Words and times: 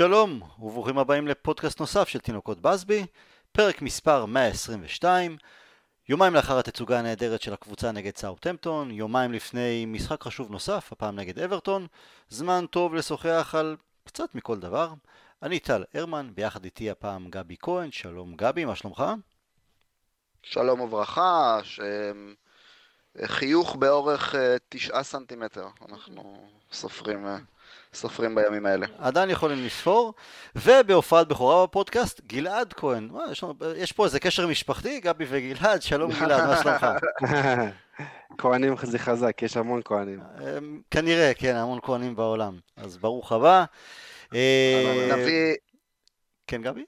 שלום, 0.00 0.40
וברוכים 0.58 0.98
הבאים 0.98 1.28
לפודקאסט 1.28 1.80
נוסף 1.80 2.08
של 2.08 2.18
תינוקות 2.18 2.60
בסבי, 2.60 3.06
פרק 3.52 3.82
מספר 3.82 4.26
122, 4.26 5.36
יומיים 6.08 6.34
לאחר 6.34 6.58
התצוגה 6.58 6.98
הנהדרת 6.98 7.42
של 7.42 7.52
הקבוצה 7.52 7.92
נגד 7.92 8.16
סאוטהמפטון, 8.16 8.90
יומיים 8.90 9.32
לפני 9.32 9.86
משחק 9.86 10.22
חשוב 10.22 10.50
נוסף, 10.50 10.92
הפעם 10.92 11.16
נגד 11.16 11.38
אברטון, 11.38 11.86
זמן 12.28 12.64
טוב 12.70 12.94
לשוחח 12.94 13.54
על 13.58 13.76
קצת 14.04 14.34
מכל 14.34 14.58
דבר. 14.58 14.92
אני 15.42 15.58
טל 15.58 15.84
הרמן, 15.94 16.30
ביחד 16.34 16.64
איתי 16.64 16.90
הפעם 16.90 17.30
גבי 17.30 17.56
כהן, 17.60 17.90
שלום 17.90 18.34
גבי, 18.36 18.64
מה 18.64 18.76
שלומך? 18.76 19.04
שלום 20.42 20.80
וברכה, 20.80 21.60
חיוך 23.24 23.76
באורך 23.76 24.34
אה, 24.34 24.56
תשעה 24.68 25.02
סנטימטר, 25.02 25.68
אנחנו 25.88 26.48
סופרים 26.72 27.26
אה, 27.26 27.38
סופרים 27.94 28.34
בימים 28.34 28.66
האלה. 28.66 28.86
עדיין 28.98 29.30
יכולים 29.30 29.64
לספור, 29.64 30.14
ובהופעת 30.56 31.28
בכורה 31.28 31.66
בפודקאסט, 31.66 32.20
גלעד 32.26 32.72
כהן. 32.72 33.08
מה, 33.12 33.24
יש, 33.32 33.44
יש 33.76 33.92
פה 33.92 34.04
איזה 34.04 34.20
קשר 34.20 34.46
משפחתי, 34.46 35.00
גבי 35.00 35.24
וגלעד, 35.28 35.82
שלום 35.82 36.12
גלעד, 36.12 36.46
מה 36.48 36.62
שלומך? 36.62 36.86
כהנים 38.38 38.74
זה 38.82 38.98
חזק, 38.98 39.42
יש 39.42 39.56
המון 39.56 39.80
כהנים. 39.84 40.20
אמ, 40.20 40.80
כנראה, 40.90 41.32
כן, 41.34 41.56
המון 41.56 41.78
כהנים 41.82 42.16
בעולם. 42.16 42.58
אז 42.76 42.96
ברוך 42.96 43.32
הבא. 43.32 43.64
אה, 44.34 45.08
נביא... 45.12 45.54
כן, 46.46 46.62
גבי? 46.62 46.84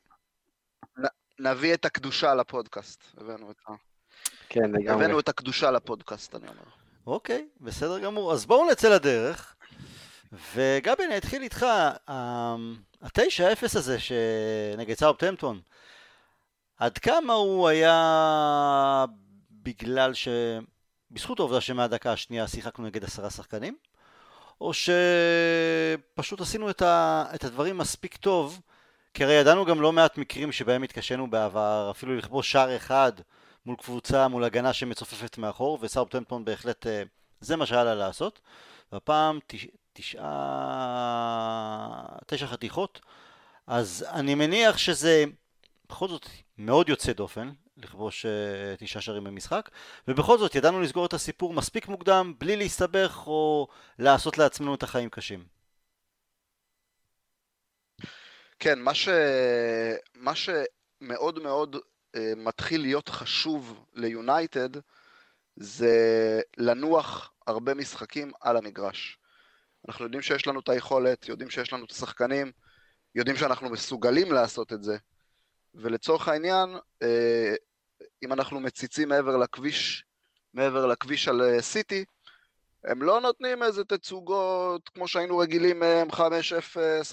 נביא 1.38 1.74
את 1.74 1.84
הקדושה 1.84 2.34
לפודקאסט. 2.34 3.04
הבאנו 3.18 3.50
את 3.50 3.56
ה... 3.68 3.72
כן, 4.48 4.70
לגמרי. 4.72 4.90
הבאנו 4.90 5.20
את 5.20 5.28
הקדושה 5.28 5.70
לפודקאסט, 5.70 6.34
אני 6.34 6.48
אומר. 6.48 6.62
אוקיי, 7.06 7.46
בסדר 7.60 7.98
גמור. 7.98 8.32
אז 8.32 8.46
בואו 8.46 8.70
נצא 8.70 8.88
לדרך. 8.88 9.54
וגבי, 10.32 11.04
אני 11.06 11.16
אתחיל 11.16 11.42
איתך, 11.42 11.66
התשע 13.02 13.52
אפס 13.52 13.76
הזה 13.76 13.96
שנגד 13.98 14.94
סאופטמפטון, 14.94 15.60
עד 16.76 16.98
כמה 16.98 17.32
הוא 17.32 17.68
היה 17.68 19.04
בגלל 19.50 20.14
ש... 20.14 20.28
בזכות 21.10 21.38
העובדה 21.38 21.60
שמהדקה 21.60 22.12
השנייה 22.12 22.48
שיחקנו 22.48 22.86
נגד 22.86 23.04
עשרה 23.04 23.30
שחקנים? 23.30 23.76
או 24.60 24.72
שפשוט 24.74 26.40
עשינו 26.40 26.70
את, 26.70 26.82
ה... 26.82 27.24
את 27.34 27.44
הדברים 27.44 27.78
מספיק 27.78 28.16
טוב, 28.16 28.60
כי 29.14 29.24
הרי 29.24 29.34
ידענו 29.34 29.64
גם 29.64 29.80
לא 29.80 29.92
מעט 29.92 30.18
מקרים 30.18 30.52
שבהם 30.52 30.82
התקשינו 30.82 31.30
בעבר, 31.30 31.88
אפילו 31.90 32.16
לכבוש 32.16 32.52
שער 32.52 32.76
אחד 32.76 33.12
מול 33.66 33.76
קבוצה, 33.76 34.28
מול 34.28 34.44
הגנה 34.44 34.72
שמצופפת 34.72 35.38
מאחור, 35.38 35.78
וסאופטמפטון 35.80 36.44
בהחלט 36.44 36.86
אה, 36.86 37.02
זה 37.40 37.56
מה 37.56 37.66
שהיה 37.66 37.84
לה 37.84 37.94
לעשות. 37.94 38.40
והפעם 38.92 39.38
תשעה, 39.92 41.36
תשע 42.26 42.46
חתיכות, 42.46 43.00
אז 43.66 44.06
אני 44.10 44.34
מניח 44.34 44.78
שזה 44.78 45.24
בכל 45.88 46.08
זאת 46.08 46.26
מאוד 46.58 46.88
יוצא 46.88 47.12
דופן 47.12 47.50
לכבוש 47.76 48.26
uh, 48.26 48.28
תשעה 48.78 49.02
שערים 49.02 49.24
במשחק, 49.24 49.70
ובכל 50.08 50.38
זאת 50.38 50.54
ידענו 50.54 50.80
לסגור 50.80 51.06
את 51.06 51.12
הסיפור 51.12 51.52
מספיק 51.52 51.88
מוקדם, 51.88 52.34
בלי 52.38 52.56
להסתבך 52.56 53.26
או 53.26 53.68
לעשות 53.98 54.38
לעצמנו 54.38 54.74
את 54.74 54.82
החיים 54.82 55.10
קשים. 55.10 55.44
כן, 58.58 58.78
מה, 58.78 58.94
ש... 58.94 59.08
מה 60.14 60.32
שמאוד 60.34 61.42
מאוד 61.42 61.76
uh, 61.76 61.80
מתחיל 62.36 62.80
להיות 62.80 63.08
חשוב 63.08 63.84
ליונייטד 63.94 64.68
זה 65.56 66.40
לנוח 66.56 67.32
הרבה 67.46 67.74
משחקים 67.74 68.32
על 68.40 68.56
המגרש. 68.56 69.18
אנחנו 69.88 70.04
יודעים 70.04 70.22
שיש 70.22 70.46
לנו 70.46 70.60
את 70.60 70.68
היכולת, 70.68 71.28
יודעים 71.28 71.50
שיש 71.50 71.72
לנו 71.72 71.84
את 71.84 71.90
השחקנים, 71.90 72.52
יודעים 73.14 73.36
שאנחנו 73.36 73.70
מסוגלים 73.70 74.32
לעשות 74.32 74.72
את 74.72 74.82
זה. 74.82 74.96
ולצורך 75.74 76.28
העניין, 76.28 76.76
אה, 77.02 77.54
אם 78.24 78.32
אנחנו 78.32 78.60
מציצים 78.60 79.08
מעבר 79.08 79.36
לכביש, 79.36 80.04
מעבר 80.54 80.86
לכביש 80.86 81.28
על 81.28 81.42
אה, 81.42 81.62
סיטי, 81.62 82.04
הם 82.84 83.02
לא 83.02 83.20
נותנים 83.20 83.62
איזה 83.62 83.84
תצוגות 83.84 84.88
כמו 84.88 85.08
שהיינו 85.08 85.38
רגילים 85.38 85.78
מהם 85.80 86.08
5-0, 86.10 86.16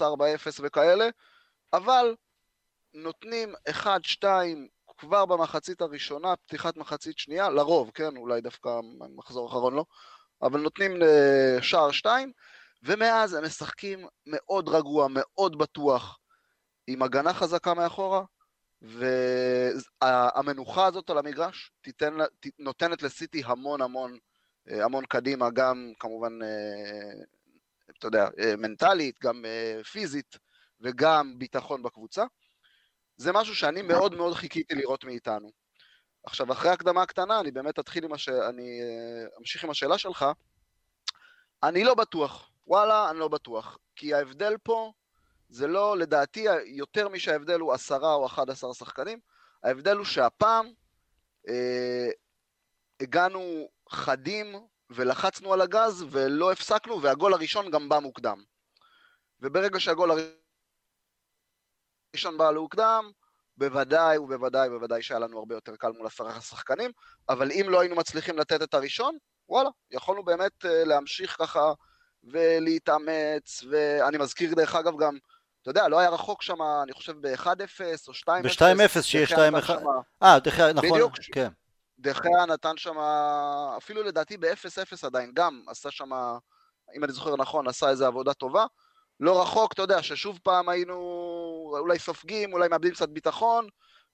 4-0 0.00 0.02
וכאלה, 0.62 1.08
אבל 1.72 2.14
נותנים 2.94 3.54
1-2 3.68 4.24
כבר 4.98 5.26
במחצית 5.26 5.80
הראשונה, 5.80 6.36
פתיחת 6.36 6.76
מחצית 6.76 7.18
שנייה, 7.18 7.50
לרוב, 7.50 7.90
כן, 7.94 8.16
אולי 8.16 8.40
דווקא 8.40 8.68
מחזור 9.16 9.48
אחרון 9.48 9.74
לא, 9.74 9.84
אבל 10.42 10.60
נותנים 10.60 11.02
אה, 11.02 11.62
שער 11.62 11.90
2, 11.90 12.32
ומאז 12.82 13.34
הם 13.34 13.44
משחקים 13.44 14.06
מאוד 14.26 14.68
רגוע, 14.68 15.06
מאוד 15.10 15.58
בטוח, 15.58 16.18
עם 16.86 17.02
הגנה 17.02 17.34
חזקה 17.34 17.74
מאחורה, 17.74 18.24
והמנוחה 20.02 20.86
הזאת 20.86 21.10
על 21.10 21.18
המגרש 21.18 21.72
תיתן, 21.80 22.16
נותנת 22.58 23.02
לסיטי 23.02 23.42
המון 23.44 23.82
המון 23.82 24.18
אה, 24.70 24.84
המון 24.84 25.04
קדימה, 25.04 25.50
גם 25.50 25.92
כמובן, 25.98 26.42
אה, 26.42 27.22
אתה 27.98 28.06
יודע, 28.06 28.28
אה, 28.38 28.56
מנטלית, 28.56 29.20
גם 29.22 29.44
פיזית 29.92 30.38
וגם 30.80 31.38
ביטחון 31.38 31.82
בקבוצה. 31.82 32.24
זה 33.16 33.32
משהו 33.32 33.54
שאני 33.54 33.82
מאוד 33.82 34.14
מאוד 34.14 34.34
חיכיתי 34.34 34.74
לראות 34.74 35.04
מאיתנו. 35.04 35.50
עכשיו, 36.24 36.52
אחרי 36.52 36.70
הקדמה 36.70 37.02
הקטנה, 37.02 37.40
אני 37.40 37.50
באמת 37.50 37.78
אתחיל 37.78 38.04
עם 38.04 38.12
השאלה, 38.12 38.48
אני 38.48 38.80
אמשיך 39.38 39.64
עם 39.64 39.70
השאלה 39.70 39.98
שלך. 39.98 40.26
אני 41.62 41.84
לא 41.84 41.94
בטוח 41.94 42.49
וואלה, 42.70 43.10
אני 43.10 43.18
לא 43.18 43.28
בטוח. 43.28 43.78
כי 43.96 44.14
ההבדל 44.14 44.56
פה 44.62 44.92
זה 45.48 45.66
לא, 45.66 45.98
לדעתי, 45.98 46.46
יותר 46.66 47.08
משההבדל 47.08 47.60
הוא 47.60 47.72
עשרה 47.72 48.14
או 48.14 48.26
אחד 48.26 48.50
עשר 48.50 48.72
שחקנים, 48.72 49.18
ההבדל 49.62 49.96
הוא 49.96 50.04
שהפעם 50.04 50.72
אה, 51.48 52.08
הגענו 53.00 53.68
חדים 53.88 54.46
ולחצנו 54.90 55.52
על 55.52 55.60
הגז 55.60 56.04
ולא 56.10 56.52
הפסקנו, 56.52 57.02
והגול 57.02 57.34
הראשון 57.34 57.70
גם 57.70 57.88
בא 57.88 57.98
מוקדם. 57.98 58.42
וברגע 59.40 59.80
שהגול 59.80 60.10
הראשון 62.14 62.38
בא 62.38 62.50
מוקדם, 62.54 63.10
בוודאי 63.56 64.18
ובוודאי 64.18 64.68
ובוודאי 64.68 65.02
שהיה 65.02 65.20
לנו 65.20 65.38
הרבה 65.38 65.54
יותר 65.54 65.76
קל 65.76 65.92
מול 65.92 66.06
עשרה 66.06 66.40
שחקנים, 66.40 66.90
אבל 67.28 67.52
אם 67.52 67.66
לא 67.68 67.80
היינו 67.80 67.96
מצליחים 67.96 68.38
לתת 68.38 68.62
את 68.62 68.74
הראשון, 68.74 69.18
וואלה, 69.48 69.70
יכולנו 69.90 70.24
באמת 70.24 70.64
אה, 70.64 70.84
להמשיך 70.84 71.36
ככה 71.38 71.72
ולהתאמץ, 72.24 73.64
ואני 73.70 74.18
מזכיר 74.18 74.54
דרך 74.54 74.74
אגב 74.74 74.92
גם, 74.98 75.18
אתה 75.62 75.70
יודע, 75.70 75.88
לא 75.88 75.98
היה 75.98 76.10
רחוק 76.10 76.42
שם, 76.42 76.62
אני 76.82 76.92
חושב 76.92 77.12
ב-1-0 77.20 77.48
או 78.08 78.12
2-0. 78.12 78.30
ב-2-0 78.42 79.02
שיש 79.02 79.32
2-1. 79.32 79.36
אה, 80.22 80.38
דחיה, 80.38 80.72
נכון, 80.72 80.90
בדיוק, 80.90 81.12
כן. 81.32 81.48
דחיה 81.98 82.46
נתן 82.48 82.76
שם, 82.76 82.98
אפילו 83.76 84.02
לדעתי 84.02 84.36
ב-0-0 84.36 85.06
עדיין, 85.06 85.30
גם 85.34 85.62
עשה 85.68 85.90
שם, 85.90 86.10
אם 86.96 87.04
אני 87.04 87.12
זוכר 87.12 87.36
נכון, 87.36 87.68
עשה 87.68 87.90
איזו 87.90 88.06
עבודה 88.06 88.34
טובה. 88.34 88.66
לא 89.20 89.42
רחוק, 89.42 89.72
אתה 89.72 89.82
יודע, 89.82 90.02
ששוב 90.02 90.38
פעם 90.42 90.68
היינו 90.68 90.96
אולי 91.78 91.98
סופגים, 91.98 92.52
אולי 92.52 92.68
מאבדים 92.68 92.94
קצת 92.94 93.08
ביטחון, 93.08 93.68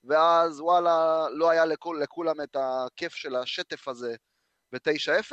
ואז 0.05 0.61
וואלה, 0.61 1.27
לא 1.31 1.51
היה 1.51 1.65
לכול, 1.65 2.03
לכולם 2.03 2.41
את 2.41 2.57
הכיף 2.61 3.15
של 3.15 3.37
השטף 3.37 3.89
הזה 3.89 4.15
ב-9-0. 4.73 5.33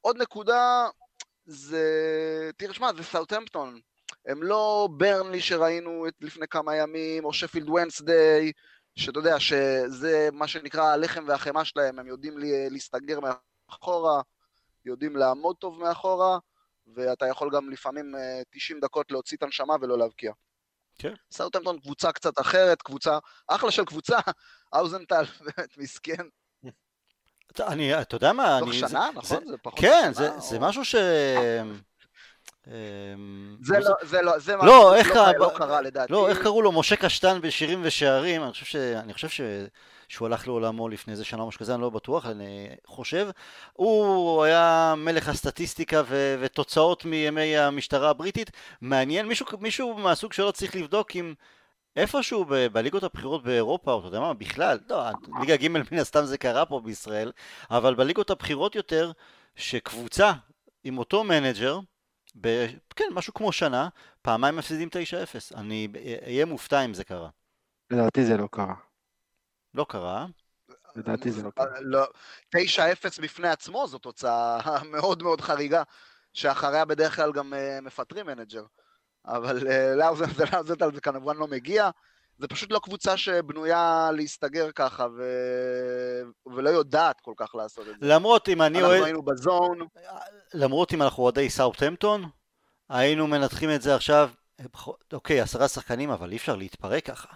עוד 0.00 0.22
נקודה, 0.22 0.88
זה... 1.46 2.50
תראה, 2.56 2.74
שמע, 2.74 2.92
זה 2.96 3.02
סאוטהמפטון. 3.02 3.80
הם 4.26 4.42
לא 4.42 4.88
ברנלי 4.96 5.40
שראינו 5.40 6.06
לפני 6.20 6.48
כמה 6.48 6.76
ימים, 6.76 7.24
או 7.24 7.32
שפילד 7.32 7.68
ונסדיי, 7.68 8.52
שאתה 8.96 9.18
יודע, 9.18 9.40
שזה 9.40 10.28
מה 10.32 10.48
שנקרא 10.48 10.84
הלחם 10.84 11.24
והחמאה 11.28 11.64
שלהם, 11.64 11.98
הם 11.98 12.06
יודעים 12.06 12.34
להסתגר 12.70 13.18
מאחורה, 13.20 14.22
יודעים 14.84 15.16
לעמוד 15.16 15.56
טוב 15.56 15.80
מאחורה, 15.80 16.38
ואתה 16.94 17.26
יכול 17.26 17.50
גם 17.54 17.70
לפעמים 17.70 18.14
90 18.50 18.76
אה, 18.76 18.80
דקות 18.80 19.10
להוציא 19.10 19.36
את 19.36 19.42
הנשמה 19.42 19.74
ולא 19.80 19.98
להבקיע. 19.98 20.32
כן. 20.98 21.14
סאוטהמפטון 21.30 21.80
קבוצה 21.80 22.12
קצת 22.12 22.40
אחרת, 22.40 22.82
קבוצה, 22.82 23.18
אחלה 23.48 23.70
של 23.70 23.84
קבוצה, 23.84 24.18
האוזנטל, 24.72 25.24
באמת 25.40 25.78
מסכן, 25.78 26.26
אני, 27.60 28.00
אתה 28.00 28.16
יודע 28.16 28.32
מה, 28.32 28.58
תוך 28.60 28.74
שנה, 28.74 28.88
זה, 28.88 29.18
נכון? 29.18 29.44
זה, 29.44 29.50
זה 29.50 29.56
פחות 29.62 29.80
כן, 29.80 30.10
זה, 30.14 30.30
או... 30.30 30.40
זה 30.40 30.58
משהו 30.58 30.84
ש... 30.84 30.94
אמ, 32.66 33.56
זה 33.62 33.78
לא, 33.78 33.94
זה 34.02 34.22
לא, 34.22 34.38
זה 34.38 34.56
לא, 34.56 34.96
איך 34.96 35.08
לא, 35.08 35.32
לא 35.38 35.52
קרה 35.56 35.80
לדעתי. 35.80 36.12
לא, 36.12 36.28
איך 36.28 36.42
קראו 36.42 36.62
לו? 36.62 36.72
משה 36.72 36.96
קשטן 36.96 37.40
בשירים 37.40 37.80
ושערים, 37.82 38.42
אני 38.42 38.52
חושב, 38.52 38.64
ש... 38.66 38.76
אני 38.76 39.14
חושב 39.14 39.28
ש... 39.28 39.40
שהוא 40.08 40.26
הלך 40.26 40.46
לעולמו 40.46 40.88
לפני 40.88 41.12
איזה 41.12 41.24
שנה 41.24 41.42
או 41.42 41.48
משהו 41.48 41.60
כזה, 41.60 41.74
אני 41.74 41.82
לא 41.82 41.90
בטוח, 41.90 42.26
אני 42.26 42.68
חושב. 42.86 43.28
הוא 43.72 44.44
היה 44.44 44.94
מלך 44.96 45.28
הסטטיסטיקה 45.28 46.02
ו... 46.06 46.36
ותוצאות 46.40 47.04
מימי 47.04 47.56
המשטרה 47.56 48.10
הבריטית. 48.10 48.50
מעניין, 48.80 49.26
מישהו, 49.26 49.46
מישהו 49.60 49.94
מהסוג 49.94 50.32
שלו 50.32 50.52
צריך 50.52 50.76
לבדוק 50.76 51.16
אם... 51.16 51.34
איפשהו 51.96 52.44
ב- 52.44 52.66
בליגות 52.66 53.02
הבכירות 53.02 53.42
באירופה, 53.44 53.92
או 53.92 53.98
אתה 53.98 54.08
יודע 54.08 54.20
מה, 54.20 54.34
בכלל, 54.34 54.78
לא, 54.90 55.04
ליגה 55.40 55.56
ג' 55.56 55.68
מן 55.68 55.98
הסתם 56.00 56.24
זה 56.24 56.38
קרה 56.38 56.66
פה 56.66 56.80
בישראל, 56.80 57.32
אבל 57.70 57.94
בליגות 57.94 58.30
הבכירות 58.30 58.74
יותר, 58.74 59.12
שקבוצה 59.56 60.32
עם 60.84 60.98
אותו 60.98 61.24
מנג'ר, 61.24 61.78
ב... 62.40 62.66
כן, 62.96 63.04
משהו 63.12 63.34
כמו 63.34 63.52
שנה, 63.52 63.88
פעמיים 64.22 64.56
מפסידים 64.56 64.88
9-0. 64.88 65.56
אני 65.56 65.88
אהיה 66.26 66.44
מופתע 66.44 66.84
אם 66.84 66.94
זה 66.94 67.04
קרה. 67.04 67.28
לדעתי 67.90 68.24
זה 68.24 68.36
לא 68.36 68.48
קרה. 68.52 68.74
לא 69.74 69.86
קרה. 69.88 70.26
לדעתי 70.96 71.30
זה 71.30 71.42
לא 71.42 71.50
קרה. 71.50 71.80
לא, 71.80 72.06
9-0 72.56 72.58
בפני 73.22 73.48
עצמו 73.48 73.86
זו 73.86 73.98
תוצאה 73.98 74.58
מאוד 74.92 75.22
מאוד 75.22 75.40
חריגה, 75.40 75.82
שאחריה 76.32 76.84
בדרך 76.84 77.16
כלל 77.16 77.32
גם 77.32 77.54
אה, 77.54 77.80
מפטרים 77.80 78.26
מנג'ר. 78.26 78.64
אבל 79.26 79.68
אה, 79.68 79.94
להאזנהוטל 80.52 80.94
זה 80.94 81.00
כמובן 81.00 81.36
לא 81.36 81.46
מגיע. 81.46 81.90
זה 82.38 82.48
פשוט 82.48 82.72
לא 82.72 82.78
קבוצה 82.78 83.16
שבנויה 83.16 84.10
להסתגר 84.12 84.70
ככה, 84.74 85.06
ו... 85.18 85.22
ולא 86.46 86.70
יודעת 86.70 87.20
כל 87.20 87.32
כך 87.36 87.54
לעשות 87.54 87.88
את 87.88 88.00
זה. 88.00 88.06
למרות 88.06 88.48
אם 88.48 88.62
אני 88.62 88.78
אנחנו 88.78 88.92
אוהד... 88.92 89.04
היינו 89.04 89.22
בזון, 89.22 89.78
למרות 90.54 90.94
אם 90.94 91.02
אנחנו 91.02 91.22
אוהדי 91.22 91.50
סאוטהמפטון, 91.50 92.24
היינו 92.88 93.26
מנתחים 93.26 93.70
את 93.70 93.82
זה 93.82 93.94
עכשיו, 93.94 94.30
אוקיי, 95.12 95.40
עשרה 95.40 95.68
שחקנים, 95.68 96.10
אבל 96.10 96.32
אי 96.32 96.36
אפשר 96.36 96.56
להתפרק 96.56 97.06
ככה. 97.06 97.28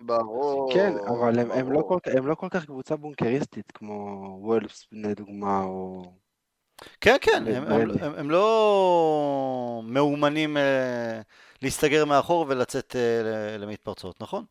ברור. 0.00 0.74
כן, 0.74 0.92
אבל 1.08 1.38
הם, 1.38 1.50
הם, 1.50 1.72
לא 1.72 1.80
ברור. 1.80 2.00
כל, 2.00 2.10
הם 2.10 2.26
לא 2.26 2.34
כל 2.34 2.48
כך 2.50 2.64
קבוצה 2.64 2.96
בונקריסטית 2.96 3.72
כמו 3.72 3.94
וולפס 4.42 4.86
לדוגמה, 4.92 5.62
או... 5.62 6.02
כן, 7.00 7.16
כן, 7.20 7.44
הם, 7.46 7.72
הם. 7.72 7.90
הם, 8.00 8.14
הם 8.16 8.30
לא 8.30 9.82
מאומנים 9.84 10.56
אה, 10.56 11.20
להסתגר 11.62 12.04
מאחור 12.04 12.44
ולצאת 12.48 12.96
אה, 12.96 13.56
למתפרצות, 13.58 14.20
נכון? 14.20 14.44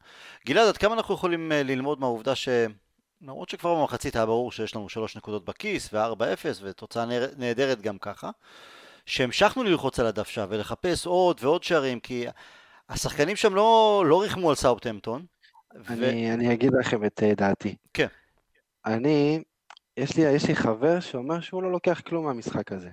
גלעד, 0.47 0.67
עד 0.67 0.77
כמה 0.77 0.93
אנחנו 0.93 1.13
יכולים 1.13 1.51
אה, 1.51 1.63
ללמוד 1.63 1.99
מהעובדה 1.99 2.35
ש... 2.35 2.49
למרות 3.21 3.49
שכבר 3.49 3.75
במחצית 3.75 4.15
היה 4.15 4.25
ברור 4.25 4.51
שיש 4.51 4.75
לנו 4.75 4.89
שלוש 4.89 5.17
נקודות 5.17 5.45
בכיס 5.45 5.89
ו-4-0 5.93 6.19
ותוצאה 6.61 7.05
נהר- 7.05 7.29
נהדרת 7.37 7.81
גם 7.81 7.97
ככה, 7.97 8.29
שהמשכנו 9.05 9.63
ללחוץ 9.63 9.99
על 9.99 10.07
הדוושה 10.07 10.45
ולחפש 10.49 11.05
עוד 11.05 11.37
ועוד 11.43 11.63
שערים, 11.63 11.99
כי 11.99 12.25
השחקנים 12.89 13.35
שם 13.35 13.55
לא, 13.55 14.03
לא 14.07 14.21
ריחמו 14.21 14.49
על 14.49 14.55
סאוטהמפטון. 14.55 15.25
ו... 15.75 15.93
אני, 15.93 16.33
אני 16.33 16.53
אגיד 16.53 16.71
לכם 16.79 17.05
את 17.05 17.23
אה, 17.23 17.33
דעתי. 17.35 17.75
כן. 17.93 18.07
אני, 18.85 19.43
יש 19.97 20.17
לי, 20.17 20.23
יש 20.35 20.47
לי 20.47 20.55
חבר 20.55 20.99
שאומר 20.99 21.41
שהוא 21.41 21.63
לא 21.63 21.71
לוקח 21.71 22.01
כלום 22.01 22.25
מהמשחק 22.25 22.71
הזה. 22.71 22.89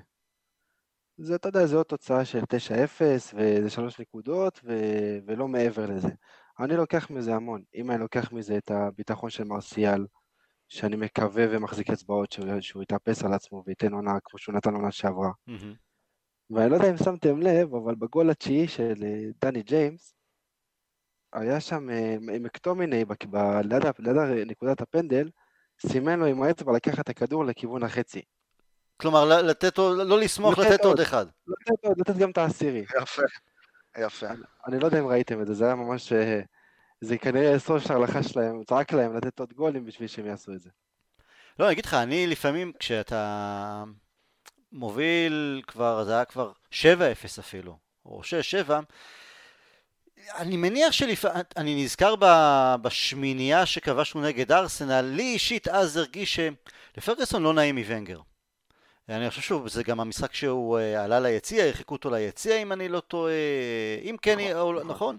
זה, 1.16 1.34
אתה 1.34 1.48
יודע, 1.48 1.66
זה 1.66 1.76
עוד 1.76 1.86
תוצאה 1.86 2.24
של 2.24 2.40
9-0, 2.40 3.34
וזה 3.34 3.70
שלוש 3.70 4.00
נקודות, 4.00 4.60
ו, 4.64 4.72
ולא 5.26 5.48
מעבר 5.48 5.86
לזה. 5.86 6.08
אני 6.60 6.76
לוקח 6.76 7.10
מזה 7.10 7.34
המון. 7.34 7.62
אם 7.74 7.90
אני 7.90 8.00
לוקח 8.00 8.32
מזה 8.32 8.56
את 8.56 8.70
הביטחון 8.70 9.30
של 9.30 9.44
מרסיאל, 9.44 10.06
שאני 10.68 10.96
מקווה 10.96 11.44
ומחזיק 11.50 11.90
אצבעות 11.90 12.32
שהוא, 12.32 12.46
שהוא 12.60 12.82
יתאפס 12.82 13.24
על 13.24 13.32
עצמו 13.32 13.62
וייתן 13.66 13.92
עונה 13.92 14.12
כמו 14.24 14.38
שהוא 14.38 14.54
נתן 14.54 14.74
עונה 14.74 14.90
שעברה. 14.92 15.30
מהמם. 15.46 15.74
ואני 16.50 16.70
לא 16.70 16.74
יודע 16.74 16.90
אם 16.90 16.96
שמתם 16.96 17.40
לב, 17.40 17.74
אבל 17.74 17.94
בגול 17.94 18.30
התשיעי 18.30 18.68
של 18.68 18.94
אה, 19.02 19.24
דני 19.44 19.62
ג'יימס, 19.62 20.14
היה 21.32 21.60
שם 21.60 21.90
אה, 21.90 22.16
מקטומיני 22.20 23.04
ב- 23.04 23.60
ליד 23.64 23.82
ליד 23.98 24.16
נקודת 24.46 24.80
הפנדל, 24.80 25.30
סימן 25.86 26.18
לו 26.20 26.26
עם 26.26 26.42
האצבע 26.42 26.72
לקחת 26.72 27.00
את 27.00 27.08
הכדור 27.08 27.44
לכיוון 27.44 27.82
החצי. 27.82 28.22
כלומר, 28.96 29.24
לתת, 29.42 29.78
עוד- 29.78 30.06
לא 30.06 30.20
לשמוח, 30.20 30.58
לתת 30.58 30.70
לתת 30.70 30.80
עוד 30.84 30.88
עוד. 30.88 31.00
אחד. 31.00 31.26
לתת, 31.48 31.84
עוד- 31.84 31.98
לתת 32.00 32.16
גם 32.16 32.30
את 32.30 32.38
העשירי. 32.38 32.84
יפה, 33.02 33.22
יפה. 33.98 34.26
אני 34.66 34.78
לא 34.80 34.86
יודע 34.86 34.98
אם 34.98 35.06
ראיתם 35.06 35.42
את 35.42 35.46
זה, 35.46 35.54
זה 35.54 35.64
היה 35.64 35.74
ממש... 35.74 36.12
אה, 36.12 36.40
זה 37.00 37.18
כנראה 37.18 37.58
סוף 37.58 37.82
של 37.82 37.92
ההלכה 37.92 38.22
שלהם, 38.22 38.54
הוא 38.56 38.64
צעק 38.64 38.92
להם 38.92 39.16
לתת 39.16 39.40
עוד 39.40 39.52
גולים 39.52 39.84
בשביל 39.84 40.08
שהם 40.08 40.26
יעשו 40.26 40.52
את 40.52 40.60
זה. 40.60 40.70
לא, 41.58 41.64
אני 41.64 41.72
אגיד 41.72 41.84
לך, 41.86 41.94
אני 41.94 42.26
לפעמים, 42.26 42.72
כשאתה 42.78 43.84
מוביל 44.72 45.62
כבר, 45.66 46.04
זה 46.04 46.12
היה 46.12 46.24
כבר 46.24 46.52
7-0 46.72 46.74
אפילו, 47.40 47.78
או 48.06 48.20
6-7, 48.68 48.72
אני 50.36 50.56
מניח 50.56 50.92
שלפעמים, 50.92 51.42
אני 51.56 51.84
נזכר 51.84 52.14
בשמינייה 52.82 53.66
שכבשנו 53.66 54.20
נגד 54.20 54.52
ארסנל, 54.52 55.00
לי 55.00 55.22
אישית 55.22 55.68
אז 55.68 55.96
הרגיש 55.96 56.40
שלפרגוסון 56.94 57.42
לא 57.42 57.54
נעים 57.54 57.76
מוונגר. 57.76 58.20
אני 59.08 59.30
חושב 59.30 59.42
שזה 59.66 59.82
גם 59.82 60.00
המשחק 60.00 60.34
שהוא 60.34 60.78
אה, 60.78 61.04
עלה 61.04 61.20
ליציע, 61.20 61.64
הרחיקו 61.64 61.94
אותו 61.94 62.10
ליציע 62.10 62.56
אם 62.56 62.72
אני 62.72 62.88
לא 62.88 63.00
טועה, 63.00 63.32
אם 64.02 64.16
כן, 64.22 64.38
נכון, 64.38 64.52
או, 64.52 64.72
נכון. 64.72 64.88
נכון, 64.88 65.16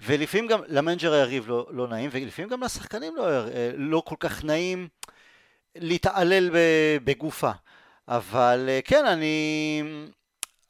ולפעמים 0.00 0.46
גם 0.46 0.60
למנג'ר 0.68 1.12
היריב 1.12 1.48
לא, 1.48 1.66
לא 1.70 1.88
נעים, 1.88 2.10
ולפעמים 2.12 2.50
גם 2.50 2.62
לשחקנים 2.62 3.16
לא, 3.16 3.28
אה, 3.28 3.70
לא 3.76 4.02
כל 4.06 4.16
כך 4.20 4.44
נעים 4.44 4.88
להתעלל 5.74 6.50
בגופה. 7.04 7.50
אבל 8.08 8.66
אה, 8.68 8.80
כן, 8.84 9.06
אני, 9.06 9.82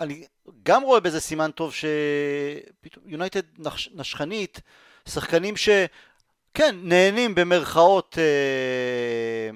אני 0.01 0.25
גם 0.63 0.83
רואה 0.83 1.01
בזה 1.01 1.21
סימן 1.21 1.51
טוב 1.51 1.73
שפתאום 1.75 3.05
יונייטד 3.09 3.43
נש, 3.59 3.91
נשכנית, 3.95 4.61
שחקנים 5.09 5.55
שכן, 5.57 6.77
נהנים 6.83 7.35
במרכאות 7.35 8.19
אה, 8.19 9.51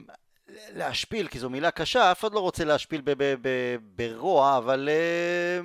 להשפיל, 0.75 1.29
כי 1.29 1.39
זו 1.39 1.51
מילה 1.51 1.71
קשה, 1.71 2.13
אף 2.13 2.21
אחד 2.21 2.33
לא 2.33 2.41
רוצה 2.41 2.65
להשפיל 2.65 3.01
ב- 3.05 3.23
ב- 3.23 3.35
ב- 3.43 3.77
ברוע, 3.97 4.57
אבל 4.59 4.89
אה, 4.93 5.61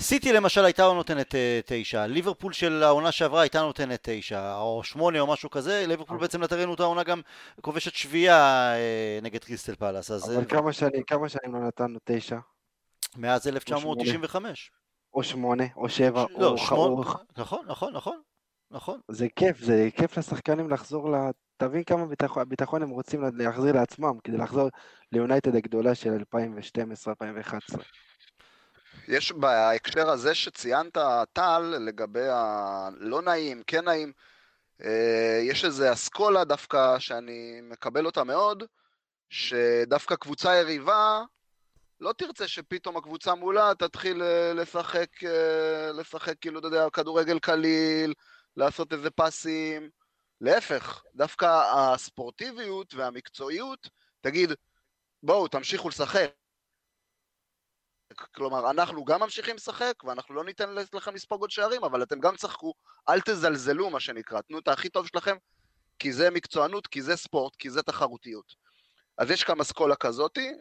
סיטי 0.00 0.32
למשל 0.32 0.64
הייתה 0.64 0.82
נותנת 0.82 1.34
אה, 1.34 1.60
תשע, 1.66 2.06
ליברפול 2.06 2.52
של 2.52 2.82
העונה 2.82 3.12
שעברה 3.12 3.40
הייתה 3.40 3.60
נותנת 3.60 4.00
תשע, 4.02 4.54
או 4.56 4.84
שמונה 4.84 5.20
או 5.20 5.26
משהו 5.26 5.50
כזה, 5.50 5.84
ליברפול 5.88 6.18
בעצם 6.18 6.42
לטרנו 6.42 6.74
את 6.74 6.80
העונה 6.80 7.02
גם 7.02 7.20
כובשת 7.60 7.94
שביעייה 7.94 8.72
אה, 8.74 9.18
נגד 9.22 9.44
קריסטל 9.44 9.74
פלאס, 9.74 10.10
אז 10.10 10.30
אבל 10.30 10.40
אה, 10.40 10.44
כמה 10.44 10.72
שנים, 10.72 11.02
כמה 11.02 11.28
שנים 11.28 11.54
לא 11.54 11.60
נתנו 11.60 11.98
תשע, 12.04 12.38
מאז 13.16 13.48
1995. 13.48 14.70
או 15.14 15.22
שמונה, 15.22 15.64
או 15.76 15.88
שבע, 15.88 16.24
לא, 16.38 16.48
או 16.48 16.58
שמונה, 16.58 17.00
נכון, 17.36 17.64
נכון, 17.66 17.92
נכון, 17.94 18.20
נכון. 18.70 19.00
זה 19.08 19.26
כיף, 19.36 19.60
זה 19.60 19.88
כיף 19.96 20.18
לשחקנים 20.18 20.70
לחזור 20.70 21.10
ל... 21.10 21.14
תבין 21.56 21.84
כמה 21.84 22.06
ביטחון, 22.06 22.48
ביטחון 22.48 22.82
הם 22.82 22.90
רוצים 22.90 23.22
להחזיר 23.36 23.72
לעצמם 23.72 24.18
כדי 24.24 24.36
לחזור 24.36 24.68
ליונייטד 25.12 25.56
הגדולה 25.56 25.94
של 25.94 26.10
2012-2011. 26.34 27.78
יש 29.08 29.32
בהקשר 29.32 30.10
הזה 30.10 30.34
שציינת, 30.34 30.98
טל, 31.32 31.74
לגבי 31.80 32.28
הלא 32.28 33.22
נעים, 33.22 33.62
כן 33.66 33.84
נעים, 33.84 34.12
אה, 34.84 35.40
יש 35.42 35.64
איזו 35.64 35.92
אסכולה 35.92 36.44
דווקא 36.44 36.98
שאני 36.98 37.60
מקבל 37.62 38.06
אותה 38.06 38.24
מאוד, 38.24 38.62
שדווקא 39.30 40.16
קבוצה 40.16 40.56
יריבה 40.56 41.22
לא 42.02 42.12
תרצה 42.12 42.48
שפתאום 42.48 42.96
הקבוצה 42.96 43.34
מולה 43.34 43.72
תתחיל 43.78 44.22
אה, 44.22 44.52
לשחק, 44.52 45.24
אה, 45.24 45.92
לשחק 45.92 46.34
כאילו, 46.40 46.58
אתה 46.58 46.66
יודע, 46.66 46.90
כדורגל 46.92 47.38
קליל, 47.38 48.14
לעשות 48.56 48.92
איזה 48.92 49.10
פסים. 49.10 49.90
להפך, 50.40 51.02
דווקא 51.14 51.46
הספורטיביות 51.74 52.94
והמקצועיות 52.94 53.88
תגיד, 54.20 54.52
בואו, 55.22 55.48
תמשיכו 55.48 55.88
לשחק. 55.88 56.30
כלומר, 58.34 58.70
אנחנו 58.70 59.04
גם 59.04 59.20
ממשיכים 59.20 59.56
לשחק, 59.56 60.04
ואנחנו 60.04 60.34
לא 60.34 60.44
ניתן 60.44 60.74
לכם 60.92 61.14
לספוג 61.14 61.40
עוד 61.40 61.50
שערים, 61.50 61.84
אבל 61.84 62.02
אתם 62.02 62.20
גם 62.20 62.36
תשחקו, 62.36 62.74
אל 63.08 63.20
תזלזלו, 63.20 63.90
מה 63.90 64.00
שנקרא, 64.00 64.40
תנו 64.40 64.58
את 64.58 64.68
הכי 64.68 64.88
טוב 64.88 65.06
שלכם, 65.06 65.36
כי 65.98 66.12
זה 66.12 66.30
מקצוענות, 66.30 66.86
כי 66.86 67.02
זה 67.02 67.16
ספורט, 67.16 67.56
כי 67.56 67.70
זה 67.70 67.82
תחרותיות. 67.82 68.54
אז 69.18 69.30
יש 69.30 69.44
כאן 69.44 69.60
אסכולה 69.60 69.96
כזאתי. 69.96 70.52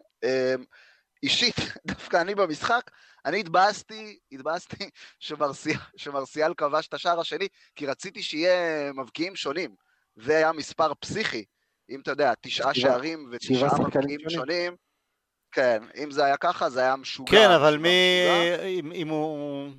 אישית, 1.23 1.55
דווקא 1.87 2.21
אני 2.21 2.35
במשחק, 2.35 2.91
אני 3.25 3.39
התבאסתי, 3.39 4.17
התבאסתי 4.31 4.89
שמרסיאל, 5.19 5.77
שמרסיאל 5.95 6.53
כבש 6.53 6.87
את 6.87 6.93
השער 6.93 7.19
השני, 7.19 7.47
כי 7.75 7.85
רציתי 7.85 8.23
שיהיה 8.23 8.93
מבקיעים 8.93 9.35
שונים. 9.35 9.75
זה 10.15 10.37
היה 10.37 10.51
מספר 10.51 10.93
פסיכי. 10.99 11.45
אם 11.89 11.99
אתה 11.99 12.11
יודע, 12.11 12.33
תשעה 12.41 12.73
שערים 12.73 13.29
ותשעה 13.31 13.79
מבקיעים 13.79 14.19
שונים. 14.19 14.29
שונים, 14.29 14.75
כן, 15.51 15.83
אם 16.03 16.11
זה 16.11 16.25
היה 16.25 16.37
ככה, 16.37 16.69
זה 16.69 16.79
היה 16.79 16.95
משוגע. 16.95 17.31
כן, 17.31 17.51
אבל 17.51 17.77
מי... 17.77 17.89
אם, 18.79 18.91
אם 18.91 19.07
הוא... 19.07 19.69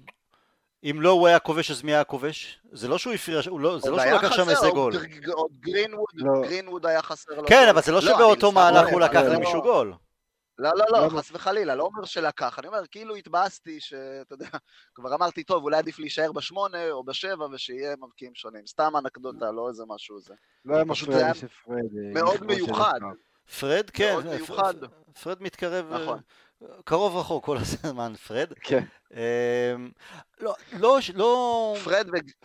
אם 0.84 1.00
לא 1.00 1.10
הוא 1.10 1.26
היה 1.28 1.38
כובש, 1.38 1.70
אז 1.70 1.82
מי 1.82 1.94
היה 1.94 2.04
כובש? 2.04 2.58
זה 2.72 2.88
לא 2.88 2.98
שהוא 2.98 3.14
הפריע, 3.14 3.40
לא, 3.58 3.78
זה 3.78 3.90
לא 3.90 3.98
שהוא 4.02 4.12
לקח 4.12 4.32
שם 4.32 4.48
איזה 4.50 4.68
גול. 4.70 4.92
עוד 5.32 5.50
גרינווד, 5.60 6.06
לא. 6.14 6.42
גרינווד 6.42 6.86
היה 6.86 7.02
חסר 7.02 7.34
לו. 7.34 7.46
כן. 7.46 7.68
אבל 7.70 7.82
זה 7.82 7.92
לא 7.92 8.00
שבאותו 8.00 8.52
מהלך 8.52 8.88
הוא 8.92 9.00
לקח 9.00 9.20
לא- 9.20 9.34
למישהו 9.34 9.62
גול. 9.62 9.94
לא, 10.62 10.70
לא, 10.76 10.84
לא, 10.92 11.06
למה? 11.06 11.18
חס 11.18 11.30
וחלילה, 11.32 11.74
לא 11.74 11.84
אומר 11.84 12.04
שלקח, 12.04 12.58
אני 12.58 12.66
אומר, 12.66 12.86
כאילו 12.90 13.14
התבאסתי 13.14 13.80
שאתה 13.80 14.34
יודע, 14.34 14.46
כבר 14.94 15.14
אמרתי, 15.14 15.44
טוב, 15.44 15.62
אולי 15.64 15.76
עדיף 15.76 15.98
להישאר 15.98 16.32
בשמונה 16.32 16.90
או 16.90 17.04
בשבע 17.04 17.46
ושיהיה 17.52 17.94
מבקיעים 17.96 18.34
שונים. 18.34 18.66
סתם 18.66 18.92
אנקדוטה, 18.98 19.50
לא 19.50 19.68
איזה 19.68 19.82
משהו 19.88 20.20
זה. 20.20 20.34
לא 20.64 20.74
היה 20.74 20.84
מפריע 20.84 21.16
לי 21.18 21.24
היה 21.24 21.34
שפרד... 21.34 21.48
אה, 21.76 22.22
מאוד 22.22 22.44
מיוחד. 22.44 23.00
פרד, 23.60 23.90
כן. 23.90 24.12
מאוד 24.12 24.24
פ- 24.24 24.28
מיוחד. 24.28 24.74
פרד 25.22 25.42
מתקרב, 25.42 25.92
אה, 25.92 26.02
נכון. 26.02 26.20
קרוב 26.84 27.16
רחוק 27.16 27.44
כל 27.44 27.56
הזמן, 27.62 28.14
פרד. 28.14 28.52
כן. 28.60 28.84
אמ, 29.14 29.90
לא, 30.40 30.54
לא, 30.78 30.98
לא, 31.14 31.74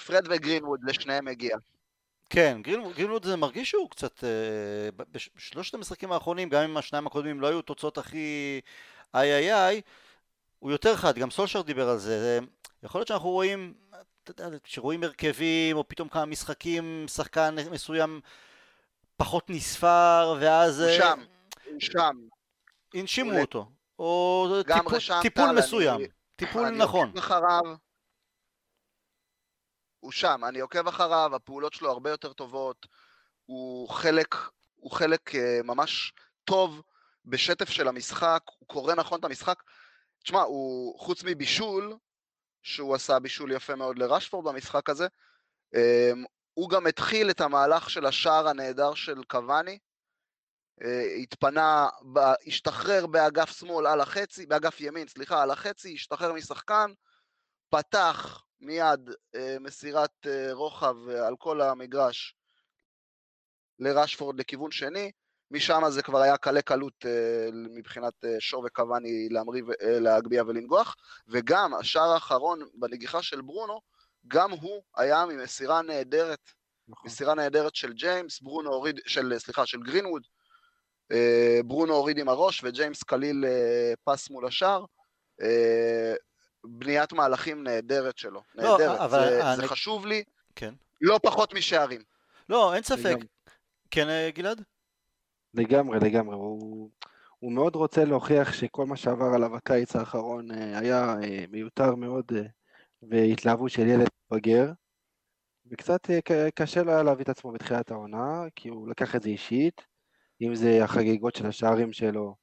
פרד 0.05 0.27
וגרינווד, 0.29 0.79
לשניהם 0.83 1.25
מגיע. 1.25 1.57
כן, 2.29 2.61
גרינווד, 2.95 3.25
זה 3.25 3.35
מרגיש 3.35 3.69
שהוא 3.69 3.89
קצת, 3.89 4.23
אה, 4.23 4.29
בשלושת 5.35 5.73
המשחקים 5.73 6.11
האחרונים, 6.11 6.49
גם 6.49 6.63
אם 6.63 6.77
השניים 6.77 7.07
הקודמים 7.07 7.41
לא 7.41 7.47
היו 7.47 7.61
תוצאות 7.61 7.97
הכי 7.97 8.59
איי 9.15 9.33
איי 9.35 9.53
איי, 9.53 9.81
הוא 10.59 10.71
יותר 10.71 10.95
חד, 10.95 11.17
גם 11.17 11.31
סולשר 11.31 11.61
דיבר 11.61 11.89
על 11.89 11.97
זה. 11.97 12.19
זה 12.19 12.39
יכול 12.83 12.99
להיות 12.99 13.07
שאנחנו 13.07 13.29
רואים, 13.29 13.73
אתה 14.23 14.43
יודע, 14.43 14.57
כשרואים 14.63 15.03
הרכבים, 15.03 15.77
או 15.77 15.87
פתאום 15.87 16.09
כמה 16.09 16.25
משחקים, 16.25 17.05
שחקן 17.07 17.55
מסוים 17.71 18.21
פחות 19.17 19.49
נספר, 19.49 20.37
ואז... 20.39 20.79
הוא 20.81 20.89
אה, 20.89 20.97
שם, 20.97 21.19
הוא 21.65 21.79
שם. 21.79 22.15
הנשימו 22.93 23.31
הוא- 23.31 23.41
אותו. 23.41 23.65
או 23.99 24.47
טיפול, 25.21 25.51
מסוים. 25.51 26.01
טיפול 26.35 26.65
אני 26.65 26.77
נכון. 26.77 27.11
אחריו. 27.17 27.61
הוא 29.99 30.11
שם, 30.11 30.41
אני 30.47 30.59
עוקב 30.59 30.87
אחריו, 30.87 31.35
הפעולות 31.35 31.73
שלו 31.73 31.91
הרבה 31.91 32.09
יותר 32.09 32.33
טובות. 32.33 32.87
הוא 33.45 33.89
חלק, 33.89 34.35
הוא 34.75 34.91
חלק 34.91 35.35
אה, 35.35 35.59
ממש 35.63 36.13
טוב 36.43 36.81
בשטף 37.25 37.69
של 37.69 37.87
המשחק, 37.87 38.43
הוא 38.59 38.67
קורא 38.67 38.95
נכון 38.95 39.19
את 39.19 39.25
המשחק. 39.25 39.63
תשמע, 40.23 40.41
הוא, 40.41 40.99
חוץ 40.99 41.23
מבישול, 41.23 41.97
שהוא 42.61 42.95
עשה 42.95 43.19
בישול 43.19 43.51
יפה 43.51 43.75
מאוד 43.75 43.99
לרשפורד 43.99 44.45
במשחק 44.45 44.89
הזה, 44.89 45.07
אה, 45.75 46.11
הוא 46.53 46.69
גם 46.69 46.87
התחיל 46.87 47.29
את 47.29 47.41
המהלך 47.41 47.89
של 47.89 48.05
השער 48.05 48.47
הנהדר 48.47 48.93
של 48.93 49.23
קוואני. 49.23 49.79
אה, 50.83 51.13
התפנה, 51.21 51.87
השתחרר 52.47 53.07
באגף 53.07 53.57
שמאל 53.59 53.87
על 53.87 54.01
החצי, 54.01 54.45
באגף 54.45 54.81
ימין, 54.81 55.07
סליחה, 55.07 55.43
על 55.43 55.51
החצי, 55.51 55.93
השתחרר 55.93 56.33
משחקן, 56.33 56.91
פתח 57.69 58.46
מיד 58.61 59.09
אה, 59.35 59.57
מסירת 59.59 60.27
אה, 60.27 60.53
רוחב 60.53 60.95
אה, 61.09 61.27
על 61.27 61.35
כל 61.37 61.61
המגרש 61.61 62.35
לרשפורד 63.79 64.39
לכיוון 64.39 64.71
שני, 64.71 65.11
משם 65.51 65.81
זה 65.89 66.03
כבר 66.03 66.21
היה 66.21 66.37
קלה 66.37 66.61
קלות 66.61 67.05
מבחינת 67.53 68.13
שור 68.39 68.63
וקוואני 68.65 69.29
להמריא, 69.29 69.63
להגביה 69.81 70.43
ולנגוח, 70.43 70.95
וגם 71.27 71.73
השער 71.73 72.09
האחרון 72.09 72.59
בנגיחה 72.73 73.23
של 73.23 73.41
ברונו, 73.41 73.81
גם 74.27 74.51
הוא 74.51 74.83
היה 74.95 75.25
ממסירה 75.25 75.81
נהדרת 75.81 76.39
נכון. 76.87 77.05
מסירה 77.05 77.35
נהדרת 77.35 77.75
של 77.75 77.93
ג'יימס, 77.93 78.41
ברונו 78.41 78.73
הוריד, 78.73 78.99
של, 79.05 79.33
סליחה, 79.37 79.65
של 79.65 79.79
גרינווד, 79.79 80.23
ברונו 81.65 81.93
הוריד 81.93 82.17
עם 82.17 82.29
הראש 82.29 82.63
וג'יימס 82.63 83.03
קליל 83.03 83.45
פס 84.03 84.29
מול 84.29 84.47
השאר. 84.47 84.85
אה, 86.65 86.69
בניית 86.69 87.13
מהלכים 87.13 87.63
נהדרת 87.63 88.17
שלו, 88.17 88.41
לא, 88.55 88.63
נהדרת. 88.77 88.99
אבל 88.99 89.19
זה, 89.29 89.47
אני- 89.53 89.55
זה 89.61 89.67
חשוב 89.67 90.05
לי 90.05 90.23
כן. 90.55 90.73
לא 91.01 91.19
פחות 91.23 91.53
משערים. 91.53 92.01
לא, 92.49 92.73
אין 92.73 92.83
ספק. 92.83 93.05
לגמרי. 93.05 93.27
כן, 93.91 94.09
אה, 94.09 94.29
גלעד? 94.33 94.61
לגמרי, 95.53 95.99
לגמרי. 95.99 96.35
הוא, 96.35 96.89
הוא 97.39 97.51
מאוד 97.51 97.75
רוצה 97.75 98.05
להוכיח 98.05 98.53
שכל 98.53 98.85
מה 98.85 98.97
שעבר 98.97 99.25
עליו 99.35 99.55
הקיץ 99.55 99.95
האחרון 99.95 100.51
אה, 100.51 100.79
היה 100.79 101.15
אה, 101.23 101.45
מיותר 101.51 101.95
מאוד 101.95 102.25
אה, 102.35 102.41
והתלהבות 103.09 103.71
של 103.71 103.87
ילד 103.87 104.07
בגר. 104.31 104.71
וקצת 105.71 106.09
אה, 106.09 106.19
קשה 106.55 106.83
לו 106.83 106.91
היה 106.91 107.03
להביא 107.03 107.23
את 107.23 107.29
עצמו 107.29 107.51
בתחילת 107.51 107.91
העונה, 107.91 108.41
כי 108.55 108.69
הוא 108.69 108.89
לקח 108.89 109.15
את 109.15 109.23
זה 109.23 109.29
אישית, 109.29 109.81
אם 110.41 110.55
זה 110.55 110.83
החגיגות 110.83 111.35
של 111.35 111.45
השערים 111.45 111.93
שלו, 111.93 112.35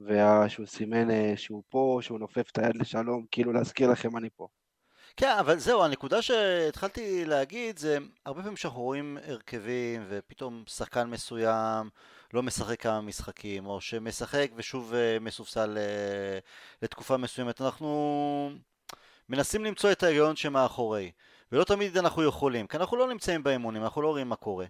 ושהוא 0.00 0.66
סימן 0.66 1.10
אה, 1.10 1.32
שהוא 1.36 1.62
פה, 1.68 1.98
שהוא 2.02 2.18
נופף 2.18 2.50
את 2.50 2.58
היד 2.58 2.76
לשלום, 2.76 3.26
כאילו 3.30 3.52
להזכיר 3.52 3.90
לכם 3.90 4.16
אני 4.16 4.28
פה. 4.36 4.48
כן, 5.16 5.36
אבל 5.40 5.58
זהו, 5.58 5.84
הנקודה 5.84 6.22
שהתחלתי 6.22 7.24
להגיד 7.24 7.78
זה, 7.78 7.98
הרבה 8.26 8.42
פעמים 8.42 8.56
שאנחנו 8.56 8.82
רואים 8.82 9.18
הרכבים 9.26 10.04
ופתאום 10.08 10.64
שחקן 10.66 11.10
מסוים 11.10 11.90
לא 12.32 12.42
משחק 12.42 12.80
כמה 12.80 13.00
משחקים, 13.00 13.66
או 13.66 13.80
שמשחק 13.80 14.50
ושוב 14.56 14.94
אה, 14.94 15.18
מסופסל 15.20 15.78
אה, 15.78 16.38
לתקופה 16.82 17.16
מסוימת, 17.16 17.60
אנחנו 17.60 18.50
מנסים 19.28 19.64
למצוא 19.64 19.92
את 19.92 20.02
ההיגיון 20.02 20.36
שמאחורי, 20.36 21.10
ולא 21.52 21.64
תמיד 21.64 21.96
אנחנו 21.96 22.24
יכולים, 22.24 22.66
כי 22.66 22.76
אנחנו 22.76 22.96
לא 22.96 23.08
נמצאים 23.08 23.42
באימונים, 23.42 23.82
אנחנו 23.82 24.02
לא 24.02 24.08
רואים 24.08 24.28
מה 24.28 24.36
קורה. 24.36 24.66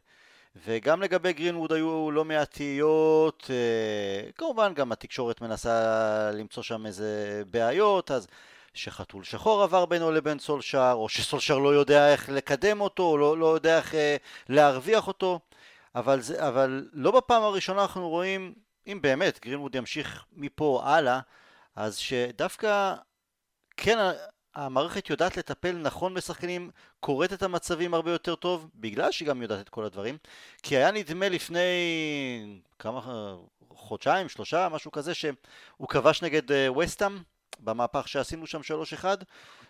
וגם 0.56 1.02
לגבי 1.02 1.32
גרינווד 1.32 1.72
היו 1.72 2.10
לא 2.10 2.24
מעט 2.24 2.50
תהיות, 2.50 3.50
אה, 3.50 4.30
כמובן 4.32 4.74
גם 4.74 4.92
התקשורת 4.92 5.40
מנסה 5.40 6.30
למצוא 6.30 6.62
שם 6.62 6.86
איזה 6.86 7.42
בעיות, 7.50 8.10
אז 8.10 8.26
שחתול 8.74 9.24
שחור 9.24 9.62
עבר 9.62 9.86
בינו 9.86 10.10
לבין 10.10 10.38
סולשר, 10.38 10.92
או 10.94 11.08
שסולשר 11.08 11.58
לא 11.58 11.74
יודע 11.74 12.12
איך 12.12 12.28
לקדם 12.28 12.80
אותו, 12.80 13.02
או 13.02 13.18
לא, 13.18 13.38
לא 13.38 13.54
יודע 13.54 13.76
איך 13.78 13.94
אה, 13.94 14.16
להרוויח 14.48 15.06
אותו, 15.06 15.40
אבל, 15.94 16.20
זה, 16.20 16.48
אבל 16.48 16.88
לא 16.92 17.10
בפעם 17.10 17.42
הראשונה 17.42 17.82
אנחנו 17.82 18.08
רואים, 18.08 18.54
אם 18.86 18.98
באמת 19.02 19.40
גרינווד 19.44 19.74
ימשיך 19.74 20.24
מפה 20.32 20.82
הלאה, 20.84 21.20
אז 21.76 21.96
שדווקא 21.96 22.94
כן 23.76 23.98
המערכת 24.54 25.10
יודעת 25.10 25.36
לטפל 25.36 25.72
נכון 25.72 26.14
בשחקנים, 26.14 26.70
קוראת 27.00 27.32
את 27.32 27.42
המצבים 27.42 27.94
הרבה 27.94 28.12
יותר 28.12 28.34
טוב, 28.34 28.70
בגלל 28.74 29.12
שהיא 29.12 29.28
גם 29.28 29.42
יודעת 29.42 29.60
את 29.60 29.68
כל 29.68 29.84
הדברים, 29.84 30.16
כי 30.62 30.76
היה 30.76 30.90
נדמה 30.90 31.28
לפני 31.28 31.60
כמה 32.78 33.00
חודשיים, 33.70 34.28
שלושה, 34.28 34.68
משהו 34.68 34.90
כזה, 34.90 35.14
שהוא 35.14 35.88
כבש 35.88 36.22
נגד 36.22 36.52
אה, 36.52 36.72
וסטאם 36.72 37.18
במהפך 37.60 38.08
שעשינו 38.08 38.46
שם 38.46 38.60
3-1 39.02 39.04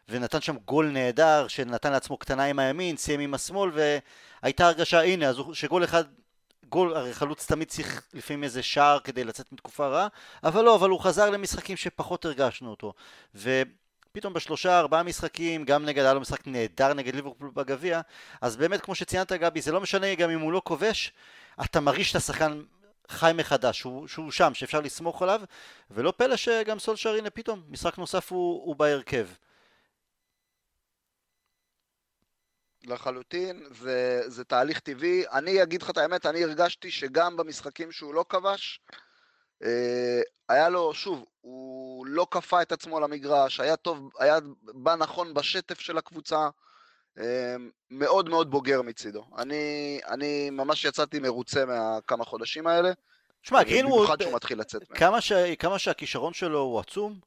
ונתן 0.08 0.40
שם 0.40 0.56
גול 0.56 0.90
נהדר 0.90 1.48
שנתן 1.48 1.92
לעצמו 1.92 2.16
קטנה 2.16 2.44
עם 2.44 2.58
הימין, 2.58 2.96
סיים 2.96 3.20
עם 3.20 3.34
השמאל 3.34 3.70
והייתה 3.74 4.66
הרגשה 4.66 5.02
הנה 5.02 5.30
שגול 5.52 5.84
אחד 5.84 6.04
גול, 6.68 6.96
הרי 6.96 7.14
חלוץ 7.14 7.46
תמיד 7.46 7.68
צריך 7.68 8.02
לפעמים 8.12 8.44
איזה 8.44 8.62
שער 8.62 8.98
כדי 8.98 9.24
לצאת 9.24 9.52
מתקופה 9.52 9.86
רעה 9.86 10.08
אבל 10.44 10.64
לא, 10.64 10.74
אבל 10.74 10.90
הוא 10.90 11.00
חזר 11.00 11.30
למשחקים 11.30 11.76
שפחות 11.76 12.24
הרגשנו 12.24 12.70
אותו 12.70 12.92
ופתאום 14.14 14.32
בשלושה 14.32 14.78
ארבעה 14.78 15.02
משחקים 15.02 15.64
גם 15.64 15.84
נגד, 15.84 16.02
היה 16.02 16.14
לו 16.14 16.20
משחק 16.20 16.46
נהדר 16.46 16.94
נגד 16.94 17.14
ליברפול 17.14 17.50
בגביע 17.54 18.00
אז 18.40 18.56
באמת 18.56 18.80
כמו 18.80 18.94
שציינת 18.94 19.32
גבי 19.32 19.60
זה 19.60 19.72
לא 19.72 19.80
משנה 19.80 20.14
גם 20.14 20.30
אם 20.30 20.40
הוא 20.40 20.52
לא 20.52 20.62
כובש 20.64 21.12
אתה 21.64 21.80
מרגיש 21.80 22.10
את 22.10 22.16
השחקן 22.16 22.62
חי 23.08 23.32
מחדש, 23.34 23.78
שהוא, 23.78 24.08
שהוא 24.08 24.30
שם, 24.30 24.54
שאפשר 24.54 24.80
לסמוך 24.80 25.22
עליו, 25.22 25.40
ולא 25.90 26.12
פלא 26.16 26.36
שגם 26.36 26.78
סולשר 26.78 27.14
הנה 27.14 27.30
פתאום, 27.30 27.62
משחק 27.68 27.98
נוסף 27.98 28.32
הוא, 28.32 28.64
הוא 28.64 28.76
בהרכב. 28.76 29.28
לחלוטין, 32.84 33.66
זה, 33.70 34.22
זה 34.26 34.44
תהליך 34.44 34.80
טבעי. 34.80 35.24
אני 35.32 35.62
אגיד 35.62 35.82
לך 35.82 35.90
את 35.90 35.98
האמת, 35.98 36.26
אני 36.26 36.44
הרגשתי 36.44 36.90
שגם 36.90 37.36
במשחקים 37.36 37.92
שהוא 37.92 38.14
לא 38.14 38.24
כבש, 38.28 38.80
אה, 39.62 40.20
היה 40.48 40.68
לו, 40.68 40.94
שוב, 40.94 41.24
הוא 41.44 42.06
לא 42.06 42.26
כפה 42.30 42.62
את 42.62 42.72
עצמו 42.72 43.00
למגרש, 43.00 43.60
היה 43.60 43.76
טוב, 43.76 44.10
היה 44.18 44.38
בא 44.62 44.94
נכון 44.94 45.34
בשטף 45.34 45.80
של 45.80 45.98
הקבוצה, 45.98 46.48
אה, 47.18 47.56
מאוד 47.90 48.28
מאוד 48.28 48.50
בוגר 48.50 48.82
מצידו. 48.82 49.24
אני, 49.38 50.00
אני 50.08 50.50
ממש 50.50 50.84
יצאתי 50.84 51.18
מרוצה 51.18 51.64
מהכמה 51.64 52.24
חודשים 52.24 52.66
האלה, 52.66 52.92
שמע, 53.42 53.62
גרינווד, 53.62 53.98
במיוחד 53.98 54.20
שהוא 54.20 54.32
מתחיל 54.34 54.60
לצאת 54.60 54.82
מהם. 54.90 54.98
כמה, 54.98 55.20
ש... 55.20 55.32
כמה 55.58 55.78
שהכישרון 55.78 56.32
שלו 56.32 56.58
הוא 56.58 56.80
עצום, 56.80 57.20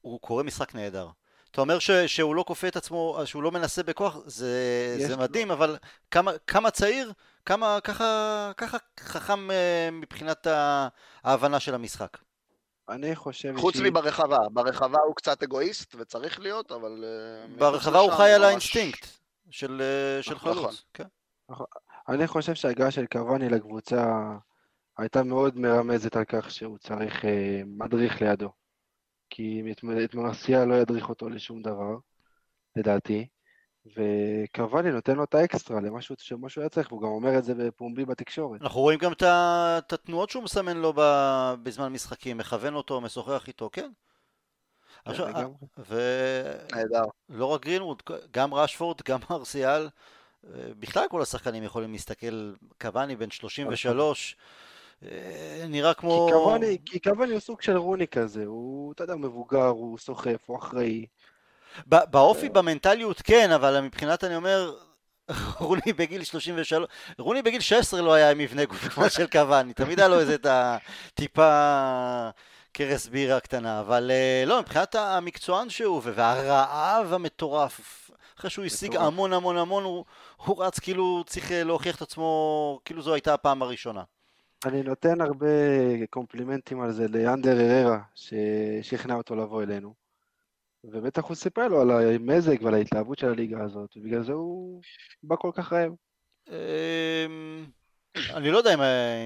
הוא 0.00 0.20
קורא 0.20 0.42
משחק 0.42 0.74
נהדר. 0.74 1.08
אתה 1.50 1.60
אומר 1.60 1.78
ש... 1.78 1.90
שהוא 1.90 2.34
לא 2.34 2.44
כופה 2.46 2.68
את 2.68 2.76
עצמו, 2.76 3.20
שהוא 3.24 3.42
לא 3.42 3.50
מנסה 3.50 3.82
בכוח, 3.82 4.16
זה, 4.26 4.96
זה 4.98 5.16
לו. 5.16 5.22
מדהים, 5.22 5.50
אבל 5.50 5.76
כמה, 6.10 6.32
כמה 6.46 6.70
צעיר, 6.70 7.12
כמה 7.46 7.78
ככה, 7.84 8.52
ככה 8.56 8.78
חכם 9.00 9.50
אה, 9.50 9.88
מבחינת 9.92 10.46
ההבנה 11.24 11.60
של 11.60 11.74
המשחק. 11.74 12.18
אני 12.88 13.16
חושב 13.16 13.54
חוץ 13.56 13.76
שהיא- 13.76 13.90
מברחבה, 13.90 14.38
ברחבה 14.52 14.98
הוא 15.06 15.14
קצת 15.16 15.42
אגואיסט 15.42 15.94
וצריך 15.98 16.40
להיות, 16.40 16.72
אבל... 16.72 17.04
אה, 17.04 17.56
ברחבה 17.58 17.98
הוא 17.98 18.10
חי 18.12 18.30
על 18.32 18.44
האינסטינקט 18.44 19.06
של, 19.50 19.82
אה, 19.82 20.22
של 20.22 20.34
נכון. 20.34 20.52
חלוץ. 20.54 20.84
כן. 20.94 21.04
אני 22.08 22.26
חושב 22.26 22.54
שההגעה 22.54 22.90
של 22.90 23.06
קוואני 23.06 23.48
לקבוצה 23.48 24.22
הייתה 24.98 25.22
מאוד 25.22 25.56
מרמזת 25.58 26.16
על 26.16 26.24
כך 26.24 26.50
שהוא 26.50 26.78
צריך 26.78 27.24
אה, 27.24 27.60
מדריך 27.66 28.22
לידו. 28.22 28.50
כי 29.30 29.62
את, 29.72 29.80
את 30.04 30.14
מרסיאל 30.14 30.64
לא 30.64 30.74
ידריך 30.74 31.08
אותו 31.08 31.28
לשום 31.28 31.62
דבר, 31.62 31.96
לדעתי, 32.76 33.28
וקוואני 33.86 34.90
נותן 34.90 35.16
לו 35.16 35.24
את 35.24 35.34
האקסטרה 35.34 35.80
שמה 36.18 36.48
שהוא 36.48 36.62
היה 36.62 36.68
צריך, 36.68 36.92
והוא 36.92 37.02
גם 37.02 37.08
אומר 37.08 37.38
את 37.38 37.44
זה 37.44 37.54
בפומבי 37.54 38.04
בתקשורת. 38.04 38.62
אנחנו 38.62 38.80
רואים 38.80 38.98
גם 38.98 39.12
את 39.12 39.92
התנועות 39.92 40.30
שהוא 40.30 40.42
מסמן 40.42 40.76
לו 40.76 40.92
בזמן 41.62 41.92
משחקים, 41.92 42.38
מכוון 42.38 42.74
אותו, 42.74 43.00
משוחח 43.00 43.48
איתו, 43.48 43.70
כן. 43.72 43.90
עכשיו, 45.04 45.28
לגמרי. 45.28 45.54
נהדר. 46.74 47.04
ולא 47.30 47.46
רק 47.46 47.64
גרינווד, 47.64 48.02
גם 48.30 48.54
רשפורד, 48.54 49.02
גם 49.08 49.18
ארסיאל, 49.30 49.88
בכלל 50.54 51.08
כל 51.10 51.22
השחקנים 51.22 51.62
יכולים 51.62 51.92
להסתכל, 51.92 52.52
קוואני 52.80 53.16
בן 53.16 53.30
33, 53.30 54.36
אה, 55.04 55.64
נראה 55.68 55.94
כמו... 55.94 56.28
כי 56.86 57.00
קוואני 57.00 57.32
הוא 57.32 57.40
סוג 57.40 57.62
של 57.62 57.76
רוני 57.76 58.06
כזה, 58.06 58.44
הוא, 58.46 58.92
אתה 58.92 59.04
יודע, 59.04 59.14
מבוגר, 59.14 59.66
הוא 59.66 59.98
סוחף, 59.98 60.44
הוא 60.46 60.58
אחראי. 60.58 61.06
באופי, 61.86 62.48
במנטליות 62.48 63.22
כן, 63.22 63.50
אבל 63.52 63.80
מבחינת 63.80 64.24
אני 64.24 64.36
אומר, 64.36 64.74
רוני 65.60 65.92
בגיל 65.96 66.24
33, 66.24 66.88
רוני 67.18 67.42
בגיל 67.42 67.60
16 67.60 68.02
לא 68.02 68.12
היה 68.12 68.30
עם 68.30 68.38
מבנה 68.38 68.64
גוף 68.64 68.88
כמו 68.88 69.10
של 69.10 69.26
קוואני, 69.26 69.72
תמיד 69.72 70.00
היה 70.00 70.08
לו 70.08 70.20
איזה 70.20 70.34
את 70.34 70.46
הטיפה 70.48 72.30
קרס 72.72 73.06
בירה 73.08 73.40
קטנה, 73.40 73.80
אבל 73.80 74.10
אה, 74.10 74.44
לא, 74.46 74.60
מבחינת 74.60 74.94
המקצוען 74.94 75.70
שהוא, 75.70 76.00
והרעב 76.04 77.12
המטורף, 77.12 78.10
אחרי 78.38 78.50
שהוא 78.50 78.64
השיג. 78.64 78.96
המון 78.96 79.32
המון 79.32 79.56
המון, 79.56 79.84
הוא, 79.84 80.04
הוא 80.36 80.64
רץ 80.64 80.78
כאילו 80.78 81.24
צריך 81.26 81.52
אה, 81.52 81.64
להוכיח 81.64 81.96
את 81.96 82.02
עצמו, 82.02 82.80
כאילו 82.84 83.02
זו 83.02 83.14
הייתה 83.14 83.34
הפעם 83.34 83.62
הראשונה. 83.62 84.02
אני 84.64 84.82
נותן 84.82 85.20
הרבה 85.20 85.46
קומפלימנטים 86.10 86.80
על 86.80 86.92
זה 86.92 87.08
לאנדר 87.08 87.60
אררה, 87.60 87.98
ששכנע 88.14 89.14
אותו 89.14 89.36
לבוא 89.36 89.62
אלינו. 89.62 90.01
ובטח 90.84 91.22
הוא 91.24 91.34
סיפר 91.36 91.68
לו 91.68 91.80
על 91.80 91.90
המזג 91.90 92.62
ועל 92.62 92.74
ההתלהבות 92.74 93.18
של 93.18 93.28
הליגה 93.28 93.64
הזאת, 93.64 93.90
ובגלל 93.96 94.22
זה 94.24 94.32
הוא 94.32 94.80
בא 95.22 95.36
כל 95.36 95.50
כך 95.54 95.72
רעב. 95.72 95.92
אמ, 96.50 97.66
אני 98.34 98.50
לא 98.50 98.58
יודע 98.58 98.74
אם, 98.74 98.80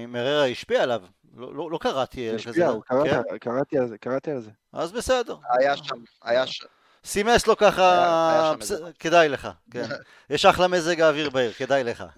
אם 0.05 0.15
הררה 0.15 0.45
השפיע 0.47 0.83
עליו, 0.83 1.01
לא, 1.35 1.55
לא, 1.55 1.71
לא 1.71 1.77
קראתי 1.77 2.29
על 2.29 2.35
השפיע, 2.35 2.53
כזה, 2.53 2.65
קראת- 2.85 3.07
כן? 3.29 3.37
קראתי 3.37 3.77
על 3.77 3.87
זה, 3.87 3.97
קראתי 3.97 4.31
על 4.31 4.41
זה. 4.41 4.49
אז 4.73 4.91
בסדר. 4.91 5.35
היה 5.59 5.77
שם, 5.77 5.95
היה 6.23 6.47
שם. 6.47 6.65
סימס 7.03 7.47
לו 7.47 7.57
ככה, 7.57 8.53
כדאי 8.99 9.29
לך, 9.29 9.47
כן. 9.71 9.85
יש 10.29 10.45
אחלה 10.45 10.67
מזג 10.67 11.01
האוויר 11.01 11.29
בעיר, 11.29 11.51
כדאי 11.51 11.83
לך. 11.83 12.03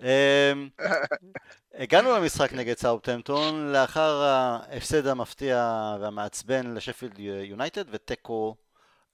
אמ, 0.00 0.68
הגענו 1.74 2.16
למשחק 2.16 2.52
נגד 2.52 2.78
סאופטמפטון 2.78 3.72
לאחר 3.72 4.22
ההפסד 4.22 5.06
המפתיע 5.06 5.56
והמעצבן 6.00 6.74
לשפילד 6.74 7.18
יונייטד 7.18 7.84
ותיקו 7.90 8.56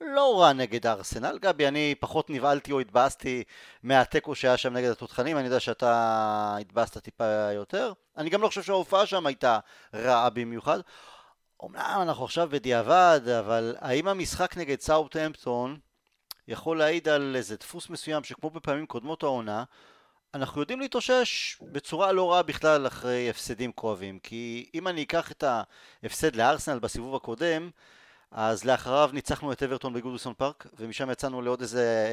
לא 0.00 0.40
רע 0.40 0.52
נגד 0.52 0.86
ארסנל. 0.86 1.38
גבי, 1.38 1.68
אני 1.68 1.94
פחות 2.00 2.30
נבהלתי 2.30 2.72
או 2.72 2.80
התבאסתי 2.80 3.44
מהתיקו 3.82 4.34
שהיה 4.34 4.56
שם 4.56 4.72
נגד 4.72 4.90
התותחנים, 4.90 5.36
אני 5.36 5.44
יודע 5.44 5.60
שאתה 5.60 6.56
התבאסת 6.60 6.98
טיפה 6.98 7.24
יותר. 7.54 7.92
אני 8.16 8.30
גם 8.30 8.42
לא 8.42 8.48
חושב 8.48 8.62
שההופעה 8.62 9.06
שם 9.06 9.26
הייתה 9.26 9.58
רעה 9.94 10.30
במיוחד. 10.30 10.80
אמנם 11.64 11.98
אנחנו 12.02 12.24
עכשיו 12.24 12.48
בדיעבד, 12.50 13.20
אבל 13.38 13.76
האם 13.78 14.08
המשחק 14.08 14.56
נגד 14.56 14.80
סאופטהמפטון 14.80 15.78
יכול 16.48 16.78
להעיד 16.78 17.08
על 17.08 17.36
איזה 17.36 17.56
דפוס 17.56 17.90
מסוים 17.90 18.24
שכמו 18.24 18.50
בפעמים 18.50 18.86
קודמות 18.86 19.22
העונה, 19.22 19.64
אנחנו 20.34 20.60
יודעים 20.60 20.80
להתאושש 20.80 21.58
בצורה 21.62 22.12
לא 22.12 22.32
רעה 22.32 22.42
בכלל 22.42 22.86
אחרי 22.86 23.30
הפסדים 23.30 23.72
כואבים. 23.72 24.18
כי 24.18 24.70
אם 24.74 24.88
אני 24.88 25.02
אקח 25.02 25.32
את 25.32 25.44
ההפסד 26.02 26.36
לארסנל 26.36 26.78
בסיבוב 26.78 27.14
הקודם, 27.14 27.70
אז 28.30 28.64
לאחריו 28.64 29.10
ניצחנו 29.12 29.52
את 29.52 29.62
אברטון 29.62 29.92
בגודלסון 29.92 30.34
פארק, 30.36 30.66
ומשם 30.78 31.10
יצאנו 31.10 31.42
לעוד 31.42 31.60
איזה, 31.60 32.06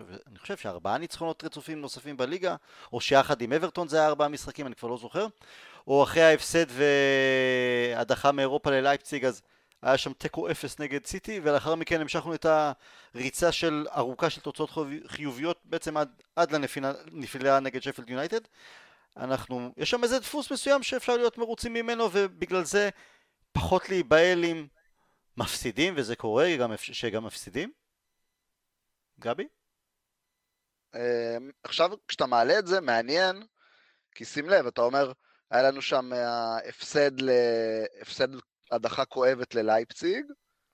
אה, 0.00 0.06
אני 0.26 0.38
חושב 0.38 0.56
שארבעה 0.56 0.98
ניצחונות 0.98 1.44
רצופים 1.44 1.80
נוספים 1.80 2.16
בליגה, 2.16 2.56
או 2.92 3.00
שיחד 3.00 3.40
עם 3.40 3.52
אברטון 3.52 3.88
זה 3.88 3.96
היה 3.96 4.06
ארבעה 4.06 4.28
משחקים, 4.28 4.66
אני 4.66 4.74
כבר 4.74 4.88
לא 4.88 4.96
זוכר. 4.96 5.26
או 5.86 6.02
אחרי 6.02 6.22
ההפסד 6.22 6.66
והדחה 6.68 8.32
מאירופה 8.32 8.70
ללייפציג, 8.70 9.24
אז 9.24 9.42
היה 9.84 9.98
שם 9.98 10.12
תיקו 10.12 10.50
אפס 10.50 10.78
נגד 10.78 11.06
סיטי, 11.06 11.40
ולאחר 11.42 11.74
מכן 11.74 12.00
המשכנו 12.00 12.34
את 12.34 12.46
הריצה 13.14 13.52
של 13.52 13.86
ארוכה 13.96 14.30
של 14.30 14.40
תוצאות 14.40 14.70
חיוב- 14.70 15.06
חיוביות 15.06 15.60
בעצם 15.64 15.96
עד, 15.96 16.22
עד 16.36 16.52
לנפילה 17.12 17.60
נגד 17.60 17.82
שפלד 17.82 18.10
יונייטד. 18.10 18.40
אנחנו, 19.16 19.74
יש 19.76 19.90
שם 19.90 20.04
איזה 20.04 20.18
דפוס 20.18 20.50
מסוים 20.52 20.82
שאפשר 20.82 21.16
להיות 21.16 21.38
מרוצים 21.38 21.72
ממנו, 21.72 22.08
ובגלל 22.12 22.64
זה 22.64 22.90
פחות 23.52 23.88
להיבהל 23.88 24.44
עם 24.44 24.66
מפסידים, 25.36 25.94
וזה 25.96 26.16
קורה 26.16 26.56
גם, 26.56 26.72
שגם 26.76 27.24
מפסידים. 27.24 27.72
גבי? 29.20 29.48
אמ, 30.94 31.00
עכשיו, 31.62 31.90
כשאתה 32.08 32.26
מעלה 32.26 32.58
את 32.58 32.66
זה, 32.66 32.80
מעניין, 32.80 33.46
כי 34.14 34.24
שים 34.24 34.48
לב, 34.48 34.66
אתה 34.66 34.80
אומר, 34.80 35.12
היה 35.50 35.62
לנו 35.62 35.82
שם 35.82 36.12
אה, 36.12 36.58
הפסד, 36.68 37.20
ל... 37.20 37.30
הפסד 38.00 38.28
הדחה 38.74 39.04
כואבת 39.04 39.54
ללייפציג, 39.54 40.24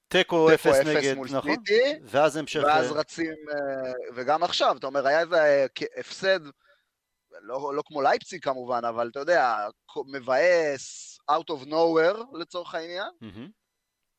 תיקו 0.09 0.55
אפס 0.55 0.77
נגד, 0.87 1.15
נכון? 1.19 1.55
סיטי, 1.55 1.99
ואז 2.05 2.37
המשך... 2.37 2.61
ואז 2.65 2.91
ל- 2.91 2.95
רצים, 2.95 3.35
אה, 3.51 3.93
וגם 4.15 4.43
עכשיו, 4.43 4.77
אתה 4.77 4.87
אומר, 4.87 5.07
היה 5.07 5.21
איזה 5.21 5.37
אה, 5.37 5.67
הפסד, 5.97 6.41
לא, 7.41 7.75
לא 7.75 7.83
כמו 7.87 8.03
לייפציג 8.03 8.43
כמובן, 8.45 8.85
אבל 8.85 9.09
אתה 9.09 9.21
יודע, 9.21 9.69
מבאס, 10.07 11.19
out 11.31 11.51
of 11.51 11.67
nowhere 11.67 12.39
לצורך 12.39 12.75
העניין. 12.75 13.09
מהמם. 13.21 13.49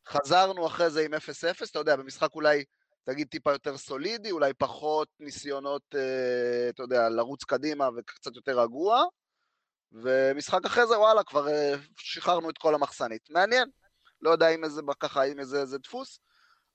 חזרנו 0.07 0.67
אחרי 0.67 0.89
זה 0.89 1.05
עם 1.05 1.13
0-0, 1.13 1.17
אתה 1.71 1.79
יודע, 1.79 1.95
במשחק 1.95 2.35
אולי, 2.35 2.63
תגיד, 3.03 3.27
טיפה 3.27 3.51
יותר 3.51 3.77
סולידי, 3.77 4.31
אולי 4.31 4.53
פחות 4.53 5.07
ניסיונות, 5.19 5.95
אה, 5.95 6.69
אתה 6.69 6.83
יודע, 6.83 7.09
לרוץ 7.09 7.43
קדימה 7.43 7.89
וקצת 7.97 8.35
יותר 8.35 8.59
רגוע, 8.59 9.03
ומשחק 9.91 10.65
אחרי 10.65 10.87
זה, 10.87 10.99
וואלה, 10.99 11.23
כבר 11.23 11.47
אה, 11.47 11.73
שחררנו 11.97 12.49
את 12.49 12.57
כל 12.57 12.75
המחסנית. 12.75 13.29
מעניין, 13.29 13.69
לא 14.21 14.29
יודע 14.29 14.49
אם 14.49 14.63
איזה, 14.63 14.81
ככה, 14.99 15.23
אם 15.23 15.39
איזה, 15.39 15.61
איזה 15.61 15.77
דפוס, 15.77 16.19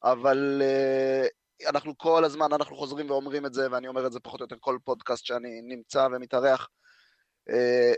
אבל 0.04 0.62
אה, 0.64 1.26
אנחנו 1.68 1.98
כל 1.98 2.24
הזמן, 2.24 2.52
אנחנו 2.52 2.76
חוזרים 2.76 3.10
ואומרים 3.10 3.46
את 3.46 3.54
זה, 3.54 3.70
ואני 3.70 3.88
אומר 3.88 4.06
את 4.06 4.12
זה 4.12 4.20
פחות 4.20 4.40
או 4.40 4.44
יותר 4.44 4.56
כל 4.60 4.78
פודקאסט 4.84 5.24
שאני 5.24 5.60
נמצא 5.62 6.08
ומתארח. 6.12 6.68
אה, 7.50 7.92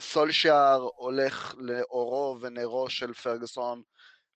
סולשיאר 0.00 0.88
הולך 0.96 1.54
לאורו 1.58 2.38
ונרו 2.40 2.90
של 2.90 3.12
פרגוסון, 3.12 3.82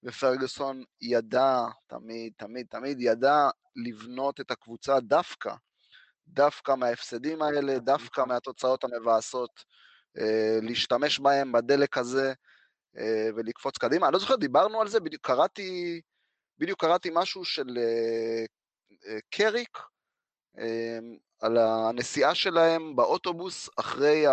ופרגוסון 0.02 0.84
ידע, 1.00 1.60
תמיד, 1.86 2.32
תמיד, 2.36 2.66
תמיד 2.70 3.00
ידע 3.00 3.48
לבנות 3.76 4.40
את 4.40 4.50
הקבוצה 4.50 5.00
דווקא, 5.00 5.54
דווקא 6.28 6.74
מההפסדים 6.74 7.42
האלה, 7.42 7.78
דווקא 7.78 8.20
מהתוצאות 8.20 8.84
המבאסות, 8.84 9.64
להשתמש 10.62 11.18
בהם 11.18 11.52
בדלק 11.52 11.98
הזה 11.98 12.32
אה, 12.98 13.28
ולקפוץ 13.36 13.78
קדימה. 13.78 14.06
אני 14.06 14.12
לא 14.12 14.18
זוכר, 14.18 14.36
דיברנו 14.36 14.80
על 14.80 14.88
זה, 14.88 15.00
בדיוק 15.00 15.26
קראתי, 15.26 16.00
בדיוק 16.58 16.80
קראתי 16.80 17.10
משהו 17.14 17.44
של 17.44 17.78
אה, 17.78 18.44
אה, 19.06 19.18
קריק, 19.30 19.78
אה, 20.58 20.98
על 21.40 21.58
הנסיעה 21.58 22.34
שלהם 22.34 22.96
באוטובוס 22.96 23.68
אחרי, 23.76 24.26
ה... 24.26 24.32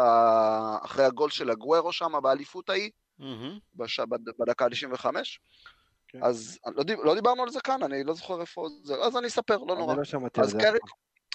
אחרי 0.86 1.06
הגול 1.06 1.30
של 1.30 1.50
הגוורו 1.50 1.92
שם 1.94 2.12
באליפות 2.24 2.70
ההיא. 2.70 2.92
מהמם. 3.20 3.60
בש... 3.74 4.00
בד- 4.00 4.30
בדקה 4.40 4.66
ה-95. 4.66 5.06
כן. 6.08 6.24
אז 6.24 6.60
לא, 6.76 6.84
דיב... 6.84 7.00
לא 7.00 7.16
דיברנו 7.16 7.44
על 7.44 7.50
זה 7.50 7.60
כאן, 7.62 7.84
אני 7.84 8.04
לא 8.04 8.14
זוכר 8.14 8.42
איפה 8.42 8.68
זה, 8.84 8.96
אז 8.96 9.18
אני 9.18 9.28
אספר, 9.28 9.58
לא 9.58 9.76
נורא. 9.76 9.96
לא 9.96 10.04
שמעתי 10.04 10.40
על 10.40 10.46
אז 10.46 10.52
זה. 10.52 10.58
קריק, 10.60 10.82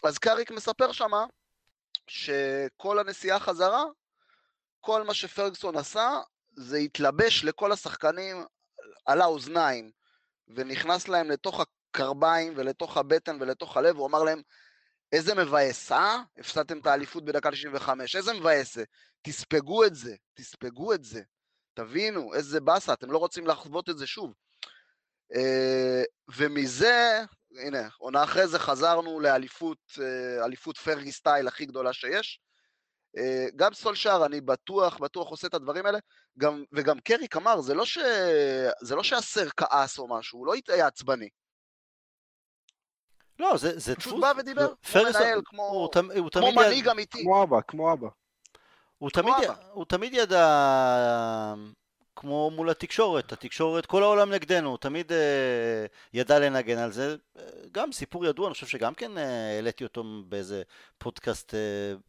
אז 0.04 0.18
קריק 0.18 0.50
מספר 0.50 0.92
שמה 0.92 1.26
שכל 2.06 2.98
הנסיעה 2.98 3.40
חזרה, 3.40 3.84
כל 4.84 5.02
מה 5.02 5.14
שפרגסון 5.14 5.76
עשה 5.76 6.20
זה 6.56 6.76
התלבש 6.76 7.44
לכל 7.44 7.72
השחקנים 7.72 8.44
על 9.06 9.20
האוזניים 9.20 9.90
ונכנס 10.48 11.08
להם 11.08 11.30
לתוך 11.30 11.60
הקרביים 11.60 12.52
ולתוך 12.56 12.96
הבטן 12.96 13.36
ולתוך 13.40 13.76
הלב, 13.76 13.96
הוא 13.96 14.06
אמר 14.06 14.22
להם, 14.22 14.42
איזה 15.12 15.34
מבאס, 15.34 15.92
אה? 15.92 16.22
הפסדתם 16.38 16.78
את 16.78 16.86
האליפות 16.86 17.24
בדקה 17.24 17.50
95, 17.50 18.16
איזה 18.16 18.32
מבאס 18.32 18.74
זה. 18.74 18.84
תספגו 19.22 19.84
את 19.84 19.94
זה, 19.94 20.14
תספגו 20.34 20.92
את 20.92 21.04
זה. 21.04 21.22
תבינו, 21.74 22.34
איזה 22.34 22.60
באסה, 22.60 22.92
אתם 22.92 23.10
לא 23.10 23.18
רוצים 23.18 23.46
לחוות 23.46 23.90
את 23.90 23.98
זה 23.98 24.06
שוב. 24.06 24.34
אה, 25.34 26.02
ומזה, 26.36 27.22
הנה, 27.58 27.88
עונה 27.98 28.24
אחרי 28.24 28.46
זה 28.46 28.58
חזרנו 28.58 29.20
לאליפות, 29.20 29.78
אה, 30.00 30.44
אליפות 30.44 30.78
פרגי 30.78 31.12
סטייל 31.12 31.48
הכי 31.48 31.66
גדולה 31.66 31.92
שיש. 31.92 32.40
אה, 33.18 33.46
גם 33.56 33.74
סולשאר, 33.74 34.26
אני 34.26 34.40
בטוח, 34.40 34.98
בטוח 34.98 35.28
עושה 35.28 35.46
את 35.46 35.54
הדברים 35.54 35.86
האלה, 35.86 35.98
גם, 36.38 36.64
וגם 36.72 36.98
קריק 37.00 37.36
אמר, 37.36 37.60
זה 37.60 37.74
לא, 37.74 37.84
ש... 37.84 37.98
זה 38.80 38.94
לא 38.96 39.02
שהסר 39.02 39.48
כעס 39.56 39.98
או 39.98 40.08
משהו, 40.08 40.38
הוא 40.38 40.46
לא 40.46 40.54
היה 40.68 40.86
עצבני. 40.86 41.28
לא, 43.38 43.56
זה, 43.56 43.78
זה 43.78 43.96
פשוט 43.96 44.12
דפוס. 44.12 44.22
בא 44.22 44.32
ודיבר, 44.38 44.60
זה- 44.60 44.66
כמו 44.66 44.92
פרגוסון, 44.92 45.22
מנהל, 45.22 45.34
הוא, 45.36 45.44
כמו, 45.46 45.88
תמ- 45.92 45.98
הוא 46.18 46.30
כמו 46.30 46.30
תמיד 46.30 46.52
יד- 46.54 46.58
מנהיג 46.58 46.88
אמיתי. 46.88 47.22
כמו 47.22 47.42
אבא, 47.42 47.56
כמו 47.68 47.92
אבא. 47.92 48.06
הוא 48.98 49.10
כמו 49.10 49.22
תמיד, 49.22 49.34
י- 49.42 49.46
אבא. 49.46 49.54
הוא 49.72 49.84
תמיד 49.88 50.14
ידע, 50.14 50.46
כמו 52.24 52.50
מול 52.50 52.70
התקשורת, 52.70 53.32
התקשורת, 53.32 53.86
כל 53.86 54.02
העולם 54.02 54.32
נגדנו, 54.32 54.76
תמיד 54.76 55.12
אה, 55.12 55.86
ידע 56.12 56.38
לנגן 56.38 56.78
על 56.78 56.92
זה. 56.92 57.16
אה, 57.38 57.44
גם 57.72 57.92
סיפור 57.92 58.26
ידוע, 58.26 58.46
אני 58.46 58.54
חושב 58.54 58.66
שגם 58.66 58.94
כן 58.94 59.18
אה, 59.18 59.54
העליתי 59.56 59.84
אותו 59.84 60.04
באיזה 60.28 60.62
פודקאסט 60.98 61.54
אה, 61.54 61.58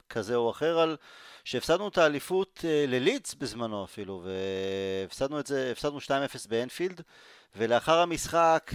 כזה 0.10 0.36
או 0.36 0.51
אחר, 0.51 0.80
על 0.80 0.97
שהפסדנו 1.43 1.88
את 1.88 1.97
האליפות 1.97 2.65
אה, 2.67 2.86
ללידס 2.88 3.34
בזמנו 3.34 3.84
אפילו, 3.84 4.23
והפסדנו 5.04 5.39
את 5.39 5.47
זה, 5.47 5.71
הפסדנו 5.71 5.97
2-0 5.97 6.10
באנפילד, 6.49 7.01
ולאחר 7.56 7.97
המשחק, 7.97 8.71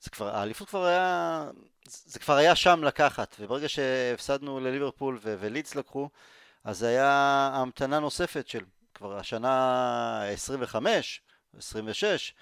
זה 0.00 0.10
כבר, 0.10 0.28
האליפות 0.36 0.68
כבר 0.68 0.84
היה, 0.84 1.50
זה 1.86 2.18
כבר 2.18 2.34
היה 2.34 2.54
שם 2.54 2.84
לקחת, 2.84 3.36
וברגע 3.40 3.68
שהפסדנו 3.68 4.60
לליברפול 4.60 5.18
ולידס 5.22 5.74
לקחו, 5.74 6.08
אז 6.64 6.78
זה 6.78 6.88
היה 6.88 7.50
המתנה 7.54 7.98
נוספת 7.98 8.48
של 8.48 8.64
כבר 9.00 9.16
השנה 9.16 10.22
25, 10.32 11.20
26, 11.58 12.34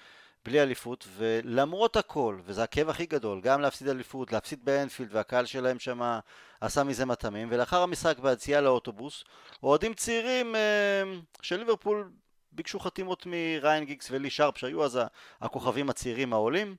בלי 0.45 0.61
אליפות, 0.61 1.07
ולמרות 1.17 1.95
הכל, 1.95 2.39
וזה 2.43 2.63
הכאב 2.63 2.89
הכי 2.89 3.05
גדול, 3.05 3.41
גם 3.41 3.61
להפסיד 3.61 3.87
אליפות, 3.87 4.31
להפסיד 4.31 4.65
באנפילד, 4.65 5.09
והקהל 5.15 5.45
שלהם 5.45 5.79
שם 5.79 6.19
עשה 6.61 6.83
מזה 6.83 7.05
מטעמים, 7.05 7.47
ולאחר 7.51 7.81
המשחק 7.81 8.19
ביציאה 8.19 8.61
לאוטובוס, 8.61 9.23
אוהדים 9.63 9.93
צעירים 9.93 10.55
אה, 10.55 11.03
של 11.41 11.57
ליברפול 11.57 12.11
ביקשו 12.51 12.79
חתימות 12.79 13.23
מריין 13.25 13.85
גיגס 13.85 14.11
ולי 14.11 14.29
שרפ, 14.29 14.57
שהיו 14.57 14.83
אז 14.83 14.99
הכוכבים 15.41 15.89
הצעירים 15.89 16.33
העולים, 16.33 16.75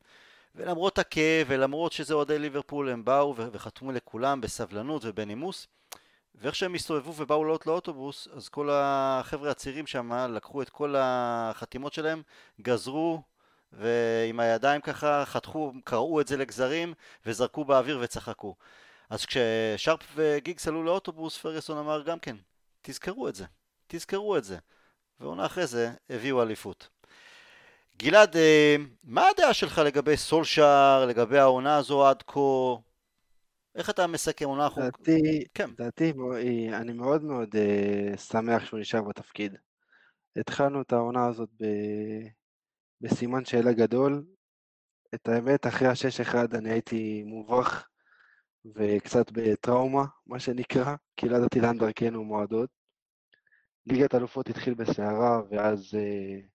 ולמרות 0.54 0.98
הכאב 0.98 1.46
ולמרות 1.48 1.92
שזה 1.92 2.14
אוהדי 2.14 2.38
ליברפול, 2.38 2.88
הם 2.88 3.04
באו 3.04 3.34
וחתמו 3.36 3.92
לכולם 3.92 4.40
בסבלנות 4.40 5.02
ובנימוס. 5.04 5.66
ואיך 6.34 6.54
שהם 6.54 6.74
הסתובבו 6.74 7.14
ובאו 7.16 7.44
לעלות 7.44 7.66
לאוטובוס, 7.66 8.28
אז 8.36 8.48
כל 8.48 8.68
החבר'ה 8.72 9.50
הצעירים 9.50 9.86
שם 9.86 10.12
לקחו 10.12 10.62
את 10.62 10.70
כל 10.70 10.94
החתימות 10.98 11.92
שלהם, 11.92 12.22
גזרו, 12.62 13.22
ועם 13.72 14.40
הידיים 14.40 14.80
ככה 14.80 15.24
חתכו, 15.26 15.72
קרעו 15.84 16.20
את 16.20 16.28
זה 16.28 16.36
לגזרים, 16.36 16.94
וזרקו 17.26 17.64
באוויר 17.64 17.98
וצחקו. 18.02 18.54
אז 19.10 19.26
כששרפ 19.26 20.02
וגיגס 20.14 20.68
עלו 20.68 20.84
לאוטובוס, 20.84 21.38
פרגוסון 21.38 21.78
אמר 21.78 22.02
גם 22.02 22.18
כן, 22.18 22.36
תזכרו 22.82 23.28
את 23.28 23.34
זה, 23.34 23.44
תזכרו 23.86 24.36
את 24.36 24.44
זה. 24.44 24.58
ועונה 25.20 25.46
אחרי 25.46 25.66
זה 25.66 25.92
הביאו 26.10 26.42
אליפות. 26.42 26.88
גלעד, 27.96 28.36
אה, 28.36 28.76
מה 29.04 29.28
הדעה 29.28 29.54
שלך 29.54 29.78
לגבי 29.78 30.16
סולשאר, 30.16 31.06
לגבי 31.06 31.38
העונה 31.38 31.76
הזו 31.76 32.06
עד 32.06 32.22
כה? 32.26 32.40
איך 33.74 33.90
אתה 33.90 34.06
מסכם 34.06 34.44
עונה 34.44 34.66
אחרונה? 34.66 34.86
לדעתי, 34.86 35.44
כן. 35.54 35.70
לדעתי, 35.70 36.12
אני 36.72 36.92
מאוד 36.92 37.22
מאוד 37.22 37.48
uh, 37.54 38.16
שמח 38.16 38.64
שהוא 38.64 38.80
נשאר 38.80 39.02
בתפקיד. 39.02 39.56
התחלנו 40.36 40.82
את 40.82 40.92
העונה 40.92 41.26
הזאת 41.26 41.48
ב... 41.60 41.64
בסימן 43.00 43.44
שאלה 43.44 43.72
גדול. 43.72 44.24
את 45.14 45.28
האמת, 45.28 45.66
אחרי 45.66 45.88
ה-6-1 45.88 46.56
אני 46.58 46.70
הייתי 46.70 47.22
מובך 47.22 47.86
וקצת 48.74 49.30
בטראומה, 49.32 50.04
מה 50.26 50.40
שנקרא, 50.40 50.94
כי 51.16 51.28
לא 51.28 51.36
ידעתי 51.36 51.60
לאן 51.60 51.78
דרכנו 51.78 52.24
מועדות. 52.24 52.70
ליגת 53.86 54.14
אלופות 54.14 54.48
התחיל 54.48 54.74
בסערה, 54.74 55.42
ואז 55.50 55.94
uh, 55.94 56.46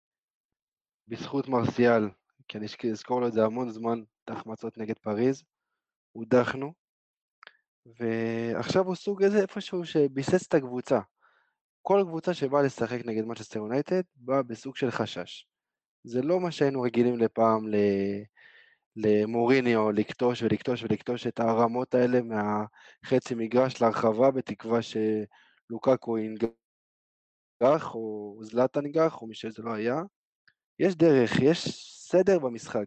בזכות 1.08 1.48
מרסיאל, 1.48 2.10
כי 2.48 2.58
אני 2.58 2.68
אזכור 2.92 3.22
לו 3.22 3.28
את 3.28 3.34
זה 3.34 3.46
המון 3.46 3.70
זמן, 3.70 4.04
את 4.24 4.30
ההחמצות 4.30 4.78
נגד 4.78 4.98
פריז, 4.98 5.44
הודחנו. 6.12 6.85
ועכשיו 7.86 8.86
הוא 8.86 8.96
סוג 8.96 9.24
איזה 9.24 9.42
איפשהו 9.42 9.86
שביסס 9.86 10.48
את 10.48 10.54
הקבוצה. 10.54 11.00
כל 11.82 12.04
קבוצה 12.08 12.34
שבאה 12.34 12.62
לשחק 12.62 13.06
נגד 13.06 13.26
מצ'סטר 13.26 13.60
יונייטד 13.60 14.02
באה 14.16 14.44
בסוג 14.44 14.76
של 14.76 14.92
חשש. 14.92 15.48
זה 16.04 16.22
לא 16.22 16.40
מה 16.40 16.52
שהיינו 16.52 16.82
רגילים 16.82 17.18
לפעם 17.18 17.68
ל... 17.68 17.76
למוריניו 18.96 19.92
לקטוש 19.92 20.44
ולקטוש 20.44 20.84
ולקטוש 20.84 21.28
את 21.28 21.40
הרמות 21.40 21.96
האלה 21.96 22.20
מהחצי 22.22 23.36
מגרש 23.36 23.82
להרחבה 23.82 24.32
בתקווה 24.32 24.80
שלוקקו 24.82 26.18
ינגח 26.18 26.56
או 27.96 28.38
זלאטן 28.42 28.86
ינגח 28.86 29.22
או 29.22 29.28
מי 29.28 29.36
שזה 29.36 29.64
לא 29.64 29.74
היה. 29.74 30.02
יש 30.80 30.96
דרך, 30.96 31.40
יש 31.42 31.68
סדר 32.10 32.40
במשחק. 32.40 32.86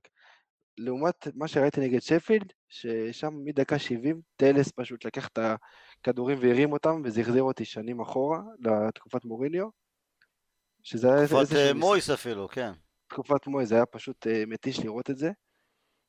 לעומת 0.79 1.29
מה 1.35 1.49
שראיתי 1.49 1.81
נגד 1.81 2.01
שפילד, 2.01 2.53
ששם 2.69 3.35
מדקה 3.45 3.79
70 3.79 4.21
טלס 4.37 4.73
פשוט 4.77 5.05
לקח 5.05 5.29
את 5.29 5.39
הכדורים 5.39 6.39
והרים 6.41 6.73
אותם, 6.73 7.03
וזה 7.05 7.21
החזיר 7.21 7.43
אותי 7.43 7.65
שנים 7.65 8.01
אחורה, 8.01 8.43
לתקופת 8.61 9.25
מוריניו. 9.25 9.69
שזה 10.83 11.15
היה 11.15 11.27
תקופת 11.27 11.57
אה, 11.57 11.75
מויס 11.75 12.11
אפילו, 12.11 12.49
כן. 12.49 12.73
תקופת 13.09 13.47
מויס, 13.47 13.69
זה 13.69 13.75
היה 13.75 13.87
פשוט 13.87 14.27
uh, 14.27 14.31
מתיש 14.47 14.79
לראות 14.79 15.11
את 15.11 15.19
זה. 15.19 15.31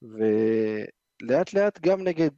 ולאט 0.02 1.54
לאט 1.54 1.80
גם 1.80 2.04
נגד, 2.04 2.32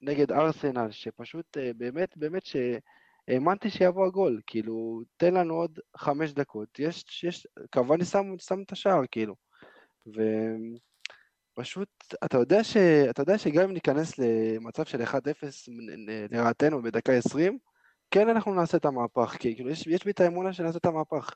נגד 0.00 0.32
ארסנל, 0.32 0.90
שפשוט 0.90 1.56
uh, 1.56 1.60
באמת, 1.76 2.16
באמת 2.16 2.42
שהאמנתי 2.46 3.70
שיבוא 3.70 4.06
הגול, 4.06 4.40
כאילו, 4.46 5.02
תן 5.16 5.34
לנו 5.34 5.54
עוד 5.54 5.78
חמש 5.96 6.32
דקות, 6.32 6.78
יש, 6.78 7.24
יש, 7.24 7.46
קוואני 7.72 8.04
שם, 8.04 8.38
שם 8.38 8.62
את 8.62 8.72
השער, 8.72 9.02
כאילו. 9.10 9.34
ו... 10.06 10.22
פשוט, 11.58 11.88
אתה 12.24 12.38
יודע, 12.38 12.64
ש, 12.64 12.76
אתה 13.10 13.22
יודע 13.22 13.38
שגם 13.38 13.62
אם 13.62 13.72
ניכנס 13.72 14.18
למצב 14.18 14.84
של 14.84 15.02
1-0 15.02 15.14
לרעתנו 16.30 16.82
בדקה 16.82 17.12
20, 17.12 17.58
כן 18.10 18.28
אנחנו 18.28 18.54
נעשה 18.54 18.76
את 18.76 18.84
המהפך, 18.84 19.36
כי 19.38 19.54
כאילו 19.54 19.70
יש, 19.70 19.86
יש 19.86 20.04
בי 20.04 20.10
את 20.10 20.20
האמונה 20.20 20.52
שנעשה 20.52 20.78
את 20.78 20.86
המהפך. 20.86 21.30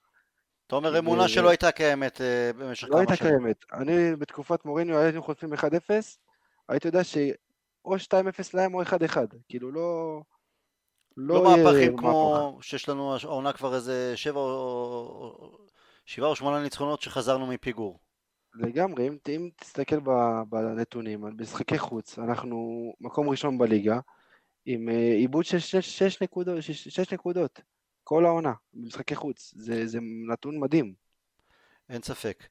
אתה 0.67 0.77
אומר 0.77 0.99
אמונה 0.99 1.29
שלא 1.29 1.49
הייתה 1.49 1.73
קיימת 1.73 2.21
אה, 2.21 2.51
במשך 2.53 2.89
לא 2.91 3.05
כמה 3.07 3.17
שנים. 3.17 3.31
לא 3.31 3.37
הייתה 3.47 3.65
קיימת. 3.65 3.65
אני 3.73 4.17
בתקופת 4.17 4.65
מוריניו 4.65 4.99
היינו 4.99 5.23
חוטפים 5.23 5.53
1-0, 5.53 5.57
הייתי 6.69 6.89
יודע 6.89 7.05
שאו 7.05 7.97
2-0 7.97 7.97
להם 8.55 8.75
או 8.75 8.83
1-1, 8.83 8.87
כאילו 9.49 9.73
לא... 9.73 10.21
לא, 11.17 11.35
לא 11.35 11.45
מהפכים 11.45 11.97
כמו 11.97 12.59
שיש 12.63 12.89
לנו 12.89 13.17
העונה 13.17 13.53
כבר 13.53 13.75
איזה 13.75 14.13
7 14.17 14.41
או 14.41 15.59
7 16.07 16.27
או 16.27 16.37
8 16.37 16.63
ניצחונות 16.63 17.03
שחזרנו 17.03 17.47
מפיגור. 17.47 17.99
לגמרי, 18.55 19.09
אם, 19.09 19.17
אם 19.29 19.51
תסתכל 19.57 20.01
בנתונים, 20.49 21.25
על 21.25 21.33
משחקי 21.33 21.79
חוץ, 21.79 22.19
אנחנו 22.19 22.93
מקום 23.01 23.29
ראשון 23.29 23.59
בליגה, 23.59 23.99
עם 24.67 24.88
אה, 24.88 25.15
עיבוד 25.15 25.45
של 25.45 25.59
6 25.59 26.23
נקודות, 26.23 26.62
6 26.62 27.12
נקודות, 27.12 27.61
כל 28.05 28.25
העונה, 28.25 28.53
במשחקי 28.75 29.15
חוץ, 29.15 29.55
זה, 29.57 29.87
זה 29.87 29.99
נתון 30.29 30.61
מדהים. 30.61 30.95
אין 31.88 32.03
ספק. 32.03 32.45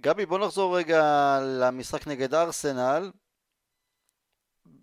גבי, 0.00 0.26
בוא 0.26 0.38
נחזור 0.38 0.78
רגע 0.78 1.02
למשחק 1.42 2.06
נגד 2.06 2.34
ארסנל. 2.34 3.10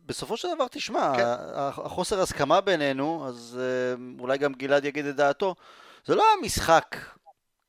בסופו 0.06 0.38
של 0.38 0.48
דבר, 0.56 0.68
תשמע, 0.68 1.14
כן. 1.16 1.24
החוסר 1.56 2.22
הסכמה 2.22 2.62
בינינו, 2.62 3.28
אז 3.28 3.60
אה, 3.62 3.96
אולי 4.20 4.38
גם 4.38 4.54
גלעד 4.54 4.86
יגיד 4.86 5.06
את 5.06 5.16
דעתו, 5.16 5.56
זה 6.06 6.16
לא 6.16 6.24
היה 6.24 6.46
משחק 6.46 6.96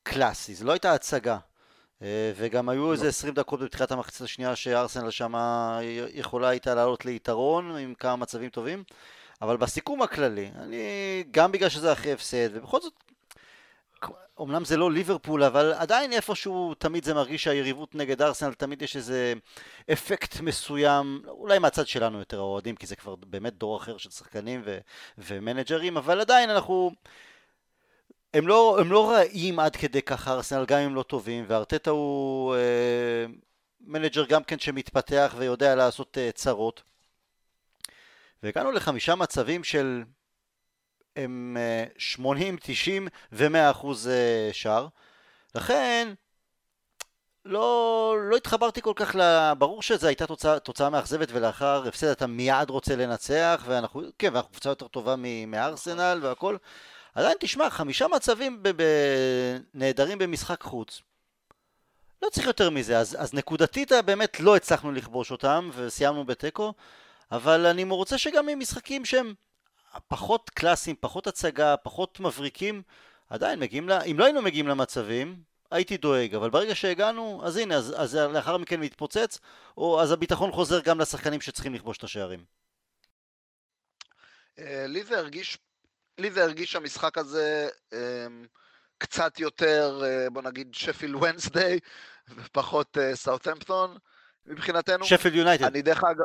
קלאסי, 0.02 0.54
זה 0.54 0.64
לא 0.64 0.72
הייתה 0.72 0.92
הצגה. 0.92 1.38
אה, 2.02 2.32
וגם 2.36 2.68
היו 2.68 2.92
איזה 2.92 3.08
20 3.08 3.34
לא. 3.36 3.42
דקות 3.42 3.60
בפתיחת 3.60 3.92
המחצית 3.92 4.20
השנייה 4.20 4.56
שארסנל 4.56 5.10
שמה 5.10 5.78
יכולה 6.12 6.48
הייתה 6.48 6.74
לעלות 6.74 7.04
ליתרון 7.04 7.76
עם 7.76 7.94
כמה 7.94 8.16
מצבים 8.16 8.50
טובים, 8.50 8.84
אבל 9.42 9.56
בסיכום 9.56 10.02
הכללי, 10.02 10.50
אני 10.54 11.24
גם 11.30 11.52
בגלל 11.52 11.68
שזה 11.68 11.92
אחרי 11.92 12.12
הפסד, 12.12 12.48
ובכל 12.52 12.80
זאת, 12.80 12.92
אמנם 14.40 14.64
זה 14.64 14.76
לא 14.76 14.92
ליברפול, 14.92 15.44
אבל 15.44 15.72
עדיין 15.72 16.12
איפשהו 16.12 16.74
תמיד 16.74 17.04
זה 17.04 17.14
מרגיש 17.14 17.44
שהיריבות 17.44 17.94
נגד 17.94 18.22
ארסנל, 18.22 18.54
תמיד 18.54 18.82
יש 18.82 18.96
איזה 18.96 19.32
אפקט 19.92 20.40
מסוים, 20.40 21.22
אולי 21.28 21.58
מהצד 21.58 21.86
שלנו 21.86 22.18
יותר 22.18 22.38
האוהדים, 22.38 22.76
כי 22.76 22.86
זה 22.86 22.96
כבר 22.96 23.14
באמת 23.14 23.54
דור 23.58 23.76
אחר 23.76 23.96
של 23.96 24.10
שחקנים 24.10 24.62
ו- 24.64 24.78
ומנג'רים, 25.18 25.96
אבל 25.96 26.20
עדיין 26.20 26.50
אנחנו... 26.50 26.90
הם 28.36 28.48
לא, 28.48 28.76
הם 28.80 28.92
לא 28.92 29.10
רעים 29.10 29.58
עד 29.58 29.76
כדי 29.76 30.02
ככה 30.02 30.32
ארסנל 30.32 30.64
גם 30.64 30.78
אם 30.78 30.94
לא 30.94 31.02
טובים 31.02 31.44
וארטטה 31.48 31.90
הוא 31.90 32.54
אה, 32.54 33.26
מנג'ר 33.80 34.24
גם 34.26 34.44
כן 34.44 34.58
שמתפתח 34.58 35.34
ויודע 35.38 35.74
לעשות 35.74 36.18
אה, 36.18 36.32
צרות. 36.32 36.82
והגענו 38.42 38.72
לחמישה 38.72 39.14
מצבים 39.14 39.64
של 39.64 40.02
הם 41.16 41.56
אה, 41.60 41.84
80, 41.98 42.56
90 42.62 43.08
ו-100 43.32 43.70
אחוז 43.70 44.08
אה, 44.08 44.48
שער. 44.52 44.88
לכן 45.54 46.12
לא, 47.44 48.16
לא 48.30 48.36
התחברתי 48.36 48.82
כל 48.82 48.92
כך, 48.96 49.14
ל... 49.14 49.52
ברור 49.58 49.82
שזו 49.82 50.06
הייתה 50.06 50.26
תוצאה, 50.26 50.58
תוצאה 50.58 50.90
מאכזבת 50.90 51.28
ולאחר 51.32 51.88
הפסד 51.88 52.06
אתה 52.06 52.26
מיד 52.26 52.70
רוצה 52.70 52.96
לנצח 52.96 53.64
ואנחנו, 53.66 54.02
כן, 54.18 54.28
ואנחנו 54.32 54.50
קבוצה 54.50 54.68
יותר 54.68 54.88
טובה 54.88 55.14
מארסנל 55.46 56.18
והכל 56.22 56.56
עדיין 57.16 57.36
תשמע, 57.40 57.70
חמישה 57.70 58.06
מצבים 58.08 58.62
נהדרים 59.74 60.18
במשחק 60.18 60.62
חוץ. 60.62 61.02
לא 62.22 62.28
צריך 62.28 62.46
יותר 62.46 62.70
מזה, 62.70 62.98
אז, 62.98 63.16
אז 63.18 63.34
נקודתית 63.34 63.92
באמת 64.04 64.40
לא 64.40 64.56
הצלחנו 64.56 64.92
לכבוש 64.92 65.30
אותם 65.30 65.70
וסיימנו 65.74 66.24
בתיקו, 66.26 66.72
אבל 67.32 67.66
אני 67.66 67.84
רוצה 67.84 68.18
שגם 68.18 68.48
עם 68.48 68.58
משחקים 68.58 69.04
שהם 69.04 69.34
פחות 70.08 70.50
קלאסיים, 70.50 70.96
פחות 71.00 71.26
הצגה, 71.26 71.76
פחות 71.76 72.20
מבריקים, 72.20 72.82
עדיין 73.30 73.60
מגיעים, 73.60 73.88
לה, 73.88 74.02
אם 74.02 74.18
לא 74.18 74.24
היינו 74.24 74.42
מגיעים 74.42 74.68
למצבים, 74.68 75.42
הייתי 75.70 75.96
דואג, 75.96 76.34
אבל 76.34 76.50
ברגע 76.50 76.74
שהגענו, 76.74 77.40
אז 77.44 77.56
הנה, 77.56 77.74
אז, 77.74 77.94
אז 77.96 78.14
לאחר 78.14 78.56
מכן 78.56 78.80
מתפוצץ, 78.80 79.38
או 79.76 80.00
אז 80.00 80.12
הביטחון 80.12 80.52
חוזר 80.52 80.80
גם 80.80 81.00
לשחקנים 81.00 81.40
שצריכים 81.40 81.74
לכבוש 81.74 81.98
את 81.98 82.04
השערים. 82.04 82.44
אה, 84.58 84.86
לי 84.86 85.04
זה 85.04 85.18
הרגיש 85.18 85.58
לי 86.18 86.30
זה 86.30 86.44
הרגיש 86.44 86.76
המשחק 86.76 87.18
הזה 87.18 87.68
אמ, 87.92 88.46
קצת 88.98 89.40
יותר, 89.40 90.00
אה, 90.04 90.30
בוא 90.30 90.42
נגיד, 90.42 90.74
שפיל 90.74 91.16
ונסדיי, 91.16 91.78
ופחות 92.36 92.96
סאוטהמפטון 93.14 93.90
אה, 93.90 93.96
מבחינתנו. 94.46 95.04
שפיל 95.04 95.34
יונייטד. 95.34 95.64
אני 95.64 95.82
דרך 95.82 96.04
אגב... 96.04 96.24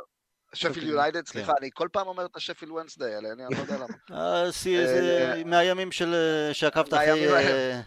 שפיל 0.54 0.90
יונייטד, 0.90 1.28
סליחה, 1.28 1.54
אני 1.60 1.70
כל 1.74 1.88
פעם 1.92 2.08
אומר 2.08 2.26
את 2.26 2.36
השפיל 2.36 2.72
ונסדיי 2.72 3.16
האלה, 3.16 3.32
אני 3.32 3.44
לא 3.56 3.62
יודע 3.62 3.76
למה. 3.78 3.86
אה, 4.46 4.52
זה 4.52 5.44
מהימים 5.46 5.90
שעקבת 6.54 6.94
אחרי... 6.94 7.78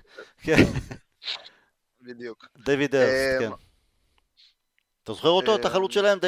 כן. 0.43 0.57
בדיוק. 2.07 2.47
דיוויד 2.64 2.95
ארסט, 2.95 3.40
כן. 3.40 3.51
אתה 5.05 5.12
זוכר 5.12 5.29
אותו, 5.29 5.57
את 5.57 5.64
החלוץ 5.64 5.93
שלהם, 5.93 6.19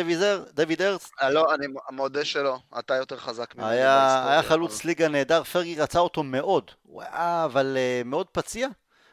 דיוויד 0.54 0.82
ארס? 0.82 1.10
אה, 1.22 1.30
לא, 1.30 1.54
אני 1.54 1.66
מודה 1.90 2.24
שלא, 2.24 2.58
אתה 2.78 2.94
יותר 2.94 3.16
חזק 3.16 3.54
ממני. 3.54 3.70
היה 3.70 4.40
חלוץ 4.42 4.84
ליגה 4.84 5.08
נהדר, 5.08 5.42
פרגי 5.42 5.74
רצה 5.80 5.98
אותו 5.98 6.22
מאוד, 6.22 6.70
הוא 6.82 7.02
היה 7.02 7.44
אבל 7.44 7.76
אה, 7.76 8.02
מאוד 8.04 8.26
פציע, 8.32 8.68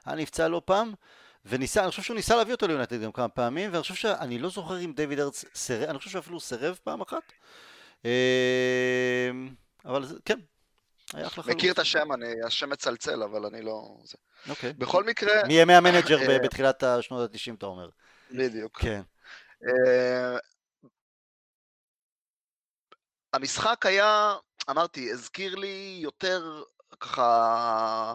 היה 0.06 0.16
נפצע 0.16 0.48
לא 0.48 0.62
פעם, 0.66 0.94
וניסה, 1.46 1.82
אני 1.82 1.90
חושב 1.90 2.02
שהוא 2.02 2.16
ניסה 2.16 2.36
להביא 2.36 2.54
אותו 2.54 2.68
ליונייטד 2.68 3.02
גם 3.02 3.12
כמה 3.12 3.28
פעמים, 3.30 3.70
ואני 3.72 3.82
חושב 3.82 3.96
שאני 3.96 4.40
לא 4.40 4.50
זוכר 4.50 4.80
אם 4.80 4.94
דיוויד 4.96 5.20
הירסט 5.20 5.46
סירב, 5.56 5.90
אני 5.90 5.98
חושב 5.98 6.10
שהוא 6.10 6.20
אפילו 6.20 6.40
סירב 6.40 6.80
פעם 6.84 7.02
אחת. 7.02 7.24
אה, 8.06 9.32
אבל 9.86 10.06
כן, 10.26 10.40
היה 11.14 11.28
אחלה 11.28 11.44
חלוץ. 11.44 11.58
מכיר 11.58 11.74
את 11.74 11.80
השם, 11.80 12.14
אני, 12.14 12.44
השם 12.46 12.70
מצלצל, 12.70 13.24
אבל 13.24 13.46
אני 13.46 13.62
לא... 13.62 13.98
אוקיי. 14.50 14.74
בכל 14.74 15.04
מקרה, 15.04 15.34
מימי 15.48 15.74
המנג'ר 15.74 16.32
אה, 16.32 16.40
בתחילת 16.40 16.84
השנות 16.84 17.32
ה-90, 17.32 17.56
אתה 17.58 17.66
אומר. 17.66 17.90
בדיוק. 18.32 18.80
כן. 18.80 19.02
אה, 19.68 20.38
המשחק 23.34 23.86
היה, 23.86 24.36
אמרתי, 24.70 25.12
הזכיר 25.12 25.56
לי 25.56 26.00
יותר 26.02 26.64
ככה 27.00 28.14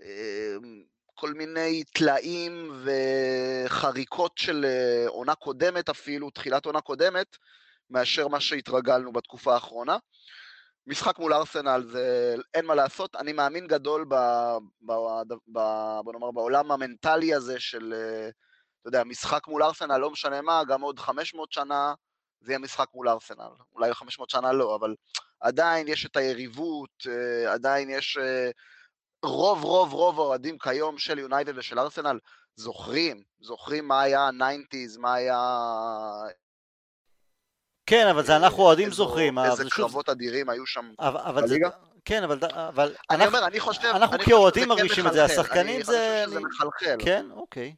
אה, 0.00 0.54
כל 1.14 1.32
מיני 1.32 1.84
טלאים 1.84 2.72
וחריקות 2.84 4.38
של 4.38 4.64
אה, 4.64 5.08
עונה 5.08 5.34
קודמת 5.34 5.88
אפילו, 5.88 6.30
תחילת 6.30 6.66
עונה 6.66 6.80
קודמת, 6.80 7.36
מאשר 7.90 8.28
מה 8.28 8.40
שהתרגלנו 8.40 9.12
בתקופה 9.12 9.54
האחרונה. 9.54 9.96
משחק 10.86 11.18
מול 11.18 11.32
ארסנל 11.32 11.82
זה 11.90 12.34
אין 12.54 12.66
מה 12.66 12.74
לעשות, 12.74 13.16
אני 13.16 13.32
מאמין 13.32 13.66
גדול 13.66 14.04
ב, 14.08 14.14
ב, 14.86 14.92
ב, 15.52 15.58
בוא 16.04 16.12
נאמר 16.12 16.30
בעולם 16.30 16.72
המנטלי 16.72 17.34
הזה 17.34 17.60
של, 17.60 17.94
אתה 18.84 18.98
יודע, 18.98 19.04
משחק 19.04 19.48
מול 19.48 19.62
ארסנל, 19.62 19.96
לא 19.96 20.10
משנה 20.10 20.42
מה, 20.42 20.62
גם 20.68 20.80
עוד 20.80 20.98
500 20.98 21.52
שנה 21.52 21.94
זה 22.40 22.52
יהיה 22.52 22.58
משחק 22.58 22.86
מול 22.94 23.08
ארסנל. 23.08 23.48
אולי 23.74 23.94
500 23.94 24.30
שנה 24.30 24.52
לא, 24.52 24.76
אבל 24.76 24.94
עדיין 25.40 25.88
יש 25.88 26.06
את 26.06 26.16
היריבות, 26.16 27.06
אה, 27.08 27.52
עדיין 27.52 27.90
יש... 27.90 28.16
אה, 28.16 28.50
רוב 29.24 29.64
רוב 29.64 29.92
רוב 29.92 30.20
האוהדים 30.20 30.58
כיום 30.58 30.98
של 30.98 31.18
יונייטד 31.18 31.58
ושל 31.58 31.78
ארסנל 31.78 32.18
זוכרים, 32.56 33.22
זוכרים 33.40 33.88
מה 33.88 34.02
היה 34.02 34.20
ה-90's, 34.20 34.98
מה 34.98 35.14
היה... 35.14 35.38
כן, 37.86 38.06
אבל 38.08 38.24
זה 38.24 38.36
אנחנו 38.36 38.62
אוהדים 38.62 38.90
זוכרים. 38.90 39.38
איזה 39.38 39.64
קרבות 39.70 40.08
אדירים 40.08 40.48
היו 40.50 40.66
שם. 40.66 40.92
בליגה? 41.34 41.68
כן, 42.04 42.22
אבל, 42.22 42.38
אבל 42.68 42.94
אני 43.10 43.24
אנחנו, 43.24 43.36
אומר, 43.36 43.46
אני 43.48 43.60
חושב... 43.60 43.84
אנחנו 43.84 44.16
אני 44.16 44.24
כאוהדים 44.24 44.62
שזה 44.64 44.68
מרגישים 44.74 45.04
כן 45.04 45.08
את 45.08 45.12
זה. 45.14 45.24
השחקנים 45.24 45.76
אני 45.76 45.84
זה- 45.84 46.24
חושב 46.24 46.30
שזה 46.30 46.36
אני- 46.36 46.44
מחלחל. 46.44 46.96
כן, 47.04 47.26
אוקיי. 47.30 47.74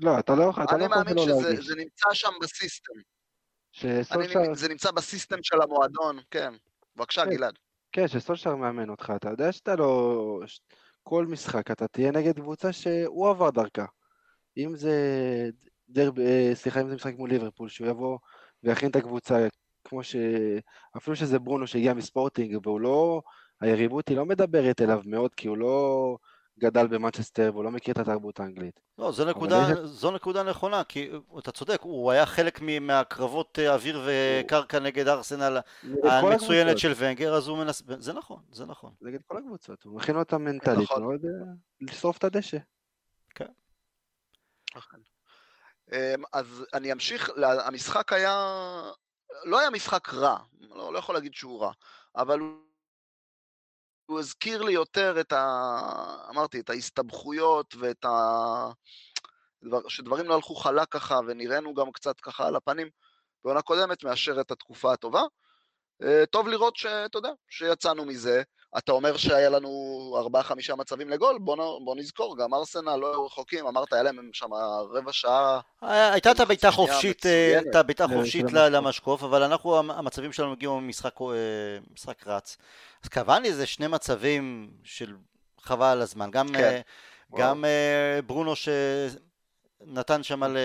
לא, 0.00 0.18
אתה 0.18 0.34
לא, 0.34 0.50
אתה 0.50 0.62
לא 0.62 0.76
אני 0.76 0.84
יכול 0.84 0.96
מאמין 0.96 1.14
שלא 1.14 1.22
שזה 1.22 1.48
להרגיש. 1.48 1.66
זה 1.66 1.74
נמצא 1.76 2.08
שם 2.12 2.30
בסיסטם. 2.40 2.92
אני, 3.84 4.04
שסולשר, 4.04 4.54
זה 4.54 4.68
נמצא 4.68 4.90
בסיסטם 4.90 5.36
של 5.42 5.62
המועדון, 5.62 6.18
כן. 6.30 6.54
בבקשה, 6.96 7.24
כן. 7.24 7.30
גלעד. 7.30 7.58
כן, 7.92 8.08
שסולשר 8.08 8.56
מאמן 8.56 8.90
אותך, 8.90 9.12
אתה 9.16 9.30
יודע 9.30 9.52
שאתה 9.52 9.76
לא... 9.76 10.40
כל 11.02 11.26
משחק 11.26 11.70
אתה 11.70 11.88
תהיה 11.88 12.10
נגד 12.10 12.38
קבוצה 12.38 12.72
שהוא 12.72 13.28
עבר 13.28 13.50
דרכה. 13.50 13.84
אם 14.56 14.76
זה 14.76 14.94
דרב... 15.88 16.18
אה, 16.18 16.50
סליחה, 16.54 16.80
אם 16.80 16.88
זה 16.88 16.94
משחק 16.94 17.14
מול 17.16 17.30
ליברפול, 17.30 17.68
שהוא 17.68 17.88
יבוא 17.88 18.18
ויכין 18.62 18.90
את 18.90 18.96
הקבוצה, 18.96 19.48
כמו 19.84 20.02
ש... 20.02 20.16
אפילו 20.96 21.16
שזה 21.16 21.38
ברונו 21.38 21.66
שהגיע 21.66 21.94
מספורטינג, 21.94 22.66
והוא 22.66 22.80
לא... 22.80 23.22
היריבות 23.60 24.08
היא 24.08 24.16
לא 24.16 24.26
מדברת 24.26 24.80
אליו 24.80 25.00
מאוד, 25.04 25.34
כי 25.34 25.48
הוא 25.48 25.58
לא 25.58 26.16
גדל 26.58 26.86
במנצ'סטר 26.86 27.50
והוא 27.52 27.64
לא 27.64 27.70
מכיר 27.70 27.92
את 27.92 27.98
התרבות 27.98 28.40
האנגלית. 28.40 28.80
לא, 28.98 29.12
זו 29.12 29.24
נקודה, 29.24 29.68
יש- 29.72 29.78
זו 29.78 30.10
נקודה 30.10 30.42
נכונה, 30.42 30.84
כי 30.84 31.10
אתה 31.38 31.52
צודק, 31.52 31.78
הוא 31.82 32.10
היה 32.10 32.26
חלק 32.26 32.58
מ- 32.62 32.86
מהקרבות 32.86 33.58
אה, 33.58 33.74
אוויר 33.74 34.02
וקרקע 34.06 34.78
נגד 34.78 35.08
ארסנל 35.08 35.58
נגד 35.82 36.02
כל 36.20 36.32
המצוינת 36.32 36.78
של 36.78 36.92
ונגר, 36.96 37.34
אז 37.34 37.48
הוא 37.48 37.58
מנס... 37.58 37.82
זה 37.98 38.12
נכון, 38.12 38.42
זה 38.52 38.66
נכון. 38.66 38.92
נגד 39.00 39.20
כל 39.26 39.38
הקבוצות, 39.38 39.82
הוא 39.82 39.96
מכין 39.96 40.16
אותם 40.16 40.44
מנטלית 40.44 40.78
נכון. 40.78 41.02
מאוד 41.02 41.24
אה, 41.24 41.30
לשרוף 41.80 42.18
את 42.18 42.24
הדשא. 42.24 42.58
אמ, 45.92 46.22
אז 46.32 46.64
אני 46.74 46.92
אמשיך, 46.92 47.30
המשחק 47.64 48.12
היה, 48.12 48.32
לא 49.44 49.60
היה 49.60 49.70
משחק 49.70 50.14
רע, 50.14 50.38
לא, 50.60 50.92
לא 50.92 50.98
יכול 50.98 51.14
להגיד 51.14 51.34
שהוא 51.34 51.60
רע, 51.60 51.72
אבל 52.16 52.40
הוא, 54.08 54.18
הזכיר 54.20 54.62
לי 54.62 54.72
יותר 54.72 55.20
את 55.20 55.32
ה... 55.32 55.42
אמרתי, 56.30 56.60
את 56.60 56.70
ההסתבכויות 56.70 57.74
ואת 57.78 58.04
ה... 58.04 58.08
דבר, 59.64 59.88
שדברים 59.88 60.26
לא 60.26 60.34
הלכו 60.34 60.54
חלק 60.54 60.88
ככה 60.88 61.20
ונראינו 61.26 61.74
גם 61.74 61.92
קצת 61.92 62.20
ככה 62.20 62.46
על 62.46 62.56
הפנים 62.56 62.88
בעונה 63.44 63.62
קודמת 63.62 64.04
מאשר 64.04 64.40
את 64.40 64.50
התקופה 64.50 64.92
הטובה. 64.92 65.22
אה, 66.02 66.26
טוב 66.26 66.48
לראות 66.48 66.76
שאתה 66.76 67.18
יודע, 67.18 67.30
שיצאנו 67.48 68.04
מזה. 68.04 68.42
אתה 68.78 68.92
אומר 68.92 69.16
שהיה 69.16 69.48
לנו 69.50 69.68
ארבעה 70.18 70.42
חמישה 70.42 70.74
מצבים 70.74 71.08
לגול, 71.10 71.38
בוא, 71.40 71.56
נ- 71.56 71.84
בוא 71.84 71.96
נזכור, 71.96 72.36
גם 72.38 72.54
ארסנל 72.54 72.96
לא 72.96 73.10
היו 73.12 73.26
רחוקים, 73.26 73.66
אמרת, 73.66 73.92
היה 73.92 74.02
להם 74.02 74.30
שם 74.32 74.46
רבע 74.94 75.12
שעה 75.12 75.60
הייתה 75.82 76.30
את 76.30 76.40
הבעיטה 76.40 76.70
חופשית, 76.70 77.26
אה. 77.26 77.58
את 77.70 77.74
הבעיטה 77.74 78.04
ל- 78.06 78.08
חופשית 78.18 78.42
המשקוף. 78.44 78.60
למשקוף, 78.60 79.22
אבל 79.22 79.42
אנחנו, 79.42 79.78
המ- 79.78 79.90
המצבים 79.90 80.32
שלנו 80.32 80.52
הגיעו 80.52 80.80
ממשחק 80.80 81.14
אה, 81.20 81.26
רץ. 82.26 82.56
אז 83.04 83.08
קוואני 83.08 83.52
זה 83.52 83.66
שני 83.66 83.86
מצבים 83.86 84.70
של 84.84 85.16
חבל 85.60 85.86
על 85.86 86.02
הזמן. 86.02 86.30
גם, 86.30 86.48
כן. 86.48 86.58
אה. 86.64 86.80
גם 87.38 87.64
אה, 87.64 88.22
ברונו 88.26 88.52
שנתן 88.56 90.22
שם 90.22 90.44
ל- 90.44 90.56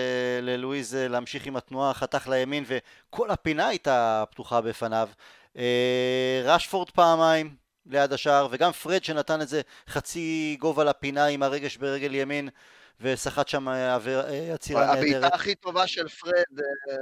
ללואיז 0.42 0.94
אה, 0.94 1.08
להמשיך 1.08 1.46
עם 1.46 1.56
התנועה, 1.56 1.94
חתך 1.94 2.28
לימין, 2.28 2.64
וכל 2.66 3.30
הפינה 3.30 3.66
הייתה 3.68 4.24
פתוחה 4.30 4.60
בפניו. 4.60 5.08
אה, 5.56 6.42
רשפורד 6.44 6.90
פעמיים 6.90 7.63
ליד 7.86 8.12
השער, 8.12 8.48
וגם 8.50 8.72
פרד 8.72 9.04
שנתן 9.04 9.40
איזה 9.40 9.60
חצי 9.88 10.56
גובה 10.60 10.84
לפינה 10.84 11.26
עם 11.26 11.42
הרגש 11.42 11.76
ברגל 11.76 12.14
ימין. 12.14 12.48
וסחט 13.00 13.48
שם 13.48 13.68
אה, 13.68 13.96
אה, 14.06 14.54
עצירה 14.54 14.92
הבעיטה 14.92 15.18
נהדרת. 15.18 15.34
הכי 15.34 15.54
טובה 15.54 15.86
של 15.86 16.08
פרד, 16.08 16.32
אה, 16.32 16.96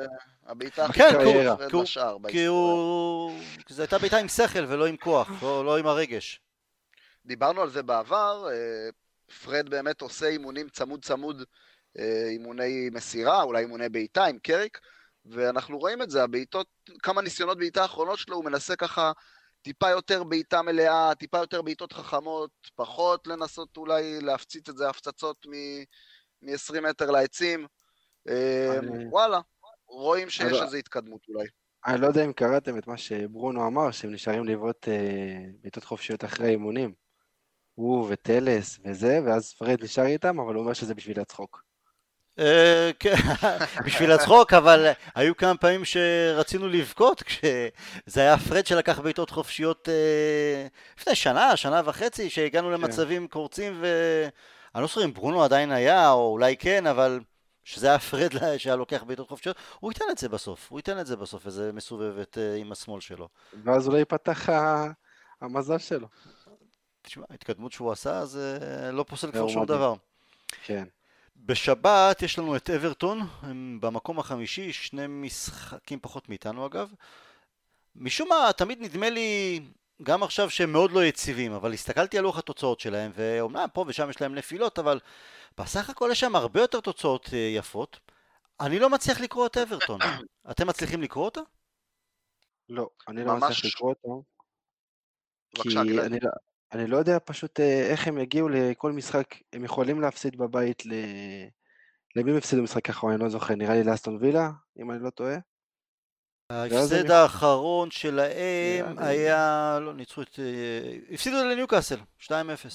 הבעיטה 0.46 0.84
הכי 0.84 0.98
כן, 0.98 1.12
טובה 1.12 1.24
של 1.24 1.56
פרד 1.56 1.82
לשער 1.82 2.16
כי. 2.28 2.44
הוא... 2.44 3.40
זו 3.68 3.82
הייתה 3.82 3.98
בעיטה 3.98 4.18
עם 4.18 4.28
שכל 4.28 4.64
ולא 4.68 4.86
עם 4.86 4.96
כוח, 4.96 5.28
לא, 5.42 5.64
לא 5.64 5.78
עם 5.78 5.86
הרגש. 5.86 6.40
דיברנו 7.26 7.62
על 7.62 7.70
זה 7.70 7.82
בעבר, 7.82 8.48
פרד 9.44 9.68
באמת 9.68 10.00
עושה 10.00 10.26
אימונים 10.26 10.68
צמוד 10.68 11.04
צמוד, 11.04 11.42
אימוני 12.28 12.90
מסירה, 12.92 13.42
אולי 13.42 13.62
אימוני 13.62 13.88
בעיטה 13.88 14.24
עם 14.24 14.38
קריק, 14.38 14.80
ואנחנו 15.26 15.78
רואים 15.78 16.02
את 16.02 16.10
זה, 16.10 16.22
הבעיטות, 16.22 16.66
כמה 17.02 17.22
ניסיונות 17.22 17.58
בעיטה 17.58 17.82
האחרונות 17.82 18.18
שלו, 18.18 18.36
הוא 18.36 18.44
מנסה 18.44 18.76
ככה 18.76 19.12
טיפה 19.62 19.90
יותר 19.90 20.24
בעיטה 20.24 20.62
מלאה, 20.62 21.14
טיפה 21.14 21.38
יותר 21.38 21.62
בעיטות 21.62 21.92
חכמות, 21.92 22.50
פחות 22.74 23.26
לנסות 23.26 23.76
אולי 23.76 24.20
להפציץ 24.20 24.68
את 24.68 24.76
זה 24.76 24.88
הפצצות 24.88 25.46
מ-20 25.46 26.80
מטר 26.80 27.10
לעצים. 27.10 27.66
אה, 28.28 28.78
אני- 28.78 29.06
וואלה, 29.06 29.40
רואים 29.88 30.30
שיש 30.30 30.62
איזו 30.62 30.76
התקדמות 30.76 31.20
אולי. 31.28 31.46
אני 31.86 32.00
לא 32.00 32.06
יודע 32.06 32.24
אם 32.24 32.32
קראתם 32.32 32.78
את 32.78 32.86
מה 32.86 32.96
שברונו 32.96 33.66
אמר, 33.66 33.90
שהם 33.90 34.12
נשארים 34.12 34.44
לבעוט 34.44 34.88
אה, 34.88 35.44
בעיטות 35.60 35.84
חופשיות 35.84 36.24
אחרי 36.24 36.48
אימונים. 36.48 36.94
הוא 37.74 38.06
וטלס 38.10 38.78
וזה, 38.84 39.18
ואז 39.26 39.52
פרד 39.52 39.84
נשאר 39.84 40.06
איתם, 40.06 40.40
אבל 40.40 40.54
הוא 40.54 40.62
אומר 40.62 40.72
שזה 40.72 40.94
בשביל 40.94 41.20
הצחוק. 41.20 41.62
אה, 42.38 42.90
כן, 42.98 43.14
בשביל 43.86 44.12
הצחוק, 44.12 44.52
אבל 44.52 44.86
היו 45.14 45.36
כמה 45.36 45.56
פעמים 45.56 45.84
שרצינו 45.84 46.68
לבכות, 46.68 47.22
כשזה 47.22 48.20
היה 48.20 48.38
פרד 48.38 48.66
שלקח 48.66 49.00
בעיטות 49.00 49.30
חופשיות 49.30 49.88
אה, 49.88 50.66
לפני 50.98 51.14
שנה, 51.14 51.56
שנה 51.56 51.82
וחצי, 51.84 52.30
שהגענו 52.30 52.70
למצבים 52.70 53.28
קורצים, 53.28 53.80
ואני 53.80 54.82
לא 54.82 54.86
זוכר 54.86 55.04
אם 55.04 55.12
ברונו 55.14 55.44
עדיין 55.44 55.72
היה, 55.72 56.10
או 56.10 56.32
אולי 56.32 56.56
כן, 56.56 56.86
אבל 56.86 57.20
שזה 57.64 57.88
היה 57.88 57.98
פרד 57.98 58.58
שהיה 58.58 58.76
לוקח 58.76 59.02
בעיטות 59.02 59.28
חופשיות, 59.28 59.56
הוא 59.80 59.92
ייתן 59.92 60.04
את 60.10 60.18
זה 60.18 60.28
בסוף, 60.28 60.70
הוא 60.70 60.78
ייתן 60.78 61.00
את 61.00 61.06
זה 61.06 61.16
בסוף, 61.16 61.46
איזה 61.46 61.72
מסובבת 61.72 62.38
אה, 62.38 62.56
עם 62.56 62.72
השמאל 62.72 63.00
שלו. 63.00 63.28
ואז 63.64 63.88
אולי 63.88 63.98
ייפתח 63.98 64.48
המזל 65.40 65.78
שלו. 65.78 66.08
תשמע, 67.02 67.24
ההתקדמות 67.30 67.72
שהוא 67.72 67.92
עשה, 67.92 68.24
זה 68.24 68.58
לא 68.92 69.04
פוסל 69.08 69.32
כבר 69.32 69.48
שום. 69.48 69.66
דבר. 69.66 69.94
כן. 70.64 70.84
בשבת 71.36 72.22
יש 72.22 72.38
לנו 72.38 72.56
את 72.56 72.70
אברטון, 72.70 73.20
הם 73.42 73.78
במקום 73.80 74.18
החמישי, 74.18 74.72
שני 74.72 75.06
משחקים 75.08 75.98
פחות 76.02 76.28
מאיתנו 76.28 76.66
אגב. 76.66 76.92
משום 77.96 78.28
מה, 78.28 78.50
תמיד 78.56 78.80
נדמה 78.80 79.10
לי, 79.10 79.60
גם 80.02 80.22
עכשיו 80.22 80.50
שהם 80.50 80.72
מאוד 80.72 80.92
לא 80.92 81.04
יציבים, 81.04 81.52
אבל 81.52 81.72
הסתכלתי 81.72 82.18
על 82.18 82.24
לוח 82.24 82.38
התוצאות 82.38 82.80
שלהם, 82.80 83.10
ואומנם 83.14 83.66
פה 83.72 83.84
ושם 83.88 84.10
יש 84.10 84.20
להם 84.20 84.34
נפילות, 84.34 84.78
אבל 84.78 85.00
בסך 85.58 85.90
הכל 85.90 86.08
יש 86.12 86.20
שם 86.20 86.36
הרבה 86.36 86.60
יותר 86.60 86.80
תוצאות 86.80 87.28
אה, 87.32 87.38
יפות. 87.38 88.00
אני 88.60 88.78
לא 88.78 88.90
מצליח 88.90 89.20
לקרוא 89.20 89.46
את 89.46 89.56
אברטון. 89.56 90.00
אתם 90.50 90.66
מצליחים 90.66 91.02
לקרוא 91.02 91.24
אותה? 91.24 91.40
לא, 92.68 92.90
אני 93.08 93.24
לא 93.24 93.34
ממש- 93.34 93.42
מצליח 93.42 93.74
לקרוא 93.74 93.88
אותו, 93.90 94.22
כי. 95.54 95.78
אני 95.78 96.20
לא, 96.22 96.30
אני 96.72 96.86
לא 96.86 96.96
יודע 96.96 97.18
פשוט 97.24 97.60
אה, 97.60 97.86
איך 97.90 98.08
הם 98.08 98.18
יגיעו 98.18 98.48
לכל 98.48 98.92
משחק, 98.92 99.34
הם 99.52 99.64
יכולים 99.64 100.00
להפסיד 100.00 100.36
בבית 100.36 100.86
ל... 100.86 100.92
למי 102.16 102.30
הם 102.30 102.36
הפסידו 102.36 102.62
משחק 102.62 102.88
אחרון, 102.88 103.12
אני 103.12 103.22
לא 103.22 103.28
זוכר, 103.28 103.54
נראה 103.54 103.74
לי 103.74 103.84
לאסטון 103.84 104.18
וילה, 104.20 104.50
אם 104.78 104.90
אני 104.90 105.02
לא 105.02 105.10
טועה. 105.10 105.36
ההפסד 106.50 107.10
האחרון 107.10 107.90
שלהם 107.90 108.98
היה, 108.98 109.78
לא, 109.80 109.94
ניצחו 109.94 110.22
את... 110.22 110.38
אה, 110.38 111.14
הפסידו 111.14 111.36
לניוקאסל, 111.36 111.98
2-0. 112.20 112.30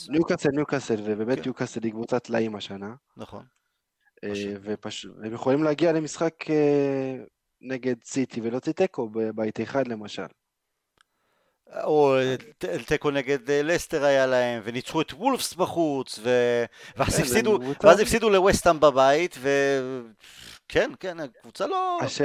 ניוקאסל, 0.10 0.50
ניוקאסל, 0.50 1.02
ובאמת 1.06 1.38
כן. 1.38 1.44
ניוקאסל 1.44 1.84
היא 1.84 1.92
קבוצת 1.92 2.24
טלאים 2.24 2.56
השנה. 2.56 2.96
נכון. 3.18 3.46
אה, 4.24 4.32
והם 4.62 5.34
יכולים 5.34 5.64
להגיע 5.64 5.92
למשחק 5.92 6.34
נגד 7.62 7.96
סיטי 8.04 8.42
ולהוציא 8.42 8.74
תיקו 8.74 9.10
בית 9.36 9.62
אחד 9.62 9.88
למשל. 9.88 10.26
או 11.84 12.16
תיקו 12.86 13.12
נגד 13.12 13.52
לסטר 13.52 14.04
היה 14.04 14.26
להם, 14.26 14.62
וניצחו 14.64 15.02
את 15.02 15.14
וולפס 15.14 15.54
בחוץ, 15.54 16.20
ו... 16.24 16.30
ואז, 16.98 17.16
כן, 17.16 17.22
הפסידו, 17.22 17.60
ואז 17.84 18.00
הפסידו 18.00 18.30
לווסטאם 18.30 18.80
בבית, 18.80 19.38
וכן, 19.40 20.92
כן, 21.00 21.20
הקבוצה 21.20 21.68
לא... 21.68 22.00
הש... 22.02 22.22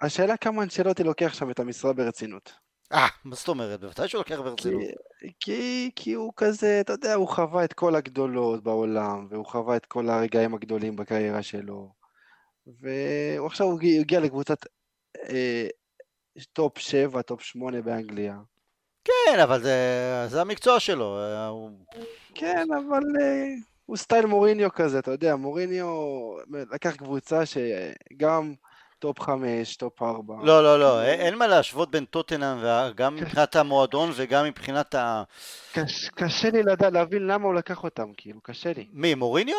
השאלה 0.00 0.36
כמה 0.36 0.62
אנשלוטי 0.62 1.02
לוקח 1.04 1.34
שם 1.34 1.50
את 1.50 1.60
המשרה 1.60 1.92
ברצינות. 1.92 2.52
אה, 2.92 3.08
מה 3.24 3.34
זאת 3.34 3.48
אומרת? 3.48 3.80
בוודאי 3.80 4.08
שהוא 4.08 4.18
לוקח 4.18 4.38
ברצינות. 4.40 4.82
כי, 5.20 5.32
כי, 5.40 5.90
כי 5.96 6.12
הוא 6.12 6.32
כזה, 6.36 6.80
אתה 6.80 6.92
יודע, 6.92 7.14
הוא 7.14 7.28
חווה 7.28 7.64
את 7.64 7.72
כל 7.72 7.94
הגדולות 7.94 8.62
בעולם, 8.62 9.26
והוא 9.30 9.46
חווה 9.46 9.76
את 9.76 9.86
כל 9.86 10.08
הרגעים 10.08 10.54
הגדולים 10.54 10.96
בקריירה 10.96 11.42
שלו. 11.42 11.92
והוא 12.66 13.46
עכשיו 13.46 13.66
הוא 13.66 13.80
הגיע 14.00 14.20
לקבוצת 14.20 14.58
אה, 15.28 15.66
טופ 16.52 16.78
7, 16.78 17.22
טופ 17.22 17.42
8 17.42 17.82
באנגליה. 17.82 18.36
כן, 19.04 19.40
אבל 19.42 19.62
זה, 19.62 19.76
זה 20.28 20.40
המקצוע 20.40 20.80
שלו. 20.80 21.18
אה, 21.18 21.46
הוא... 21.46 21.70
כן, 22.34 22.66
אבל 22.72 23.02
אה, 23.20 23.46
הוא 23.86 23.96
style 23.96 24.26
מוריניו 24.26 24.72
כזה, 24.72 24.98
אתה 24.98 25.10
יודע, 25.10 25.36
מוריניו 25.36 25.88
לקח 26.50 26.96
קבוצה 26.96 27.42
שגם 27.46 28.54
טופ 28.98 29.20
5, 29.20 29.76
טופ 29.76 30.02
4. 30.02 30.34
לא, 30.42 30.62
לא, 30.62 30.78
לא, 30.78 31.02
אין 31.02 31.38
מה 31.38 31.46
להשוות 31.46 31.90
בין 31.90 32.04
טוטנהאם, 32.04 32.58
גם 32.94 33.16
מבחינת 33.16 33.56
המועדון 33.56 34.10
וגם 34.14 34.44
מבחינת 34.44 34.94
ה... 34.94 35.22
קש, 35.72 36.08
קשה 36.08 36.50
לי 36.50 36.62
לדע, 36.62 36.90
להבין 36.90 37.26
למה 37.26 37.44
הוא 37.44 37.54
לקח 37.54 37.84
אותם, 37.84 38.12
כאילו, 38.16 38.40
קשה 38.40 38.72
לי. 38.76 38.86
מי, 38.92 39.14
מוריניו? 39.14 39.56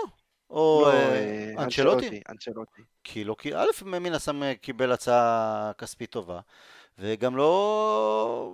או 0.50 0.82
לא, 0.86 0.92
אה, 0.94 1.54
אנצ'לוטי? 1.58 2.22
אנצ'לוטי. 2.30 2.82
כי 3.04 3.24
לא, 3.24 3.36
כי 3.40 3.56
א', 3.56 3.66
מן 3.86 4.14
הסתם 4.14 4.42
קיבל 4.62 4.92
הצעה 4.92 5.72
כספית 5.78 6.10
טובה, 6.10 6.40
וגם 7.00 7.38
לא... 7.38 8.54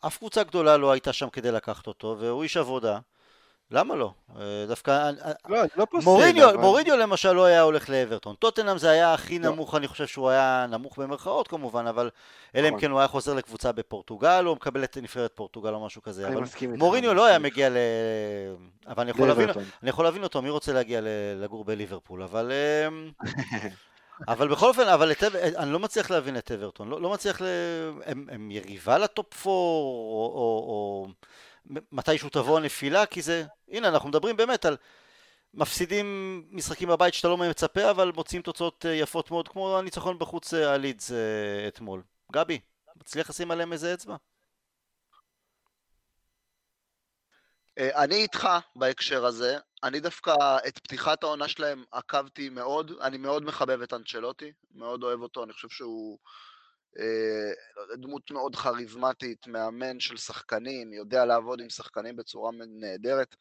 אף 0.00 0.18
קבוצה 0.18 0.42
גדולה 0.42 0.76
לא 0.76 0.92
הייתה 0.92 1.12
שם 1.12 1.28
כדי 1.30 1.52
לקחת 1.52 1.86
אותו, 1.86 2.16
והוא 2.20 2.42
איש 2.42 2.56
עבודה. 2.56 2.98
למה 3.70 3.94
לא? 3.94 4.12
אה, 4.36 4.64
דווקא... 4.68 4.90
אה, 4.90 5.10
אה, 5.24 5.32
לא, 5.48 5.58
לא 5.76 5.86
פוסל. 5.90 6.04
מורידיו, 6.04 6.50
אבל... 6.50 6.58
מורידיו 6.58 6.96
למשל 6.96 7.32
לא 7.32 7.44
היה 7.44 7.60
הולך 7.60 7.90
לאברטון. 7.90 8.34
טוטנאם 8.38 8.78
זה 8.78 8.90
היה 8.90 9.14
הכי 9.14 9.38
לא. 9.38 9.50
נמוך, 9.50 9.74
אני 9.74 9.88
חושב 9.88 10.06
שהוא 10.06 10.28
היה 10.28 10.66
נמוך 10.70 10.98
במרכאות 10.98 11.48
כמובן, 11.48 11.86
אבל 11.86 12.10
אלא 12.54 12.68
אם 12.68 12.68
נכון. 12.68 12.80
כן 12.80 12.90
הוא 12.90 12.98
היה 12.98 13.08
חוזר 13.08 13.34
לקבוצה 13.34 13.72
בפורטוגל, 13.72 14.44
או 14.46 14.54
מקבל 14.54 14.84
את 14.84 14.98
נבחרת 15.02 15.32
פורטוגל 15.34 15.74
או 15.74 15.86
משהו 15.86 16.02
כזה. 16.02 16.28
אבל 16.28 16.42
מוריניו 16.78 17.14
לא 17.14 17.26
היה 17.26 17.38
מגיע 17.38 17.68
ל... 17.68 17.76
אבל 18.86 19.02
אני 19.02 19.10
יכול, 19.10 19.28
להבין, 19.28 19.48
אני 19.82 19.90
יכול 19.90 20.04
להבין 20.04 20.22
אותו, 20.22 20.42
מי 20.42 20.50
רוצה 20.50 20.72
להגיע 20.72 21.00
לגור 21.36 21.64
בליברפול, 21.64 22.22
אבל... 22.22 22.52
אבל 24.28 24.48
בכל 24.48 24.68
אופן, 24.68 24.88
אבל 24.88 25.12
את, 25.12 25.22
אני 25.56 25.72
לא 25.72 25.78
מצליח 25.78 26.10
להבין 26.10 26.36
את 26.36 26.52
אברטון, 26.52 26.88
לא, 26.88 27.00
לא 27.00 27.10
מצליח, 27.10 27.40
ל... 27.40 27.44
הם, 28.04 28.26
הם 28.30 28.50
יריבה 28.50 28.98
לטופ 28.98 29.46
4, 29.46 29.50
או, 29.50 30.32
או, 30.34 30.64
או 30.68 31.08
מתישהו 31.92 32.30
תבוא 32.30 32.58
הנפילה, 32.58 33.06
כי 33.06 33.22
זה, 33.22 33.44
הנה 33.68 33.88
אנחנו 33.88 34.08
מדברים 34.08 34.36
באמת 34.36 34.64
על 34.64 34.76
מפסידים 35.54 36.42
משחקים 36.50 36.88
בבית 36.88 37.14
שאתה 37.14 37.28
לא 37.28 37.36
מצפה, 37.36 37.90
אבל 37.90 38.12
מוצאים 38.14 38.42
תוצאות 38.42 38.86
אה, 38.86 38.94
יפות 38.94 39.30
מאוד, 39.30 39.48
כמו 39.48 39.78
הניצחון 39.78 40.18
בחוץ 40.18 40.54
על 40.54 40.84
אה, 40.84 40.90
אה, 41.10 41.68
אתמול. 41.68 42.02
גבי, 42.32 42.60
מצליח 42.96 43.30
לשים 43.30 43.50
עליהם 43.50 43.72
איזה 43.72 43.94
אצבע? 43.94 44.16
אני 47.80 48.14
איתך 48.14 48.48
בהקשר 48.76 49.26
הזה, 49.26 49.58
אני 49.84 50.00
דווקא 50.00 50.34
את 50.68 50.78
פתיחת 50.78 51.22
העונה 51.22 51.48
שלהם 51.48 51.84
עקבתי 51.92 52.48
מאוד, 52.48 52.92
אני 53.00 53.18
מאוד 53.18 53.44
מחבב 53.44 53.82
את 53.82 53.92
אנצ'לוטי, 53.92 54.52
מאוד 54.74 55.02
אוהב 55.02 55.20
אותו, 55.20 55.44
אני 55.44 55.52
חושב 55.52 55.68
שהוא 55.68 56.18
אה, 56.98 57.96
דמות 57.96 58.30
מאוד 58.30 58.56
כריזמטית, 58.56 59.46
מאמן 59.46 60.00
של 60.00 60.16
שחקנים, 60.16 60.92
יודע 60.92 61.24
לעבוד 61.24 61.60
עם 61.60 61.70
שחקנים 61.70 62.16
בצורה 62.16 62.50
נהדרת. 62.80 63.36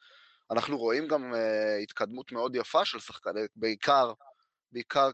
אנחנו 0.51 0.77
רואים 0.77 1.07
גם 1.07 1.33
אה, 1.33 1.77
התקדמות 1.77 2.31
מאוד 2.31 2.55
יפה 2.55 2.85
של 2.85 2.99
שחקנים, 2.99 3.45
בעיקר, 3.55 4.13
בעיקר 4.71 5.09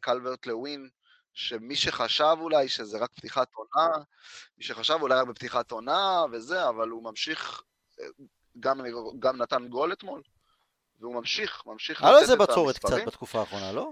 קלברט 0.00 0.46
לווין, 0.46 0.88
שמי 1.38 1.76
שחשב 1.76 2.36
אולי 2.40 2.68
שזה 2.68 2.98
רק 2.98 3.10
פתיחת 3.14 3.48
עונה, 3.54 3.96
מי 4.58 4.64
שחשב 4.64 4.98
אולי 5.00 5.14
רק 5.20 5.26
בפתיחת 5.26 5.70
עונה 5.70 6.24
וזה, 6.32 6.68
אבל 6.68 6.88
הוא 6.88 7.04
ממשיך, 7.04 7.62
אה, 8.00 8.04
גם, 8.60 8.80
גם 9.18 9.36
נתן 9.36 9.68
גול 9.68 9.92
אתמול, 9.92 10.22
והוא 11.00 11.14
ממשיך, 11.14 11.62
ממשיך 11.66 12.02
לתת 12.02 12.08
את 12.08 12.14
המספרים. 12.14 12.40
היה 12.40 12.42
לו 12.42 12.50
איזה 12.50 12.52
בצורת 12.52 12.78
קצת 12.78 13.06
בתקופה 13.06 13.40
האחרונה, 13.40 13.72
לא? 13.72 13.90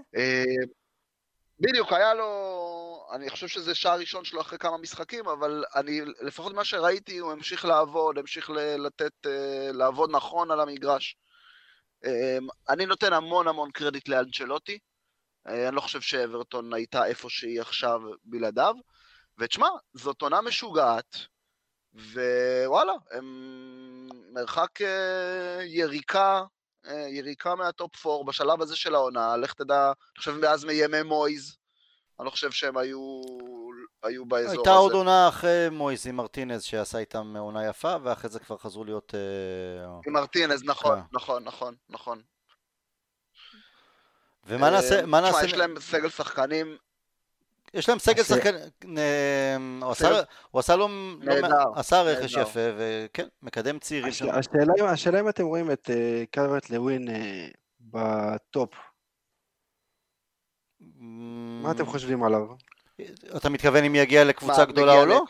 בדיוק, 1.59 1.93
היה 1.93 2.13
לו, 2.13 3.07
אני 3.13 3.29
חושב 3.29 3.47
שזה 3.47 3.75
שער 3.75 3.99
ראשון 3.99 4.25
שלו 4.25 4.41
אחרי 4.41 4.57
כמה 4.57 4.77
משחקים, 4.77 5.27
אבל 5.27 5.63
אני, 5.75 6.01
לפחות 6.21 6.53
מה 6.53 6.65
שראיתי, 6.65 7.17
הוא 7.17 7.31
המשיך 7.31 7.65
לעבוד, 7.65 8.17
המשיך 8.17 8.49
לתת, 8.77 9.25
אה, 9.25 9.71
לעבוד 9.73 10.11
נכון 10.11 10.51
על 10.51 10.59
המגרש. 10.59 11.17
אני 12.69 12.85
נותן 12.85 13.13
המון 13.13 13.47
המון 13.47 13.71
קרדיט 13.71 14.07
לאנצ'לוטי, 14.07 14.71
אה, 14.73 14.86
אני 15.47 15.75
לא 15.75 15.81
חושב 15.81 16.01
שאברטון 16.01 16.73
הייתה 16.73 17.05
איפה 17.05 17.29
שהיא 17.29 17.61
עכשיו 17.61 18.01
בלעדיו, 18.25 18.75
ותשמע, 19.37 19.67
זאת 19.93 20.21
עונה 20.21 20.41
משוגעת, 20.41 21.17
ווואלה, 21.93 22.93
הם 23.11 23.25
מרחק 24.33 24.81
אה, 24.81 25.63
יריקה 25.63 26.43
אה, 26.87 27.07
יריקה 27.09 27.55
מהטופ 27.55 28.05
4 28.07 28.23
בשלב 28.23 28.61
הזה 28.61 28.75
של 28.75 28.95
העונה, 28.95 29.37
לך 29.37 29.53
תדע, 29.53 29.85
אני 29.85 30.19
חושב 30.19 30.31
מאז 30.31 30.65
מימי 30.65 31.03
מויז, 31.03 31.57
אני 32.19 32.25
לא 32.25 32.31
חושב 32.31 32.51
שהם 32.51 32.77
היו, 32.77 33.21
היו 34.03 34.25
באזור 34.25 34.51
הייתה 34.51 34.59
הזה. 34.59 34.69
הייתה 34.69 34.71
עוד 34.71 34.93
עונה 34.93 35.27
אחרי 35.27 35.69
מויז 35.71 36.07
עם 36.07 36.15
מרטינז 36.15 36.63
שעשה 36.63 36.97
איתם 36.97 37.37
עונה 37.37 37.67
יפה, 37.67 37.95
ואחרי 38.03 38.29
זה 38.29 38.39
כבר 38.39 38.57
חזרו 38.57 38.83
להיות... 38.83 39.15
אה, 39.15 39.99
עם 40.07 40.13
מרטינז, 40.13 40.63
נכון. 40.63 40.99
נכון, 41.11 41.43
נכון, 41.43 41.75
נכון. 41.89 42.21
ומה 44.47 44.69
נעשה? 44.69 45.05
מה 45.05 45.21
נעשה? 45.21 45.45
יש 45.45 45.53
להם 45.53 45.75
סגל 45.79 46.09
שחקנים 46.09 46.77
יש 47.73 47.89
להם 47.89 47.99
סגל 47.99 48.23
שחקן, 48.23 48.55
הוא 50.49 50.59
עשה 50.59 50.75
לו, 50.75 50.87
עשה 51.75 52.01
רכש 52.01 52.33
יפה, 52.33 52.59
וכן, 52.77 53.27
מקדם 53.41 53.79
צעירים 53.79 54.11
שם. 54.11 54.25
השאלה 54.87 55.19
אם 55.19 55.29
אתם 55.29 55.45
רואים 55.45 55.71
את 55.71 55.89
אה, 55.89 56.23
קלברט 56.31 56.69
לווין 56.69 57.09
אה, 57.09 57.47
בטופ, 57.81 58.69
מה 61.61 61.71
אתם 61.71 61.85
חושבים 61.85 62.23
עליו? 62.23 62.47
אתה 63.37 63.49
מתכוון 63.49 63.83
אם 63.83 63.95
יגיע 63.95 64.23
לקבוצה 64.23 64.65
גדולה 64.65 64.93
או 64.93 65.05
לא? 65.05 65.21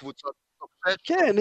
כן, 1.04 1.36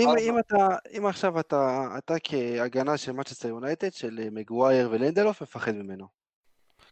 אם 0.98 1.06
עכשיו 1.06 1.40
אתה 1.40 2.14
כהגנה 2.24 2.96
של 2.96 3.12
מצ'סטר 3.12 3.48
יונייטד, 3.48 3.92
של 3.92 4.20
אה, 4.22 4.28
מגווייר 4.30 4.88
ולנדלוף, 4.90 5.42
מפחד 5.42 5.72
ממנו. 5.72 6.06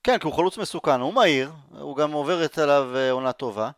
כן, 0.05 0.19
כי 0.19 0.27
הוא 0.27 0.35
חלוץ 0.35 0.59
מסוכן, 0.59 1.01
הוא 1.01 1.14
מהיר, 1.14 1.51
הוא 1.79 1.97
גם 1.97 2.12
עוברת 2.12 2.59
עליו 2.59 2.90
אה, 2.97 3.11
עונה 3.11 3.33
טובה. 3.33 3.71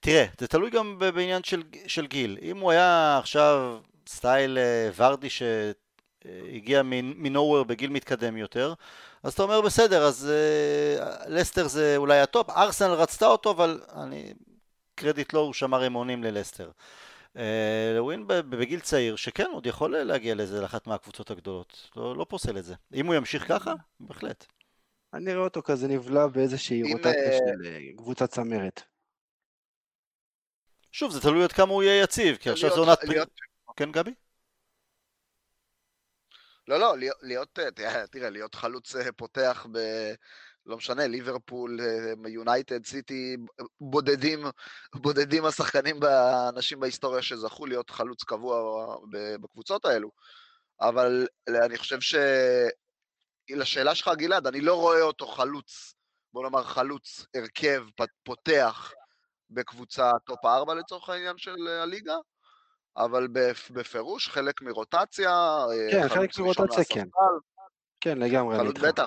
תראה, 0.00 0.24
זה 0.38 0.48
תלוי 0.48 0.70
גם 0.70 0.98
בעניין 0.98 1.42
של, 1.42 1.62
של 1.86 2.06
גיל. 2.06 2.38
אם 2.42 2.58
הוא 2.58 2.70
היה 2.70 3.18
עכשיו 3.18 3.78
סטייל 4.08 4.58
אה, 4.58 4.90
ורדי 4.96 5.28
שהגיע 5.30 6.82
מנוהוור 6.84 7.64
בגיל 7.64 7.90
מתקדם 7.90 8.36
יותר, 8.36 8.74
אז 9.22 9.32
אתה 9.32 9.42
אומר 9.42 9.60
בסדר, 9.60 10.02
אז 10.02 10.30
uh, 10.30 11.28
לסטר 11.28 11.68
זה 11.68 11.94
אולי 11.96 12.20
הטופ, 12.20 12.50
ארסנל 12.50 12.92
רצתה 12.92 13.26
אותו, 13.26 13.50
אבל 13.50 13.80
אני, 13.94 14.32
קרדיט 14.94 15.32
לו, 15.32 15.40
הוא 15.40 15.52
שמר 15.52 15.86
אמונים 15.86 16.24
ללסטר. 16.24 16.70
לווין 17.96 18.24
בגיל 18.26 18.80
צעיר, 18.80 19.16
שכן, 19.16 19.46
עוד 19.52 19.66
יכול 19.66 19.96
להגיע 19.96 20.34
לזה, 20.34 20.60
לאחת 20.60 20.86
מהקבוצות 20.86 21.30
הגדולות. 21.30 21.90
לא, 21.96 22.16
לא 22.16 22.26
פוסל 22.28 22.58
את 22.58 22.64
זה. 22.64 22.74
אם 22.94 23.06
הוא 23.06 23.14
ימשיך 23.14 23.48
ככה, 23.48 23.72
בהחלט. 24.00 24.46
אני 25.14 25.34
רואה 25.34 25.44
אותו 25.44 25.62
כזה 25.62 25.88
נבלע 25.88 26.26
באיזושהי 26.26 26.92
רוטציה 26.92 27.32
אה, 27.32 27.38
של 27.38 27.66
אה, 27.66 27.78
קבוצת 27.96 28.30
צמרת. 28.30 28.82
שוב, 30.92 31.12
זה 31.12 31.20
תלוי 31.20 31.44
עד 31.44 31.52
כמה 31.52 31.72
הוא 31.72 31.82
יהיה 31.82 32.02
יציב, 32.02 32.36
כי 32.36 32.50
עכשיו 32.50 32.70
זה 32.74 32.80
עונת... 32.80 32.98
כן, 33.76 33.92
גבי? 33.92 34.14
לא, 36.68 36.80
לא, 36.80 36.94
להיות, 37.22 37.58
אה, 37.58 37.70
תראה, 38.10 38.30
להיות 38.30 38.54
חלוץ 38.54 38.94
פותח 39.16 39.66
ב... 39.72 39.78
לא 40.66 40.76
משנה, 40.76 41.06
ליברפול, 41.06 41.80
יונייטד, 42.28 42.84
סיטי, 42.84 43.36
בודדים, 43.80 44.44
בודדים 44.94 45.44
השחקנים, 45.44 46.02
האנשים 46.02 46.80
בהיסטוריה 46.80 47.22
שזכו 47.22 47.66
להיות 47.66 47.90
חלוץ 47.90 48.24
קבוע 48.24 48.96
בקבוצות 49.40 49.84
האלו. 49.84 50.10
אבל 50.80 51.26
אני 51.48 51.78
חושב 51.78 52.00
ש... 52.00 52.14
לשאלה 53.50 53.94
שלך, 53.94 54.10
גלעד, 54.16 54.46
אני 54.46 54.60
לא 54.60 54.74
רואה 54.74 55.02
אותו 55.02 55.26
חלוץ, 55.26 55.94
בוא 56.32 56.42
נאמר 56.42 56.62
חלוץ, 56.62 57.26
הרכב, 57.34 57.84
פותח, 58.24 58.92
בקבוצה 59.50 60.10
טופ 60.26 60.44
4 60.44 60.74
לצורך 60.74 61.08
העניין 61.08 61.38
של 61.38 61.68
הליגה, 61.82 62.16
אבל 62.96 63.28
בפירוש 63.70 64.28
חלק 64.28 64.62
מרוטציה, 64.62 65.58
כן, 65.90 66.08
חלק 66.08 66.38
מרוטציה 66.38 66.84
כן. 66.84 67.08
כן, 68.00 68.18
לגמרי, 68.18 68.68
איתך. 68.68 68.82
בטח. 68.82 69.06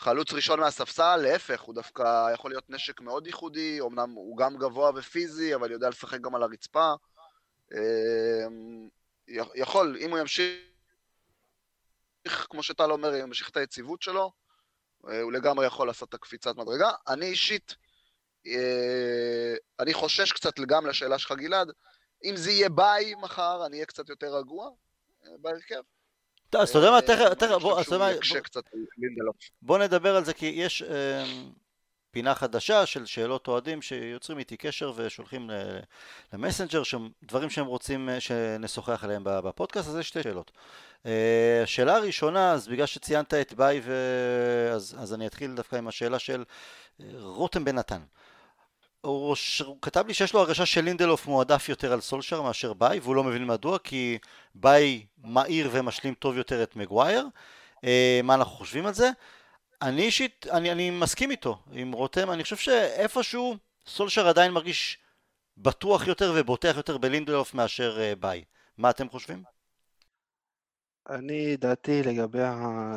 חלוץ 0.00 0.32
ראשון 0.32 0.60
מהספסל, 0.60 1.16
להפך, 1.16 1.60
הוא 1.60 1.74
דווקא 1.74 2.32
יכול 2.34 2.50
להיות 2.50 2.70
נשק 2.70 3.00
מאוד 3.00 3.26
ייחודי, 3.26 3.80
אמנם 3.80 4.10
הוא 4.10 4.36
גם 4.36 4.56
גבוה 4.56 4.90
ופיזי, 4.96 5.54
אבל 5.54 5.70
יודע 5.70 5.88
לשחק 5.88 6.20
גם 6.20 6.34
על 6.34 6.42
הרצפה. 6.42 6.92
אמ, 7.72 8.88
יכול, 9.54 9.96
אם 10.00 10.10
הוא 10.10 10.18
ימשיך, 10.18 10.67
כמו 12.24 12.62
שטל 12.62 12.90
אומר, 12.90 13.14
אם 13.14 13.20
ימשיך 13.20 13.48
את 13.48 13.56
היציבות 13.56 14.02
שלו, 14.02 14.32
אה, 15.08 15.20
הוא 15.20 15.32
לגמרי 15.32 15.66
יכול 15.66 15.86
לעשות 15.86 16.08
את 16.08 16.14
הקפיצת 16.14 16.56
מדרגה. 16.56 16.90
אני 17.08 17.26
אישית, 17.26 17.76
אה, 18.46 19.54
אני 19.80 19.94
חושש 19.94 20.32
קצת 20.32 20.60
גם 20.60 20.86
לשאלה 20.86 21.18
שלך, 21.18 21.32
גלעד, 21.32 21.72
אם 22.24 22.36
זה 22.36 22.50
יהיה 22.50 22.68
באיי 22.68 23.14
מחר, 23.14 23.66
אני 23.66 23.76
אהיה 23.76 23.86
קצת 23.86 24.08
יותר 24.08 24.36
רגוע 24.36 24.70
אה, 25.24 25.30
בהרכב. 25.40 25.82
אז 26.52 26.68
אתה 26.68 26.78
יודע 26.78 26.90
מה, 26.90 27.02
תכף, 27.02 27.24
בוא 29.62 29.78
נדבר 29.78 30.16
על 30.16 30.24
זה, 30.24 30.34
כי 30.34 30.46
יש 30.46 30.82
פינה 32.18 32.34
חדשה 32.34 32.86
של 32.86 33.06
שאלות 33.06 33.48
אוהדים 33.48 33.82
שיוצרים 33.82 34.38
איתי 34.38 34.56
קשר 34.56 34.92
ושולחים 34.96 35.50
למסנג'ר, 36.32 36.82
דברים 37.22 37.50
שהם 37.50 37.66
רוצים 37.66 38.08
שנשוחח 38.18 39.04
עליהם 39.04 39.22
בפודקאסט, 39.24 39.88
אז 39.88 39.96
יש 39.96 40.08
שתי 40.08 40.22
שאלות. 40.22 40.50
השאלה 41.62 41.96
הראשונה, 41.96 42.52
אז 42.52 42.68
בגלל 42.68 42.86
שציינת 42.86 43.34
את 43.34 43.52
ביי, 43.52 43.80
אז, 44.72 44.96
אז 44.98 45.14
אני 45.14 45.26
אתחיל 45.26 45.54
דווקא 45.54 45.76
עם 45.76 45.88
השאלה 45.88 46.18
של 46.18 46.44
רותם 47.14 47.64
בן 47.64 47.78
נתן. 47.78 48.00
הוא, 49.00 49.36
הוא 49.64 49.76
כתב 49.82 50.04
לי 50.06 50.14
שיש 50.14 50.32
לו 50.32 50.40
הרגשה 50.40 50.66
שלינדלוף 50.66 51.26
מועדף 51.26 51.68
יותר 51.68 51.92
על 51.92 52.00
סולשר 52.00 52.42
מאשר 52.42 52.72
ביי, 52.72 52.98
והוא 52.98 53.16
לא 53.16 53.24
מבין 53.24 53.46
מדוע, 53.46 53.78
כי 53.78 54.18
ביי 54.54 55.06
מהיר 55.24 55.68
ומשלים 55.72 56.14
טוב 56.14 56.36
יותר 56.36 56.62
את 56.62 56.76
מגווייר. 56.76 57.26
אה, 57.84 58.20
מה 58.24 58.34
אנחנו 58.34 58.52
חושבים 58.52 58.86
על 58.86 58.94
זה? 58.94 59.10
אני 59.82 60.02
אישית, 60.02 60.46
אני, 60.50 60.72
אני 60.72 60.90
מסכים 60.90 61.30
איתו, 61.30 61.58
עם 61.72 61.92
רותם, 61.92 62.30
אני 62.30 62.42
חושב 62.42 62.56
שאיפשהו 62.56 63.56
סולשר 63.86 64.28
עדיין 64.28 64.52
מרגיש 64.52 64.98
בטוח 65.56 66.06
יותר 66.06 66.34
ובוטח 66.36 66.72
יותר 66.76 66.98
בלינדלוף 66.98 67.54
מאשר 67.54 68.00
אה, 68.00 68.16
ביי. 68.16 68.44
מה 68.78 68.90
אתם 68.90 69.08
חושבים? 69.08 69.42
אני, 71.08 71.56
דעתי 71.56 72.02
לגבי 72.02 72.38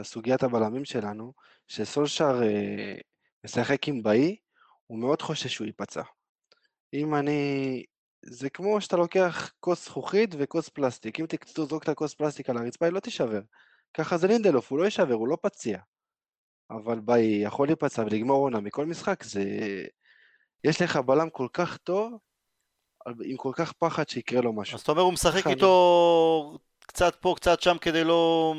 סוגיית 0.03 0.43
הבלמים 0.43 0.85
שלנו, 0.85 1.33
שסולשר 1.67 2.43
אה, 2.43 2.95
משחק 3.43 3.87
עם 3.87 4.03
באי, 4.03 4.35
הוא 4.87 4.99
מאוד 4.99 5.21
חושש 5.21 5.53
שהוא 5.53 5.67
ייפצע. 5.67 6.01
אם 6.93 7.15
אני... 7.15 7.83
זה 8.25 8.49
כמו 8.49 8.81
שאתה 8.81 8.97
לוקח 8.97 9.51
כוס 9.59 9.85
זכוכית 9.85 10.29
וכוס 10.37 10.69
פלסטיק. 10.69 11.19
אם 11.19 11.25
תזרוק 11.55 11.83
את 11.83 11.89
הכוס 11.89 12.13
פלסטיק 12.13 12.49
על 12.49 12.57
הרצפה, 12.57 12.85
היא 12.85 12.93
לא 12.93 12.99
תישבר. 12.99 13.41
ככה 13.93 14.17
זה 14.17 14.27
לינדלוף, 14.27 14.71
הוא 14.71 14.79
לא 14.79 14.85
יישבר, 14.85 15.13
הוא 15.13 15.27
לא 15.27 15.37
פציע. 15.41 15.79
אבל 16.71 16.99
ביי 16.99 17.43
יכול 17.43 17.67
להיפצע 17.67 18.01
ולגמור 18.01 18.43
עונה 18.43 18.59
מכל 18.59 18.85
משחק, 18.85 19.23
זה... 19.23 19.43
יש 20.63 20.81
לך 20.81 20.97
בלם 20.97 21.29
כל 21.29 21.47
כך 21.53 21.77
טוב, 21.77 22.17
עם 23.23 23.37
כל 23.37 23.51
כך 23.55 23.71
פחד 23.71 24.09
שיקרה 24.09 24.41
לו 24.41 24.53
משהו. 24.53 24.75
אז 24.75 24.81
אתה 24.81 24.91
אומר 24.91 25.01
הוא 25.01 25.13
משחק 25.13 25.47
איתו 25.47 26.57
קצת 26.79 27.15
פה, 27.15 27.33
קצת 27.37 27.61
שם, 27.61 27.77
כדי 27.81 28.03
לא, 28.03 28.53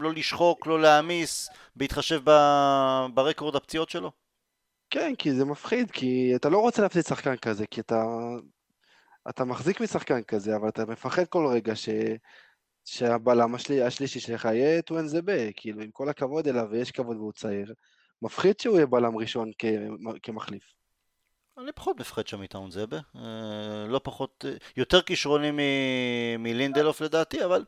לא 0.00 0.12
לשחוק, 0.12 0.66
לא 0.66 0.80
להעמיס, 0.80 1.48
בהתחשב 1.76 2.20
ב... 2.24 2.30
ברקורד 3.14 3.56
הפציעות 3.56 3.88
שלו? 3.88 4.12
כן, 4.90 5.14
כי 5.18 5.32
זה 5.32 5.44
מפחיד, 5.44 5.90
כי 5.90 6.32
אתה 6.36 6.48
לא 6.48 6.58
רוצה 6.58 6.82
להפסיד 6.82 7.04
שחקן 7.04 7.36
כזה, 7.36 7.66
כי 7.66 7.80
אתה, 7.80 8.04
אתה 9.28 9.44
מחזיק 9.44 9.80
משחקן 9.80 10.22
כזה, 10.22 10.56
אבל 10.56 10.68
אתה 10.68 10.86
מפחד 10.86 11.24
כל 11.24 11.46
רגע 11.46 11.76
ש, 11.76 11.88
שהבלם 12.90 13.54
השלי, 13.54 13.82
השלישי 13.82 14.20
שלך 14.20 14.44
יהיה 14.44 14.82
טואנזבה, 14.82 15.52
כאילו, 15.52 15.82
עם 15.82 15.90
כל 15.90 16.08
הכבוד 16.08 16.48
אליו, 16.48 16.66
ויש 16.70 16.90
כבוד 16.90 17.16
והוא 17.16 17.32
צעיר, 17.32 17.74
מפחיד 18.22 18.60
שהוא 18.60 18.76
יהיה 18.76 18.86
בלם 18.86 19.16
ראשון 19.16 19.50
כ, 19.58 19.64
כמחליף. 20.22 20.62
אני 21.58 21.72
פחות 21.72 22.00
מפחד 22.00 22.26
שם 22.26 22.40
מטאונזבה, 22.40 22.96
אה, 23.16 23.86
לא 23.88 24.00
פחות, 24.04 24.44
אה, 24.48 24.52
יותר 24.76 25.02
כישרוני 25.02 25.50
מלינדלוף 26.38 27.00
לדעתי, 27.00 27.44
אבל 27.44 27.64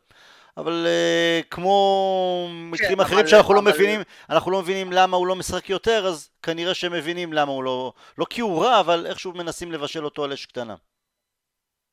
אבל 0.56 0.86
uh, 0.86 1.46
כמו 1.48 2.48
מקרים 2.52 2.96
כן, 2.96 3.00
אחרים 3.00 3.26
שאנחנו 3.26 3.54
לא 3.54 3.58
אבל... 3.58 3.68
לא 3.68 3.74
מבינים, 3.74 4.00
אנחנו 4.30 4.50
לא 4.50 4.60
מבינים 4.62 4.92
למה 4.92 5.16
הוא 5.16 5.26
לא 5.26 5.36
משחק 5.36 5.70
יותר, 5.70 6.06
אז 6.06 6.30
כנראה 6.42 6.74
שהם 6.74 6.92
מבינים 6.92 7.32
למה 7.32 7.52
הוא 7.52 7.64
לא, 7.64 7.92
לא 8.18 8.26
כי 8.30 8.40
הוא 8.40 8.64
רע, 8.64 8.80
אבל 8.80 9.06
איכשהו 9.06 9.32
מנסים 9.32 9.72
לבשל 9.72 10.04
אותו 10.04 10.24
על 10.24 10.32
אש 10.32 10.46
קטנה. 10.46 10.74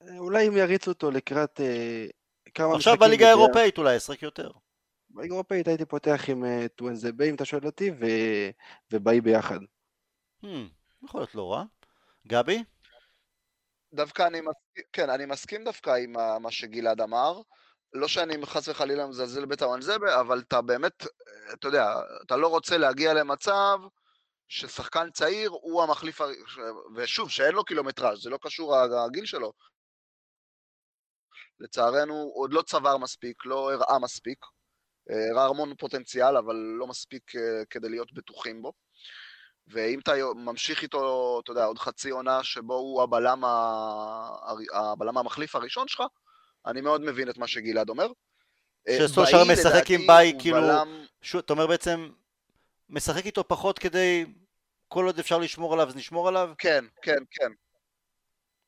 אה, 0.01 0.17
אולי 0.17 0.47
אם 0.47 0.57
יריצו 0.57 0.91
אותו 0.91 1.11
לקראת 1.11 1.59
כמה. 2.57 2.75
עכשיו 2.75 2.97
בליגה 2.97 3.25
האירופאית 3.25 3.77
אולי 3.77 3.95
ישחק 3.95 4.21
יותר. 4.21 4.51
בליגה 5.09 5.33
האירופאית 5.33 5.67
הייתי 5.67 5.85
פותח 5.85 6.21
עם 6.27 6.43
uh, 6.43 6.67
טואנזבה, 6.67 7.25
אם 7.25 7.35
אתה 7.35 7.45
שואל 7.45 7.65
אותי, 7.65 7.91
ו... 7.99 8.05
ובאי 8.91 9.21
ביחד. 9.21 9.59
Hmm, 10.43 10.47
יכול 11.03 11.21
להיות 11.21 11.35
לא 11.35 11.53
רע. 11.53 11.63
גבי? 12.27 12.63
דווקא 13.93 14.27
אני 14.27 14.41
מסכים, 14.41 14.83
כן, 14.93 15.09
אני 15.09 15.25
מסכים 15.25 15.63
דווקא 15.63 15.89
עם 15.89 16.13
מה 16.41 16.51
שגלעד 16.51 17.01
אמר. 17.01 17.41
לא 17.93 18.07
שאני 18.07 18.45
חס 18.45 18.67
וחלילה 18.67 19.07
מזלזל 19.07 19.45
בטאוואן 19.45 19.81
זבה, 19.81 20.19
אבל 20.19 20.43
אתה 20.47 20.61
באמת, 20.61 21.05
אתה 21.53 21.67
יודע, 21.67 21.93
אתה 22.25 22.35
לא 22.35 22.47
רוצה 22.47 22.77
להגיע 22.77 23.13
למצב 23.13 23.79
ששחקן 24.47 25.11
צעיר 25.11 25.49
הוא 25.49 25.83
המחליף, 25.83 26.21
ושוב, 26.95 27.29
שאין 27.29 27.55
לו 27.55 27.63
קילומטראז', 27.63 28.21
זה 28.21 28.29
לא 28.29 28.37
קשור 28.41 28.75
הגיל 28.75 29.25
שלו. 29.25 29.53
לצערנו, 31.59 32.31
עוד 32.33 32.53
לא 32.53 32.61
צבר 32.61 32.97
מספיק, 32.97 33.45
לא 33.45 33.73
הראה 33.73 33.99
מספיק. 33.99 34.45
הראה 35.09 35.45
המון 35.45 35.75
פוטנציאל, 35.75 36.37
אבל 36.37 36.55
לא 36.55 36.87
מספיק 36.87 37.35
אה, 37.35 37.65
כדי 37.69 37.89
להיות 37.89 38.13
בטוחים 38.13 38.61
בו. 38.61 38.73
ואם 39.67 39.99
אתה 39.99 40.11
ממשיך 40.35 40.81
איתו, 40.81 41.39
אתה 41.43 41.51
יודע, 41.51 41.65
עוד 41.65 41.79
חצי 41.79 42.09
עונה 42.09 42.43
שבו 42.43 42.73
הוא 42.73 43.03
הבלם, 43.03 43.43
ה... 43.43 43.49
הבלם 44.73 45.17
המחליף 45.17 45.55
הראשון 45.55 45.87
שלך, 45.87 46.03
אני 46.65 46.81
מאוד 46.81 47.01
מבין 47.01 47.29
את 47.29 47.37
מה 47.37 47.47
שגלעד 47.47 47.89
אומר. 47.89 48.07
אה, 48.87 48.97
שסושר 48.99 49.43
משחק 49.51 49.91
עם 49.91 50.07
ביי, 50.07 50.33
כאילו, 50.39 50.57
בלם... 50.57 51.05
ש... 51.21 51.35
אתה 51.35 51.53
אומר 51.53 51.67
בעצם, 51.67 52.09
משחק 52.89 53.25
איתו 53.25 53.47
פחות 53.47 53.79
כדי, 53.79 54.25
כל 54.87 55.05
עוד 55.05 55.19
אפשר 55.19 55.37
לשמור 55.37 55.73
עליו, 55.73 55.87
אז 55.87 55.95
נשמור 55.95 56.27
עליו? 56.27 56.51
כן, 56.57 56.85
כן, 57.01 57.23
כן. 57.31 57.51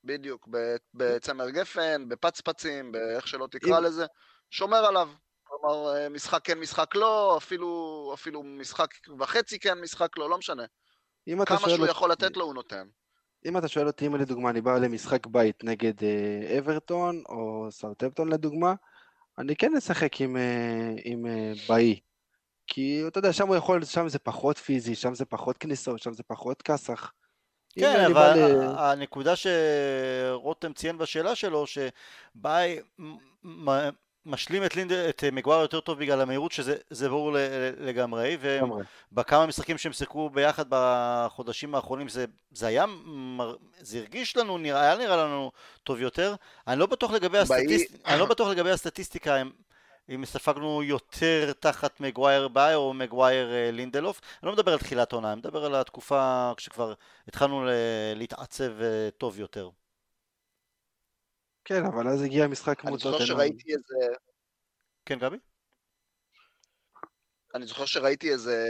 בדיוק, 0.04 0.48
בצמר 0.94 1.50
גפן, 1.50 2.10
בפצפצים, 2.10 2.92
באיך 2.92 3.28
שלא 3.28 3.48
תקרא 3.52 3.78
אם... 3.78 3.84
לזה, 3.84 4.06
שומר 4.50 4.86
עליו. 4.86 5.10
כלומר, 5.44 5.96
אה, 5.96 6.10
משחק 6.10 6.40
כן, 6.44 6.60
משחק 6.60 6.96
לא, 6.96 7.38
אפילו, 7.38 8.12
אפילו 8.14 8.44
משחק 8.44 8.88
וחצי 9.20 9.60
כן, 9.60 9.82
משחק 9.82 10.18
לא, 10.18 10.30
לא 10.30 10.38
משנה. 10.38 10.64
כמה 11.46 11.70
שהוא 11.70 11.88
יכול 11.88 12.12
לתת 12.12 12.38
לו, 12.38 12.46
הוא 12.46 12.54
נותן. 12.54 12.88
אם 13.46 13.58
אתה 13.58 13.68
שואל 13.68 13.88
אותי 13.88 14.08
אם 14.08 14.16
לדוגמה 14.16 14.50
אני 14.50 14.62
בא 14.62 14.78
למשחק 14.78 15.28
בית 15.28 15.64
נגד 15.64 16.04
אה, 16.04 16.58
אברטון 16.60 17.24
או 17.30 17.68
סאוטהמפטון 17.72 18.34
לדוגמה, 18.34 18.74
אני 19.38 19.56
כן 19.56 19.76
אשחק 19.76 20.22
עם, 20.22 20.38
אה, 20.38 20.94
עם 21.04 21.26
באי. 21.68 22.00
כי 22.68 23.04
אתה 23.08 23.20
יודע, 23.20 23.34
שם 23.34 23.48
הוא 23.48 23.56
יכול, 23.56 23.86
שם 23.86 24.10
זה 24.10 24.20
פחות 24.20 24.58
פיזי, 24.58 24.96
שם 24.96 25.14
זה 25.14 25.26
פחות 25.26 25.58
כניסות, 25.58 26.00
שם 26.00 26.14
זה 26.14 26.24
פחות 26.24 26.62
כסח. 26.62 27.12
כן, 27.76 28.06
אבל 28.06 28.34
ל... 28.38 28.62
הנקודה 28.78 29.34
שרותם 29.36 30.74
ציין 30.74 30.98
בשאלה 30.98 31.36
שלו, 31.36 31.66
שבאי 31.68 32.80
משלים 34.26 34.66
את, 34.66 34.76
לינד, 34.76 34.92
את 34.92 35.24
מגווייר 35.32 35.62
יותר 35.62 35.80
טוב 35.80 36.00
בגלל 36.00 36.22
המהירות 36.22 36.52
שזה 36.52 37.10
ברור 37.10 37.36
לגמרי. 37.80 38.38
ובכמה 39.12 39.46
משחקים 39.46 39.78
שהם 39.78 39.94
שיחקו 39.94 40.30
ביחד 40.30 40.66
בחודשים 40.70 41.76
האחרונים 41.76 42.10
זה, 42.10 42.26
זה 42.52 42.68
היה, 42.68 42.86
זה 43.80 43.98
הרגיש 43.98 44.38
לנו, 44.38 44.58
נראה, 44.58 44.82
היה 44.82 44.96
נראה 44.96 45.18
לנו 45.18 45.52
טוב 45.84 46.02
יותר. 46.02 46.36
אני 46.68 46.80
לא 46.80 46.86
בטוח 46.86 47.12
לגבי, 47.12 47.38
הסטטיסט, 47.38 47.96
אני 48.06 48.20
לא 48.20 48.26
בטוח 48.26 48.50
לגבי 48.50 48.72
הסטטיסטיקה 48.72 49.42
אם, 49.42 49.50
אם 50.16 50.26
ספגנו 50.26 50.84
יותר 50.84 51.54
תחת 51.54 52.00
מגווייר 52.00 52.48
ביי 52.48 52.76
או 52.76 52.94
מגווייר 52.94 53.54
אה, 53.54 53.72
לינדלוף 53.72 54.22
אני 54.44 54.48
לא 54.48 54.54
מדבר 54.54 54.72
על 54.72 54.80
תחילת 54.80 55.12
עונה, 55.12 55.32
אני 55.32 55.40
מדבר 55.40 55.66
על 55.66 55.76
התקופה 55.76 56.52
כשכבר 56.58 56.94
התחלנו 57.28 57.66
להתעצב 58.16 58.82
אה, 58.82 59.10
טוב 59.18 59.40
יותר 59.40 59.70
כן, 61.70 61.86
אבל 61.86 62.08
אז 62.08 62.22
הגיע 62.22 62.48
משחק 62.48 62.80
קבוצות. 62.80 63.14
אני 63.14 63.14
זוכר 63.14 63.26
שראיתי 63.26 63.74
איזה... 63.74 64.16
כן, 65.06 65.20
גבי? 65.20 65.38
אני 67.56 67.66
זוכר 67.66 67.86
שראיתי 67.86 68.32
איזה 68.32 68.66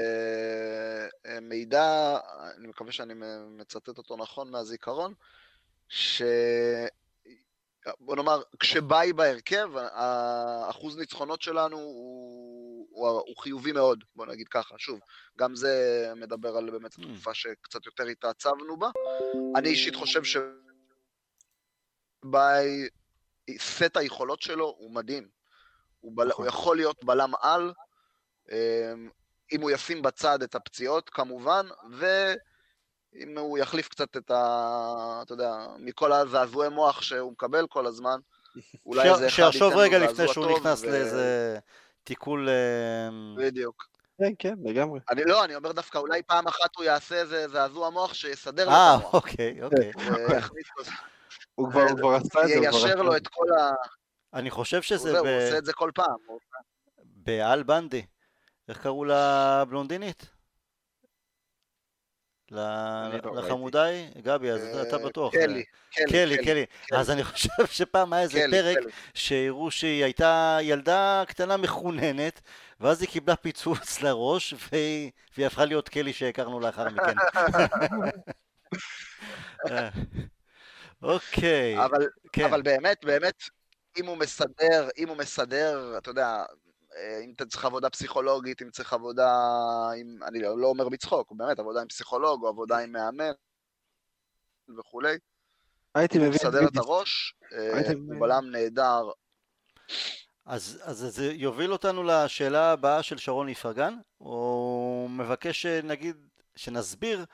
אה, 1.26 1.40
מידע, 1.40 2.18
אני 2.58 2.68
מקווה 2.68 2.92
שאני 2.92 3.14
מצטט 3.58 3.98
אותו 3.98 4.18
נכון 4.18 4.52
מהזיכרון, 4.52 5.14
שהיו 5.88 6.30
בוא 8.00 8.16
נאמר, 8.16 8.42
כשבאי 8.60 9.14
בהרכב, 9.14 9.70
האחוז 9.78 10.98
ניצחונות 10.98 11.42
שלנו 11.42 11.78
הוא, 11.78 12.88
הוא, 12.90 13.10
הוא 13.10 13.38
חיובי 13.38 13.72
מאוד, 13.72 14.04
בוא 14.16 14.26
נגיד 14.26 14.48
ככה. 14.48 14.76
שוב, 14.78 15.00
גם 15.40 15.56
זה 15.56 16.06
מדבר 16.16 16.58
על 16.58 16.70
באמת 16.70 16.94
Mm. 16.94 17.02
התקופה 17.02 17.34
שקצת 17.34 17.86
יותר 17.86 18.04
התעצבנו 18.04 18.78
בה. 18.78 18.90
אני 19.56 19.70
אישית 19.70 19.96
חושב 19.96 20.22
שבאי, 22.24 22.88
סט 23.58 23.98
היכולות 23.98 24.42
שלו 24.42 24.76
הוא 24.78 24.92
מדהים. 24.92 25.28
הוא, 26.00 26.12
בל, 26.16 26.28
נכון. 26.28 26.46
הוא 26.46 26.50
יכול 26.50 26.78
להיות 26.78 27.04
בלם 27.04 27.32
על, 27.42 27.74
אמ, 28.52 29.10
אם 29.52 29.62
הוא 29.62 29.72
ישים 29.72 30.02
בצד 30.02 30.44
את 30.44 30.56
הפציעות 30.56 31.10
כמובן, 31.10 31.68
ואם 33.14 33.38
הוא 33.38 33.58
יחליף 33.58 33.88
קצת 33.88 34.18
את 34.18 34.32
ה... 34.32 35.20
אתה 35.22 35.34
יודע, 35.34 35.68
מכל 35.80 36.12
הזעזועי 36.14 36.70
מוח 36.70 37.02
שהוא 37.02 37.32
מקבל 37.32 37.68
כל 37.68 37.86
הזמן, 37.86 38.20
אולי 38.86 39.12
איזה 39.12 39.28
אחד 39.28 39.36
שיחשוב 39.36 39.64
ייתן 39.64 39.76
לו 39.76 39.82
רגע 39.82 40.00
זעזוע 40.00 40.14
לפני 40.26 40.34
שהוא 40.34 40.60
נכנס 40.60 40.82
ו- 40.84 40.86
לאיזה 40.86 41.60
תיקול... 42.04 42.50
אה, 42.50 43.10
בדיוק. 43.38 43.88
כן, 44.18 44.34
כן, 44.40 44.56
לגמרי. 44.64 45.00
אני 45.10 45.22
לא, 45.26 45.44
אני 45.44 45.56
אומר 45.56 45.72
דווקא, 45.72 45.98
אולי 45.98 46.24
פעם 46.24 46.48
אחת 46.48 46.76
הוא 46.78 46.86
יעשה 46.86 47.16
איזה 47.16 47.48
זעזוע 47.48 47.90
מוח 47.90 48.14
שיסדר 48.14 48.66
לו 48.66 48.72
אה, 48.72 48.96
את 48.96 49.00
המוח. 49.00 49.14
אוקיי, 49.14 49.64
אוקיי. 49.64 49.92
לו- 49.98 50.84
הוא 51.56 51.72
כבר 51.72 51.82
הוא 51.82 51.98
כבר 52.00 52.16
עשה 52.16 52.44
את 52.44 52.48
זה, 52.48 52.54
יישר 52.54 53.02
לו 53.02 53.16
את 53.16 53.28
כל 53.28 53.46
ה... 53.60 53.72
אני 54.34 54.52
חושב 54.52 54.82
שזה 54.82 55.20
הוא 55.20 55.28
עושה 55.28 55.58
את 55.58 55.66
זה 55.66 55.74
כל 55.74 55.92
פעם. 55.96 56.16
באל 57.04 57.64
בנדי. 57.64 58.06
איך 58.68 58.82
קראו 58.84 59.06
לבלונדינית? 59.06 60.26
לא 62.52 62.62
לחמודה 63.36 63.84
היא? 63.84 64.08
גבי, 64.24 64.52
אז 64.52 64.62
אתה- 64.88 64.98
אה, 64.98 65.06
בטוח. 65.06 65.34
קלי, 65.34 65.64
קלי, 65.92 66.08
קלי, 66.10 66.46
קלי. 66.46 66.66
אז 66.94 67.12
אני 67.12 67.24
חושב 67.30 67.66
שפעם 67.66 68.14
היה 68.14 68.24
איזה 68.24 68.46
פרק. 68.52 68.78
שהראו 69.14 69.72
שהיא 69.72 70.04
הייתה 70.04 70.58
ילדה 70.62 71.24
קטנה 71.28 71.58
מחוננת, 71.58 72.42
ואז 72.80 73.02
היא 73.02 73.10
קיבלה 73.10 73.36
פיצוץ 73.36 73.98
לראש, 74.04 74.54
והיא, 74.72 75.12
הפכה 75.38 75.66
להיות 75.66 75.90
קלי 75.90 76.14
שהכרנו 76.14 76.60
לאחר 76.60 76.88
מכן. 76.90 77.16
אה, 79.72 79.90
אוקיי, 81.02 81.86
אבל 81.86 82.08
כן. 82.34 82.46
אבל 82.46 82.62
באמת, 82.62 83.06
באמת, 83.06 83.44
אם 83.98 84.06
הוא 84.06 84.18
מסדר, 84.18 84.90
אם 84.98 85.10
הוא 85.10 85.18
מסדר, 85.18 85.96
אתה 85.98 86.10
יודע, 86.10 86.28
אה, 86.28 86.44
אם 87.24 87.34
אתה 87.36 87.46
צריך 87.46 87.66
עבודה 87.66 87.90
פסיכולוגית, 87.90 88.62
אם 88.62 88.70
צריך 88.70 88.94
עבודה 88.94 89.32
עם, 89.98 90.24
אני 90.24 90.40
לא 90.40 90.58
לא 90.58 90.68
אומר 90.68 90.90
בצחוק, 90.90 91.32
באמת, 91.32 91.60
עבודה 91.60 91.82
עם 91.82 91.88
פסיכולוג, 91.88 92.44
או 92.44 92.48
עבודה 92.48 92.78
עם 92.78 92.92
מאמן 92.92 93.32
וכולי, 94.78 95.18
הייתי 95.96 96.18
את 96.18 96.24
מסדר 96.34 96.68
את. 96.68 96.78
הראש, 96.78 97.36
אה, 97.54 97.92
הוא 97.94 98.20
בלם 98.20 98.52
נהדר. 98.52 99.10
אז, 100.46 100.82
אז 100.84 100.98
זה 100.98 101.32
יוביל 101.34 101.72
אותנו 101.72 102.04
לשאלה 102.04 102.72
הבאה 102.72 103.04
של 103.04 103.18
שרון 103.18 103.50
איפרגן, 103.50 103.94
הוא 104.18 105.10
מבקש 105.10 105.62
שנגיד, 105.62 106.16
שנסביר 106.56 107.26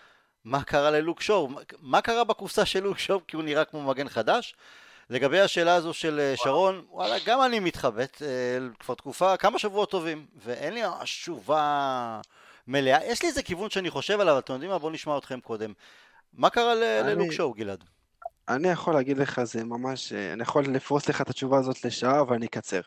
מה 0.43 0.63
קרה 0.63 0.91
ללוק 0.91 1.21
שואו, 1.21 1.49
מה 1.79 2.01
קרה 2.01 2.23
בקופסה 2.23 2.65
של 2.65 2.83
לוק 2.83 2.97
שואו 2.97 3.27
כי 3.27 3.35
הוא 3.35 3.43
נראה 3.43 3.65
כמו 3.65 3.83
מגן 3.83 4.09
חדש. 4.09 4.55
לגבי 5.09 5.39
השאלה 5.39 5.75
הזו 5.75 5.93
של 5.93 6.19
אה, 6.19 6.33
שרון, 6.35 6.85
וואלה, 6.89 7.15
גם 7.25 7.41
אני 7.41 7.59
מתחבט, 7.59 8.21
אה, 8.21 8.57
כבר 8.79 8.95
תקופה, 8.95 9.37
כמה 9.37 9.59
שבועות 9.59 9.91
טובים, 9.91 10.25
ואין 10.35 10.73
לי 10.73 10.81
ממש 10.87 11.21
תשובה 11.21 12.21
מלאה. 12.67 13.05
יש 13.05 13.21
לי 13.21 13.29
איזה 13.29 13.43
כיוון 13.43 13.69
שאני 13.69 13.89
חושב 13.89 14.19
עליו, 14.19 14.39
אתם 14.39 14.53
יודעים 14.53 14.71
מה? 14.71 14.79
בואו 14.79 14.91
נשמע 14.91 15.17
אתכם 15.17 15.39
קודם. 15.39 15.73
מה 16.33 16.49
קרה 16.49 16.75
ללוק 16.75 17.31
שואו, 17.31 17.53
גלעד? 17.53 17.83
אני 18.47 18.67
יכול 18.67 18.93
להגיד 18.93 19.17
לך, 19.17 19.43
זה 19.43 19.63
ממש, 19.63 20.13
אה, 20.13 20.33
אני 20.33 20.41
יכול 20.41 20.65
לפרוס 20.65 21.09
לך 21.09 21.21
את 21.21 21.29
התשובה 21.29 21.59
הזאת 21.59 21.85
לשעה, 21.85 22.21
אבל 22.21 22.35
אני 22.35 22.45
אקצר. 22.45 22.81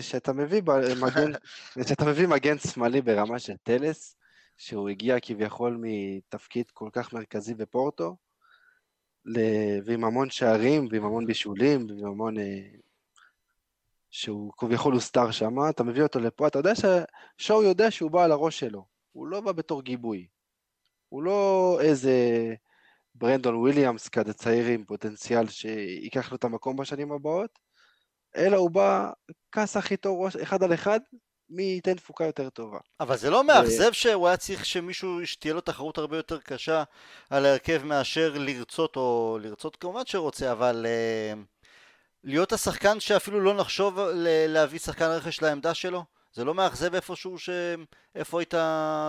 שאתה 0.00 0.32
מביא 0.32 0.62
מגן, 1.00 1.32
שאתה 1.88 2.04
מביא 2.04 2.26
מגן 2.26 2.58
שמאלי 2.58 3.02
ברמה 3.02 3.38
של 3.38 3.56
טלס, 3.62 4.16
שהוא 4.56 4.88
הגיע 4.88 5.16
כביכול 5.22 5.78
מתפקיד 5.80 6.70
כל 6.70 6.88
כך 6.92 7.12
מרכזי 7.12 7.54
בפורטו, 7.54 8.16
ועם 9.84 10.04
המון 10.04 10.30
שערים, 10.30 10.88
ועם 10.90 11.04
המון 11.04 11.26
בישולים, 11.26 11.86
ועם 11.90 12.06
המון... 12.06 12.38
אה, 12.38 12.60
שהוא 14.12 14.52
כביכול 14.56 14.94
הוסתר 14.94 15.30
שם, 15.30 15.54
אתה 15.70 15.84
מביא 15.84 16.02
אותו 16.02 16.20
לפה, 16.20 16.46
אתה 16.46 16.58
יודע 16.58 16.72
ששואו 16.74 17.62
יודע 17.62 17.90
שהוא 17.90 18.10
בא 18.10 18.24
על 18.24 18.32
הראש 18.32 18.58
שלו, 18.58 18.84
הוא 19.12 19.26
לא 19.26 19.40
בא 19.40 19.52
בתור 19.52 19.82
גיבוי. 19.82 20.26
הוא 21.08 21.22
לא 21.22 21.78
איזה 21.80 22.14
ברנדון 23.14 23.54
וויליאמס 23.54 24.08
כזה 24.08 24.32
צעיר 24.32 24.66
עם 24.66 24.84
פוטנציאל 24.84 25.48
שייקח 25.48 26.30
לו 26.30 26.36
את 26.36 26.44
המקום 26.44 26.76
בשנים 26.76 27.12
הבאות, 27.12 27.58
אלא 28.36 28.56
הוא 28.56 28.70
בא 28.70 29.10
כסח 29.52 29.90
איתו 29.90 30.20
ראש 30.20 30.36
אחד 30.36 30.62
על 30.62 30.74
אחד, 30.74 31.00
מי 31.50 31.62
ייתן 31.62 31.94
תפוקה 31.94 32.24
יותר 32.24 32.50
טובה. 32.50 32.78
אבל 33.00 33.16
זה 33.16 33.30
לא 33.30 33.44
מאכזב 33.44 33.92
שהוא 33.92 34.28
היה 34.28 34.36
צריך 34.36 34.66
שמישהו, 34.66 35.26
שתהיה 35.26 35.54
לו 35.54 35.60
תחרות 35.60 35.98
הרבה 35.98 36.16
יותר 36.16 36.38
קשה 36.38 36.82
על 37.30 37.46
ההרכב 37.46 37.82
מאשר 37.84 38.34
לרצות, 38.38 38.96
או 38.96 39.38
לרצות 39.42 39.76
כמובן 39.76 40.02
שרוצה, 40.06 40.52
אבל 40.52 40.86
אה, 40.88 41.32
להיות 42.24 42.52
השחקן 42.52 43.00
שאפילו 43.00 43.40
לא 43.40 43.54
נחשוב 43.54 43.98
להביא 44.48 44.78
שחקן 44.78 45.04
רכש 45.04 45.42
לעמדה 45.42 45.74
שלו? 45.74 46.04
זה 46.32 46.44
לא 46.44 46.54
מאכזב 46.54 46.94
איפשהו 46.94 47.38
ש... 47.38 47.50
איפה 48.14 48.40
היית 48.40 48.54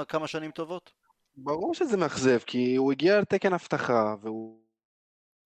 כמה 0.08 0.28
שנים 0.28 0.52
טובות? 0.52 0.92
ברור 1.36 1.74
שזה 1.74 1.98
מאכזב, 1.98 2.40
כי 2.46 2.76
הוא 2.76 2.92
הגיע 2.92 3.22
לתקן 3.22 3.54
אבטחה, 3.54 4.16
והוא... 4.22 4.60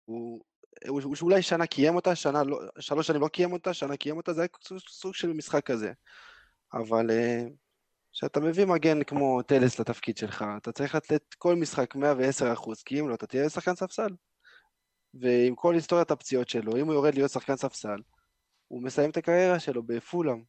הוא, 0.05 0.41
הוא, 0.87 1.01
הוא 1.03 1.15
שאולי 1.15 1.41
שנה 1.41 1.67
קיים 1.67 1.95
אותה, 1.95 2.15
שנה 2.15 2.43
לא, 2.43 2.59
שלוש 2.79 3.07
שנים 3.07 3.21
לא 3.21 3.27
קיים 3.27 3.53
אותה, 3.53 3.73
שנה 3.73 3.97
קיים 3.97 4.17
אותה, 4.17 4.33
זה 4.33 4.41
היה 4.41 4.47
סוג 4.89 5.13
של 5.13 5.33
משחק 5.33 5.65
כזה. 5.65 5.91
אבל 6.73 7.11
אה, 7.11 7.43
כשאתה 8.13 8.39
מביא 8.39 8.65
מגן 8.65 9.03
כמו 9.03 9.41
טלס 9.41 9.79
לתפקיד 9.79 10.17
שלך, 10.17 10.45
אתה 10.57 10.71
צריך 10.71 10.95
לתת 10.95 11.33
כל 11.37 11.55
משחק 11.55 11.95
110 11.95 12.53
אחוז, 12.53 12.83
כי 12.83 12.99
אם 12.99 13.09
לא, 13.09 13.15
אתה 13.15 13.27
תהיה 13.27 13.49
שחקן 13.49 13.75
ספסל. 13.75 14.09
ועם 15.13 15.55
כל 15.55 15.73
היסטוריית 15.73 16.11
הפציעות 16.11 16.49
שלו, 16.49 16.77
אם 16.77 16.85
הוא 16.85 16.93
יורד 16.93 17.15
להיות 17.15 17.31
שחקן 17.31 17.55
ספסל, 17.55 17.97
הוא 18.67 18.83
מסיים 18.83 19.09
את 19.09 19.17
הקריירה 19.17 19.59
שלו 19.59 19.83
בפולאם. 19.83 20.43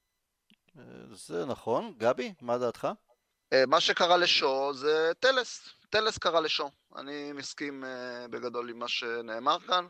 אה, 0.78 0.82
זה 1.12 1.46
נכון. 1.46 1.94
גבי, 1.98 2.34
מה 2.40 2.58
דעתך? 2.58 2.88
אה, 3.52 3.66
מה 3.66 3.80
שקרה 3.80 4.16
לשו 4.16 4.74
זה 4.74 5.12
טלס, 5.20 5.68
טלס 5.90 6.18
קרה 6.18 6.40
לשו. 6.40 6.70
אני 6.96 7.32
מסכים 7.32 7.84
בגדול 8.30 8.70
עם 8.70 8.78
מה 8.78 8.88
שנאמר 8.88 9.58
כאן. 9.60 9.86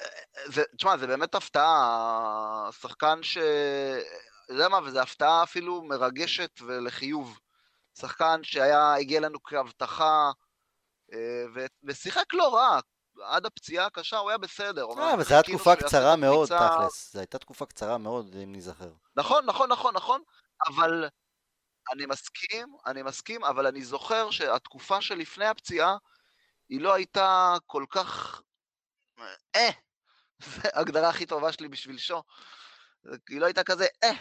אה, 0.00 0.06
זה, 0.46 0.62
תשמע, 0.76 0.96
זה 0.96 1.06
באמת 1.06 1.34
הפתעה, 1.34 2.68
שחקן 2.80 3.22
ש... 3.22 3.38
אתה 4.44 4.52
יודע 4.54 4.68
מה, 4.68 4.78
וזו 4.84 5.00
הפתעה 5.00 5.42
אפילו 5.42 5.82
מרגשת 5.82 6.60
ולחיוב. 6.66 7.38
שחקן 7.98 8.40
שהיה, 8.42 8.94
הגיע 8.94 9.20
לנו 9.20 9.42
כהבטחה, 9.42 10.30
אה, 11.12 11.44
ו- 11.54 11.66
ושיחק 11.84 12.24
לא 12.32 12.54
רע, 12.54 12.80
עד 13.22 13.46
הפציעה 13.46 13.86
הקשה 13.86 14.18
הוא 14.18 14.30
היה 14.30 14.38
בסדר. 14.38 14.84
אה, 14.98 15.14
אבל 15.14 15.24
זו 15.24 15.34
הייתה 15.34 15.46
חיכינו 15.46 15.58
תקופה 15.58 15.76
קצרה 15.76 16.16
מאוד, 16.16 16.48
תכלס. 16.48 17.12
זו 17.12 17.18
הייתה 17.18 17.38
תקופה 17.38 17.66
קצרה 17.66 17.98
מאוד, 17.98 18.36
אם 18.44 18.52
ניזכר. 18.52 18.92
נכון, 19.16 19.46
נכון, 19.46 19.72
נכון, 19.72 19.94
נכון, 19.94 20.22
אבל 20.68 21.08
אני 21.92 22.06
מסכים, 22.06 22.68
אני 22.86 23.02
מסכים, 23.02 23.44
אבל 23.44 23.66
אני 23.66 23.82
זוכר 23.82 24.30
שהתקופה 24.30 25.00
שלפני 25.00 25.46
הפציעה 25.46 25.96
היא 26.68 26.80
לא 26.80 26.94
הייתה 26.94 27.56
כל 27.66 27.84
כך... 27.90 28.40
אה, 29.56 29.70
זו 30.44 30.60
ההגדרה 30.74 31.08
הכי 31.08 31.26
טובה 31.26 31.52
שלי 31.52 31.68
בשביל 31.68 31.98
שו. 31.98 32.22
היא 33.28 33.40
לא 33.40 33.46
הייתה 33.46 33.64
כזה 33.64 33.86
אה, 34.04 34.12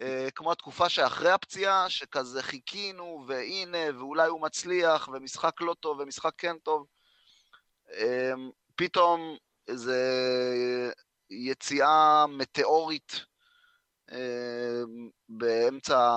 אה, 0.00 0.28
כמו 0.34 0.52
התקופה 0.52 0.88
שאחרי 0.88 1.30
הפציעה, 1.30 1.90
שכזה 1.90 2.42
חיכינו, 2.42 3.24
והנה, 3.28 3.98
ואולי 3.98 4.28
הוא 4.28 4.40
מצליח, 4.40 5.08
ומשחק 5.08 5.60
לא 5.60 5.74
טוב, 5.80 6.00
ומשחק 6.00 6.32
כן 6.38 6.58
טוב. 6.58 6.86
אה, 7.92 8.32
פתאום 8.76 9.36
איזה 9.68 10.00
יציאה 11.30 12.26
מטאורית 12.26 13.24
אה, 14.12 14.82
באמצע, 15.28 16.10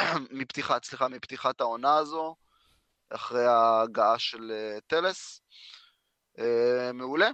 מפתיחת, 0.38 0.84
סליחה, 0.84 1.08
מפתיחת 1.08 1.60
העונה 1.60 1.96
הזו, 1.96 2.36
אחרי 3.10 3.46
ההגעה 3.46 4.18
של 4.18 4.50
אה, 4.50 4.78
טלס. 4.86 5.40
אה, 6.38 6.92
מעולה. 6.94 7.30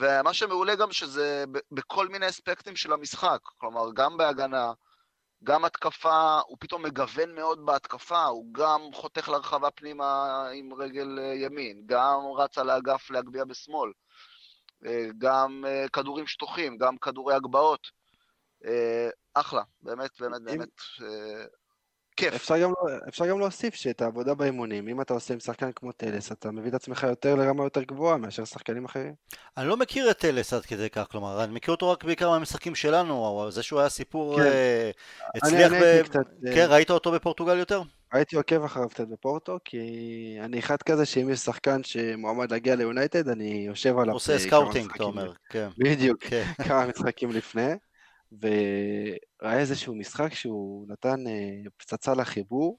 ומה 0.00 0.34
שמעולה 0.34 0.74
גם 0.74 0.92
שזה 0.92 1.44
בכל 1.72 2.08
מיני 2.08 2.28
אספקטים 2.28 2.76
של 2.76 2.92
המשחק, 2.92 3.38
כלומר 3.58 3.92
גם 3.94 4.16
בהגנה, 4.16 4.72
גם 5.44 5.64
התקפה, 5.64 6.40
הוא 6.46 6.56
פתאום 6.60 6.82
מגוון 6.82 7.34
מאוד 7.34 7.66
בהתקפה, 7.66 8.24
הוא 8.24 8.54
גם 8.54 8.80
חותך 8.92 9.28
לרחבה 9.28 9.70
פנימה 9.70 10.42
עם 10.54 10.74
רגל 10.74 11.18
אה, 11.18 11.34
ימין, 11.34 11.82
גם 11.86 12.20
רץ 12.36 12.58
על 12.58 12.70
האגף 12.70 13.10
להגביה 13.10 13.44
בשמאל, 13.44 13.90
אה, 14.86 15.06
גם 15.18 15.64
אה, 15.66 15.88
כדורים 15.92 16.26
שטוחים, 16.26 16.76
גם 16.76 16.98
כדורי 16.98 17.34
הגבהות. 17.34 18.06
אחלה, 19.34 19.62
באמת, 19.82 20.10
באמת, 20.20 20.40
אם- 20.40 20.44
באמת. 20.44 20.68
כיף. 22.16 22.34
אפשר 22.34 22.58
גם, 22.58 22.70
לא- 22.70 22.96
אפשר 23.08 23.26
גם 23.26 23.38
להוסיף 23.40 23.74
שאת 23.74 24.02
העבודה 24.02 24.34
באימונים, 24.34 24.88
אם 24.88 25.00
אתה 25.00 25.14
עושה 25.14 25.34
עם 25.34 25.40
שחקן 25.40 25.70
כמו 25.76 25.92
טלס, 25.92 26.32
אתה 26.32 26.50
מביא 26.50 26.68
את 26.70 26.74
עצמך 26.74 27.02
יותר 27.08 27.34
לרמה 27.34 27.64
יותר 27.64 27.82
גבוהה 27.82 28.16
מאשר 28.16 28.44
שחקנים 28.44 28.84
אחרים. 28.84 29.14
אני 29.56 29.68
לא 29.68 29.76
מכיר 29.76 30.10
את 30.10 30.18
טלס 30.18 30.52
עד 30.52 30.64
כדי 30.66 30.90
כך, 30.90 31.06
כלומר, 31.10 31.44
אני 31.44 31.52
מכיר 31.54 31.74
אותו 31.74 31.90
רק 31.90 32.04
בעיקר 32.04 32.30
מהמשחקים 32.30 32.74
שלנו, 32.74 33.46
זה 33.50 33.62
שהוא 33.62 33.80
היה 33.80 33.88
סיפור, 33.88 34.36
כן. 34.36 34.42
אה, 34.42 34.90
אני- 35.34 35.40
הצליח 35.42 35.72
אני 35.72 35.80
ב... 35.80 35.82
הייתי 35.82 36.08
קצת, 36.08 36.20
אה, 36.46 36.54
כן, 36.54 36.66
ראית 36.70 36.90
אותו 36.90 37.12
בפורטוגל 37.12 37.58
יותר? 37.58 37.82
הייתי 38.12 38.36
עוקב 38.36 38.64
אחריו 38.64 38.88
קצת 38.88 39.08
בפורטו, 39.08 39.58
כי 39.64 39.78
אני 40.40 40.58
אחד 40.58 40.76
כזה 40.82 41.06
שאם 41.06 41.30
יש 41.30 41.38
שחקן 41.40 41.82
שמועמד 41.84 42.50
להגיע 42.52 42.76
ליונייטד, 42.76 43.28
אני 43.28 43.64
יושב 43.66 43.98
עליו. 43.98 44.14
עושה 44.14 44.32
אה, 44.32 44.38
סקאוטינג, 44.38 44.90
אתה. 44.94 45.04
אומר, 45.04 45.32
כן. 45.48 45.68
בדיוק, 45.78 46.24
כן. 46.24 46.44
כמה 46.64 46.86
משחקים 46.86 47.30
לפני, 47.30 47.72
וראה 48.32 49.58
איזשהו 49.58 49.94
משחק 49.94 50.34
שהוא 50.34 50.86
נתן 50.88 51.26
אה, 51.26 51.70
פצצה 51.76 52.14
לחיבור, 52.14 52.78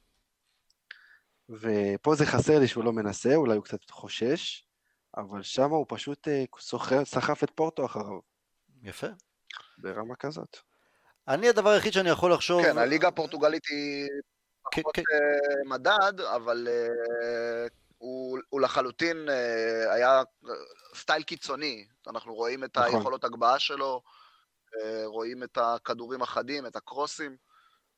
ופה 1.49 2.15
זה 2.15 2.25
חסר 2.25 2.59
לי 2.59 2.67
שהוא 2.67 2.83
לא 2.83 2.93
מנסה, 2.93 3.35
אולי 3.35 3.55
הוא 3.55 3.63
קצת 3.63 3.89
חושש, 3.89 4.63
אבל 5.17 5.43
שם 5.43 5.69
הוא 5.69 5.85
פשוט 5.89 6.27
אה, 6.27 6.43
סוחר- 6.59 7.05
סחף 7.05 7.43
את 7.43 7.51
פורטו 7.55 7.85
אחריו, 7.85 8.19
יפה. 8.83 9.07
ברמה 9.77 10.15
כזאת. 10.15 10.57
אני 11.27 11.49
הדבר 11.49 11.69
היחיד 11.69 11.93
שאני 11.93 12.09
יכול 12.09 12.33
לחשוב... 12.33 12.63
כן, 12.63 12.77
הליגה 12.77 13.07
הפורטוגלית 13.07 13.65
היא 13.65 14.07
כן, 14.71 14.81
פחות 14.81 14.95
כן. 14.95 15.01
אה, 15.13 15.69
מדד, 15.77 16.21
אבל 16.21 16.67
אה, 16.71 17.67
הוא 17.97 18.39
הוא 18.49 18.61
לחלוטין 18.61 19.29
אה, 19.29 19.93
היה 19.93 20.21
סטייל 20.95 21.23
קיצוני. 21.23 21.87
אנחנו 22.07 22.33
רואים 22.35 22.63
את 22.63 22.77
נכון. 22.77 22.95
היכולות 22.95 23.23
הגבהה 23.23 23.59
שלו, 23.59 24.01
אה, 24.05 24.11
רואים 25.05 25.43
את 25.43 25.57
הכדורים 25.61 26.21
החדים, 26.21 26.65
את 26.65 26.75
הקרוסים. 26.75 27.35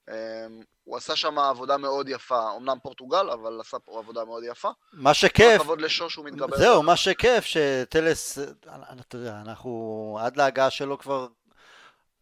אה, 0.10 0.48
הוא 0.84 0.98
עשה 0.98 1.16
שם 1.16 1.40
עבודה 1.40 1.78
מאוד 1.78 2.10
יפה, 2.10 2.56
אמנם 2.58 2.78
פורטוגל, 2.84 3.30
אבל 3.30 3.62
עשה 3.62 3.80
פה 3.80 4.00
עבודה 4.00 4.26
מאוד 4.26 4.44
יפה. 4.48 4.70
מה 4.94 5.14
שכיף, 5.14 5.62
הכבוד 5.62 5.82
לשוש, 5.82 6.16
הוא 6.16 6.26
מתגבר. 6.26 6.58
זהו, 6.58 6.84
מה 6.84 6.96
שכיף 6.96 7.46
שטלס, 7.46 8.40
אתה 9.00 9.18
יודע, 9.18 9.42
אנחנו 9.42 10.18
עד 10.22 10.38
להגעה 10.38 10.70
שלו 10.70 10.98
כבר, 10.98 11.28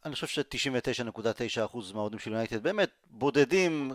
אני 0.05 0.15
חושב 0.15 0.27
ש-99.9% 0.27 1.77
מהאוהדים 1.93 2.19
של 2.19 2.31
יונייטד 2.31 2.63
באמת 2.63 2.89
בודדים 3.09 3.93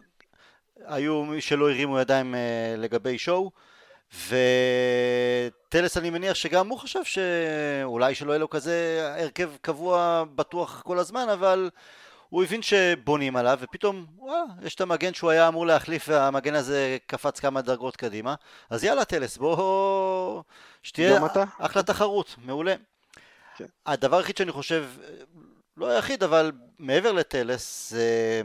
היו 0.76 1.24
מי 1.24 1.40
שלא 1.40 1.70
הרימו 1.70 1.98
ידיים 1.98 2.34
אה, 2.34 2.74
לגבי 2.78 3.18
שואו 3.18 3.50
וטלס 4.14 5.96
אני 5.96 6.10
מניח 6.10 6.34
שגם 6.34 6.68
הוא 6.68 6.78
חשב 6.78 7.04
שאולי 7.04 8.14
שלא 8.14 8.30
יהיה 8.32 8.38
לו 8.38 8.50
כזה 8.50 9.08
הרכב 9.18 9.50
קבוע 9.60 10.24
בטוח 10.34 10.82
כל 10.82 10.98
הזמן 10.98 11.28
אבל 11.28 11.70
הוא 12.28 12.42
הבין 12.42 12.62
שבונים 12.62 13.36
עליו 13.36 13.58
ופתאום 13.60 14.06
וואלה 14.18 14.42
יש 14.62 14.74
את 14.74 14.80
המגן 14.80 15.14
שהוא 15.14 15.30
היה 15.30 15.48
אמור 15.48 15.66
להחליף 15.66 16.04
והמגן 16.08 16.54
הזה 16.54 16.96
קפץ 17.06 17.40
כמה 17.40 17.62
דרגות 17.62 17.96
קדימה 17.96 18.34
אז 18.70 18.84
יאללה 18.84 19.04
טלס 19.04 19.36
בוא 19.36 20.42
שתהיה? 20.82 21.18
אחלה 21.58 21.82
תחרות 21.82 22.34
מעולה 22.38 22.74
כן. 23.56 23.66
הדבר 23.86 24.16
היחיד 24.16 24.36
שאני 24.36 24.52
חושב 24.52 24.88
לא 25.76 25.86
היחיד 25.86 26.22
אבל 26.22 26.52
מעבר 26.78 27.12
לטלס 27.12 27.90
זה 27.90 28.42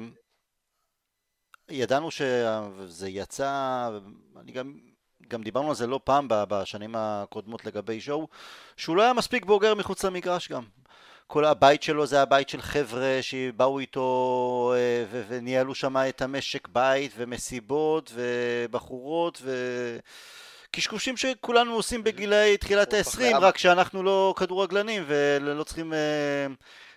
ידענו 1.70 2.12
שזה 2.12 3.10
יצא, 3.10 3.90
אני 4.40 4.52
גם, 4.52 4.80
גם 5.30 5.44
דיברנו 5.44 5.70
על 5.70 5.76
זה 5.76 5.88
לא 5.88 6.00
פעם 6.04 6.28
בשנים 6.30 6.96
הקודמות 6.98 7.66
לגבי 7.66 8.02
שואו, 8.02 8.28
שהוא 8.78 8.98
לא 8.98 9.02
היה 9.02 9.14
מספיק 9.14 9.46
בוגר 9.46 9.76
מחוץ 9.76 10.06
למגרש 10.06 10.52
גם. 10.52 10.64
כל 11.28 11.46
הבית 11.46 11.84
שלו 11.84 12.06
זה 12.06 12.22
הבית 12.22 12.50
של 12.50 12.62
חבר'ה 12.62 13.18
שבאו 13.22 13.80
איתו 13.80 14.74
אה, 14.76 15.06
ו- 15.12 15.24
וניהלו 15.28 15.76
שם 15.76 15.98
את 15.98 16.22
המשק 16.22 16.68
בית 16.68 17.12
ומסיבות 17.18 18.12
ובחורות 18.16 19.42
וקשקושים 20.70 21.18
שכולנו 21.18 21.74
עושים 21.74 22.04
בגילאי 22.04 22.58
תחילת 22.58 22.94
הוא 22.94 23.00
ה-20 23.00 23.16
חייב. 23.16 23.38
רק 23.38 23.58
שאנחנו 23.58 24.04
לא 24.04 24.34
כדורגלנים 24.38 25.04
ולא 25.08 25.64
צריכים 25.64 25.94
אה, 25.94 26.48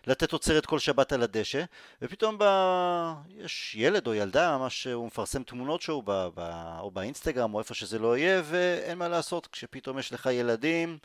לתת 0.06 0.28
תוצרת 0.28 0.66
כל 0.66 0.78
שבת 0.78 1.12
על 1.12 1.22
הדשא 1.22 1.64
ופתאום 2.02 2.36
ב... 2.38 2.44
יש 3.28 3.74
ילד 3.78 4.06
או 4.06 4.14
ילדה 4.14 4.58
ממש 4.58 4.86
הוא 4.86 5.06
מפרסם 5.06 5.42
תמונות 5.42 5.82
שלו 5.82 6.02
ב... 6.04 6.28
ב... 6.34 6.40
או 6.80 6.90
באינסטגרם 6.90 7.54
או 7.54 7.58
איפה 7.58 7.74
שזה 7.74 7.98
לא 7.98 8.16
יהיה 8.16 8.42
ואין 8.44 8.98
מה 8.98 9.08
לעשות 9.08 9.46
כשפתאום 9.46 9.98
יש 9.98 10.12
לך 10.12 10.28
ילדים 10.32 10.98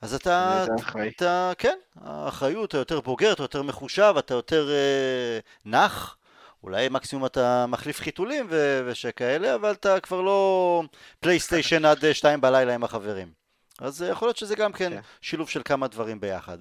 אז 0.00 0.14
אתה, 0.14 0.64
אתה. 0.64 1.06
אתה 1.06 1.52
כן, 1.58 1.78
האחריות, 2.00 2.68
אתה 2.68 2.78
יותר 2.78 3.00
בוגר, 3.00 3.32
אתה 3.32 3.42
יותר 3.42 3.62
מחושב, 3.62 4.14
אתה 4.18 4.34
יותר 4.34 4.70
אה, 4.70 5.38
נח 5.64 6.16
אולי 6.62 6.88
מקסימום 6.88 7.26
אתה 7.26 7.66
מחליף 7.68 8.00
חיתולים 8.00 8.46
ו... 8.50 8.82
ושכאלה 8.86 9.54
אבל 9.54 9.72
אתה 9.72 10.00
כבר 10.00 10.20
לא 10.20 10.82
פלייסטיישן 11.20 11.84
עד 11.84 12.04
אה, 12.04 12.14
שתיים 12.14 12.40
בלילה 12.40 12.74
עם 12.74 12.84
החברים 12.84 13.32
אז 13.78 14.02
אה, 14.02 14.08
יכול 14.08 14.28
להיות 14.28 14.36
שזה 14.36 14.56
גם 14.56 14.72
כן 14.72 14.90
כן. 14.90 15.00
שילוב 15.20 15.48
של 15.48 15.62
כמה 15.64 15.88
דברים 15.88 16.20
ביחד. 16.20 16.58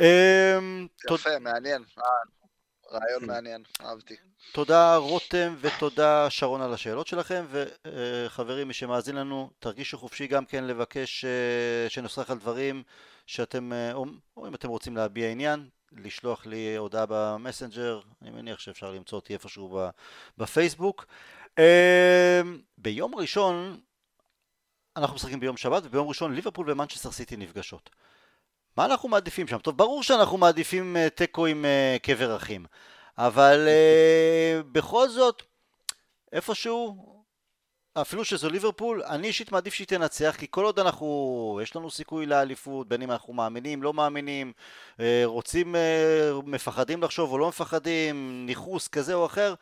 אמ, 0.00 0.86
יפה, 1.10 1.38
מעניין. 1.38 1.84
אה, 1.98 2.04
רעיון 2.92 3.20
כן. 3.20 3.26
מעניין, 3.26 3.62
אהבתי. 3.80 4.16
תודה 4.52 4.96
רותם 4.96 5.54
ותודה 5.60 6.30
שרון 6.30 6.60
על 6.60 6.74
השאלות 6.74 7.06
שלכם 7.06 7.44
וחברים 7.50 8.68
מי 8.68 8.74
שמאזין 8.74 9.16
לנו 9.16 9.50
תרגישו 9.58 9.98
חופשי 9.98 10.26
גם 10.26 10.44
כן 10.44 10.64
לבקש 10.64 11.24
אה, 11.24 11.88
שנוסח 11.88 12.30
על 12.30 12.38
דברים 12.38 12.82
שאתם 13.26 13.72
אה, 13.72 13.92
או, 13.92 14.06
אם 14.48 14.54
אתם 14.54 14.68
רוצים 14.68 14.96
להביע 14.96 15.30
עניין 15.30 15.68
לשלוח 15.92 16.46
לי 16.46 16.76
הודעה 16.76 17.04
במסנג'ר 17.08 18.00
אני 18.22 18.30
מניח 18.30 18.58
שאפשר 18.58 18.90
למצוא 18.90 19.18
אותי 19.18 19.32
איפשהו 19.32 19.80
בפייסבוק 20.38 21.06
אה, 21.58 22.40
ביום 22.78 23.14
ראשון 23.14 23.80
אנחנו 24.96 25.16
משחקים 25.16 25.40
ביום 25.40 25.56
שבת 25.56 25.82
וביום 25.84 26.08
ראשון 26.08 26.34
ליברפול 26.34 26.70
ומנצ'סטר 26.70 27.10
סיטי 27.10 27.36
נפגשות 27.36 27.90
מה 28.76 28.84
אנחנו 28.84 29.08
מעדיפים 29.08 29.48
שם? 29.48 29.58
טוב 29.58 29.76
ברור 29.76 30.02
שאנחנו 30.02 30.38
מעדיפים 30.38 30.96
אה, 30.96 31.10
תיקו 31.10 31.46
עם 31.46 31.64
אה, 31.64 31.96
קבר 32.02 32.36
אחים 32.36 32.66
אבל 33.18 33.68
uh, 33.68 34.62
בכל 34.72 35.08
זאת, 35.08 35.42
איפשהו, 36.32 36.96
אפילו 37.94 38.24
שזו 38.24 38.50
ליברפול, 38.50 39.02
אני 39.02 39.26
אישית 39.26 39.52
מעדיף 39.52 39.74
שהיא 39.74 39.86
תנצח, 39.86 40.36
כי 40.38 40.46
כל 40.50 40.64
עוד 40.64 40.78
אנחנו, 40.78 41.60
יש 41.62 41.76
לנו 41.76 41.90
סיכוי 41.90 42.26
לאליפות, 42.26 42.88
בין 42.88 43.02
אם 43.02 43.10
אנחנו 43.10 43.32
מאמינים, 43.32 43.82
לא 43.82 43.92
מאמינים, 43.94 44.52
רוצים, 45.24 45.74
מפחדים 46.44 47.02
לחשוב 47.02 47.32
או 47.32 47.38
לא 47.38 47.48
מפחדים, 47.48 48.46
ניכוס 48.46 48.88
כזה 48.88 49.14
או 49.14 49.26
אחר, 49.26 49.54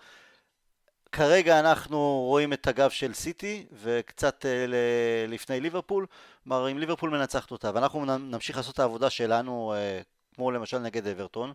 כרגע 1.17 1.61
אנחנו 1.61 2.25
רואים 2.29 2.53
את 2.53 2.67
הגב 2.67 2.91
של 2.91 3.15
סיטי 3.15 3.67
וקצת 3.73 4.45
ל- 4.69 4.75
לפני 5.29 5.61
ליברפול, 5.61 6.07
כלומר 6.45 6.71
אם 6.71 6.79
ליברפול 6.79 7.11
מנצחת 7.11 7.51
אותה 7.51 7.71
ואנחנו 7.75 8.19
נמשיך 8.19 8.57
לעשות 8.57 8.75
את 8.75 8.81
העבודה 8.81 9.11
שלנו, 9.11 9.75
uh, 9.75 10.35
כמו 10.35 10.51
למשל 10.51 10.79
נגד 10.79 11.07
אברטון, 11.07 11.53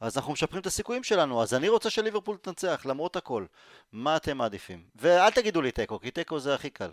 אז 0.00 0.16
אנחנו 0.16 0.32
משפרים 0.32 0.60
את 0.60 0.66
הסיכויים 0.66 1.02
שלנו, 1.02 1.42
אז 1.42 1.54
אני 1.54 1.68
רוצה 1.68 1.90
שליברפול 1.90 2.36
תנצח 2.36 2.86
למרות 2.86 3.16
הכל. 3.16 3.46
מה 3.92 4.16
אתם 4.16 4.36
מעדיפים? 4.36 4.84
ואל 4.94 5.30
תגידו 5.30 5.62
לי 5.62 5.72
תיקו, 5.72 6.00
כי 6.00 6.10
תיקו 6.10 6.40
זה 6.40 6.54
הכי 6.54 6.70
קל. 6.70 6.90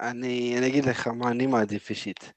אני, 0.00 0.58
אני 0.58 0.66
אגיד 0.66 0.84
לך 0.84 1.06
מה 1.06 1.30
אני 1.30 1.46
מעדיף 1.46 1.90
אישית. 1.90 2.32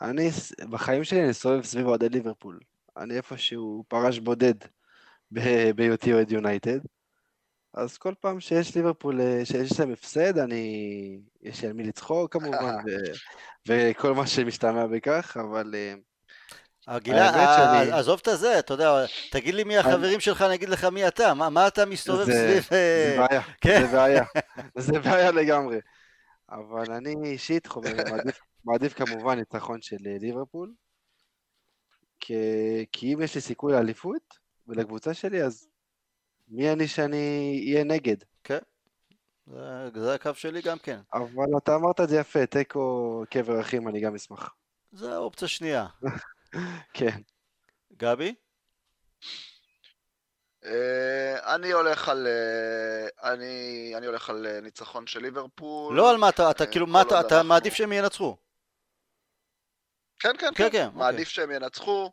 אני, 0.00 0.30
בחיים 0.70 1.04
שלי 1.04 1.24
אני 1.24 1.34
סובב 1.34 1.64
סביב 1.64 1.86
אוהדי 1.86 2.08
ליברפול. 2.08 2.60
אני 2.96 3.16
איפשהו 3.16 3.84
פרש 3.88 4.18
בודד 4.18 4.54
בהיותי 5.74 6.12
אוהד 6.12 6.32
יונייטד. 6.32 6.78
אז 7.74 7.98
כל 7.98 8.14
פעם 8.20 8.40
שיש 8.40 8.76
ליברפול, 8.76 9.20
אה, 9.20 9.44
שיש 9.44 9.80
להם 9.80 9.92
הפסד, 9.92 10.38
אני... 10.38 11.18
יש 11.42 11.64
על 11.64 11.72
מי 11.72 11.84
לצחוק 11.84 12.32
כמובן, 12.32 12.74
ו... 12.88 12.90
וכל 13.68 14.14
מה 14.14 14.26
שמשתמע 14.26 14.86
בכך, 14.86 15.36
אבל 15.40 15.74
אה, 15.74 15.94
הגילה, 16.86 17.24
האמת 17.30 17.48
שאני- 17.56 17.90
ע- 17.92 17.98
עזוב 17.98 18.18
את 18.22 18.28
הזה, 18.28 18.58
אתה 18.58 18.74
יודע, 18.74 19.04
תגיד 19.30 19.54
לי 19.54 19.64
מי 19.64 19.78
החברים 19.78 20.20
שלך, 20.20 20.42
אני 20.42 20.54
אגיד 20.54 20.68
לך 20.68 20.84
מי 20.84 21.08
אתה, 21.08 21.34
מה, 21.34 21.50
מה 21.50 21.68
אתה 21.68 21.86
מסתובב 21.86 22.24
זה- 22.24 22.32
סביב... 22.32 22.66
זה 22.70 23.16
אה, 23.20 23.26
בעיה, 23.28 23.42
כן. 23.60 23.80
זה 23.86 23.92
בעיה, 23.96 24.24
זה 24.78 24.98
בעיה 25.00 25.30
לגמרי. 25.30 25.78
אבל 26.50 26.92
אני 26.92 27.14
אישית 27.24 27.66
חושב, 27.66 27.96
מעדיף, 28.10 28.40
מעדיף 28.64 28.92
כמובן 28.94 29.38
ניצחון 29.38 29.82
של 29.82 29.96
אה, 30.06 30.16
ליברפול, 30.20 30.72
כי, 32.20 32.34
כי 32.92 33.14
אם 33.14 33.22
יש 33.22 33.34
לי 33.34 33.40
סיכוי 33.40 33.72
לאליפות 33.72 34.38
ולקבוצה 34.66 35.14
שלי, 35.14 35.42
אז 35.42 35.68
מי 36.50 36.72
אני 36.72 36.88
שאני 36.88 37.62
אהיה 37.66 37.84
נגד? 37.84 38.16
זה, 39.50 39.90
זה 39.94 40.14
הקו 40.14 40.34
שלי 40.34 40.62
גם 40.62 40.78
כן. 40.78 41.00
אבל 41.12 41.46
אתה 41.58 41.74
אמרת 41.74 42.00
את 42.00 42.08
זה 42.08 42.16
יפה, 42.16 42.46
תיקו 42.46 43.24
קבר 43.30 43.60
אחים, 43.60 43.88
אני 43.88 44.00
גם 44.00 44.14
אשמח. 44.14 44.54
זה 44.92 45.14
האופציה 45.14 45.48
שנייה. 45.48 45.86
כן, 46.94 47.20
גבי? 47.96 48.34
אה, 50.64 51.54
אני 51.54 51.72
הולך 51.72 52.08
על... 52.08 52.26
אה, 52.26 53.32
אני 53.32 53.92
אני 53.96 54.06
הולך 54.06 54.30
על 54.30 54.46
אה, 54.46 54.60
ניצחון 54.60 55.06
של 55.06 55.22
ליברפול. 55.22 55.96
לא 55.96 56.10
על 56.10 56.16
מה 56.16 56.28
אתה, 56.28 56.50
אתה 56.50 56.66
כאילו, 56.66 56.86
מה 56.86 57.02
אתה, 57.02 57.20
אתה 57.20 57.42
מעדיף 57.42 57.74
שהם 57.74 57.92
ינצחו. 57.92 58.36
כן, 60.18 60.36
כן, 60.38 60.50
כן, 60.54 60.54
כן. 60.54 60.70
כן, 60.72 60.88
מעדיף 60.94 61.28
שהם 61.28 61.50
ינצחו. 61.50 62.12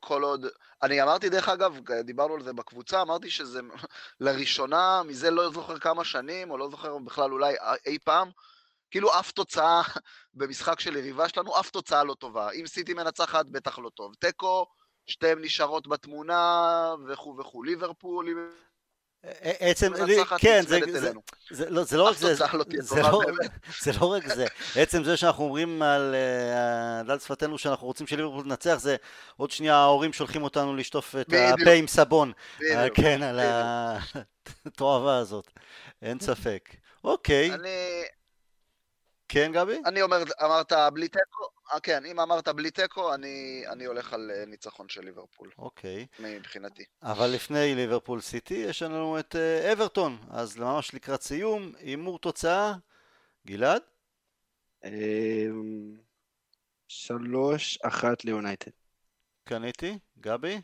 כל 0.00 0.22
עוד... 0.22 0.46
אני 0.82 1.02
אמרתי, 1.02 1.28
דרך 1.28 1.48
אגב, 1.48 1.78
דיברנו 2.04 2.34
על 2.34 2.42
זה 2.42 2.52
בקבוצה, 2.52 3.02
אמרתי 3.02 3.30
שזה 3.30 3.60
לראשונה, 4.20 5.02
מזה 5.02 5.30
לא 5.30 5.50
זוכר 5.50 5.78
כמה 5.78 6.04
שנים, 6.04 6.50
או 6.50 6.58
לא 6.58 6.70
זוכר 6.70 6.98
בכלל 6.98 7.32
אולי 7.32 7.54
אי 7.86 7.98
פעם, 8.04 8.30
כאילו 8.90 9.18
אף 9.18 9.32
תוצאה 9.32 9.82
במשחק 10.34 10.80
של 10.80 10.96
יריבה 10.96 11.28
שלנו, 11.28 11.60
אף 11.60 11.70
תוצאה 11.70 12.04
לא 12.04 12.14
טובה. 12.14 12.50
אם 12.50 12.66
סיטי 12.66 12.94
מנצחת, 12.94 13.46
בטח 13.46 13.78
לא 13.78 13.90
טוב. 13.90 14.14
תיקו, 14.14 14.66
שתיהן 15.06 15.38
נשארות 15.44 15.88
בתמונה, 15.88 16.94
וכו' 17.08 17.36
וכו'. 17.38 17.62
ליברפול, 17.62 18.28
עצם, 19.42 19.92
כן, 20.38 20.62
זה, 20.68 20.78
זה, 20.92 21.12
זה, 21.50 21.70
לא, 21.70 21.84
זה 21.84 21.96
לא 21.96 22.04
רק 22.04 22.16
זה, 22.16 22.28
לא 22.28 22.64
זה, 22.80 23.02
לא, 23.02 23.20
זה 23.82 23.92
לא 24.00 24.06
רק 24.06 24.26
זה, 24.26 24.46
עצם 24.76 25.04
זה 25.04 25.16
שאנחנו 25.16 25.44
אומרים 25.44 25.82
על 25.82 26.14
דל 27.06 27.18
שפתנו 27.18 27.58
שאנחנו 27.58 27.86
רוצים 27.86 28.06
שליברפול 28.06 28.44
תנצח, 28.44 28.74
זה 28.78 28.96
עוד 29.36 29.50
שנייה 29.50 29.74
ההורים 29.74 30.12
שולחים 30.12 30.42
אותנו 30.42 30.76
לשטוף 30.76 31.16
את 31.20 31.26
הפה 31.32 31.70
עם 31.70 31.86
סבון, 31.86 32.32
כן, 32.94 33.22
על 33.22 33.40
התועבה 34.66 35.18
הזאת, 35.18 35.50
אין 36.02 36.20
ספק. 36.20 36.68
אוקיי. 37.04 37.50
כן, 39.28 39.52
גבי? 39.52 39.80
אני 39.86 40.02
אומר, 40.02 40.22
אמרת 40.44 40.72
בלי 40.92 41.08
תיקו, 41.08 41.44
אה, 41.44 41.59
כן, 41.82 42.04
אם 42.04 42.20
אמרת 42.20 42.48
בלי 42.48 42.70
תיקו, 42.70 43.14
אני, 43.14 43.64
אני 43.72 43.84
הולך 43.84 44.12
על 44.12 44.30
אה, 44.34 44.44
ניצחון 44.46 44.88
של 44.88 45.04
ליברפול. 45.04 45.50
אוקיי. 45.58 46.06
מבחינתי. 46.18 46.84
אבל 47.02 47.26
לפני 47.26 47.74
ליברפול 47.74 48.20
סיטי, 48.20 48.54
יש 48.54 48.82
לנו 48.82 49.18
את 49.18 49.36
אה, 49.36 49.72
אברטון, 49.72 50.18
אז 50.30 50.56
ממש 50.56 50.94
לקראת 50.94 51.22
סיום, 51.22 51.72
הימור 51.78 52.18
תוצאה, 52.18 52.72
גלעד? 53.46 53.82
אמ, 54.84 55.96
שלוש, 56.88 57.78
אחת 57.82 58.24
ליונייטד. 58.24 58.70
קניתי, 59.44 59.98
גבי? 60.20 60.60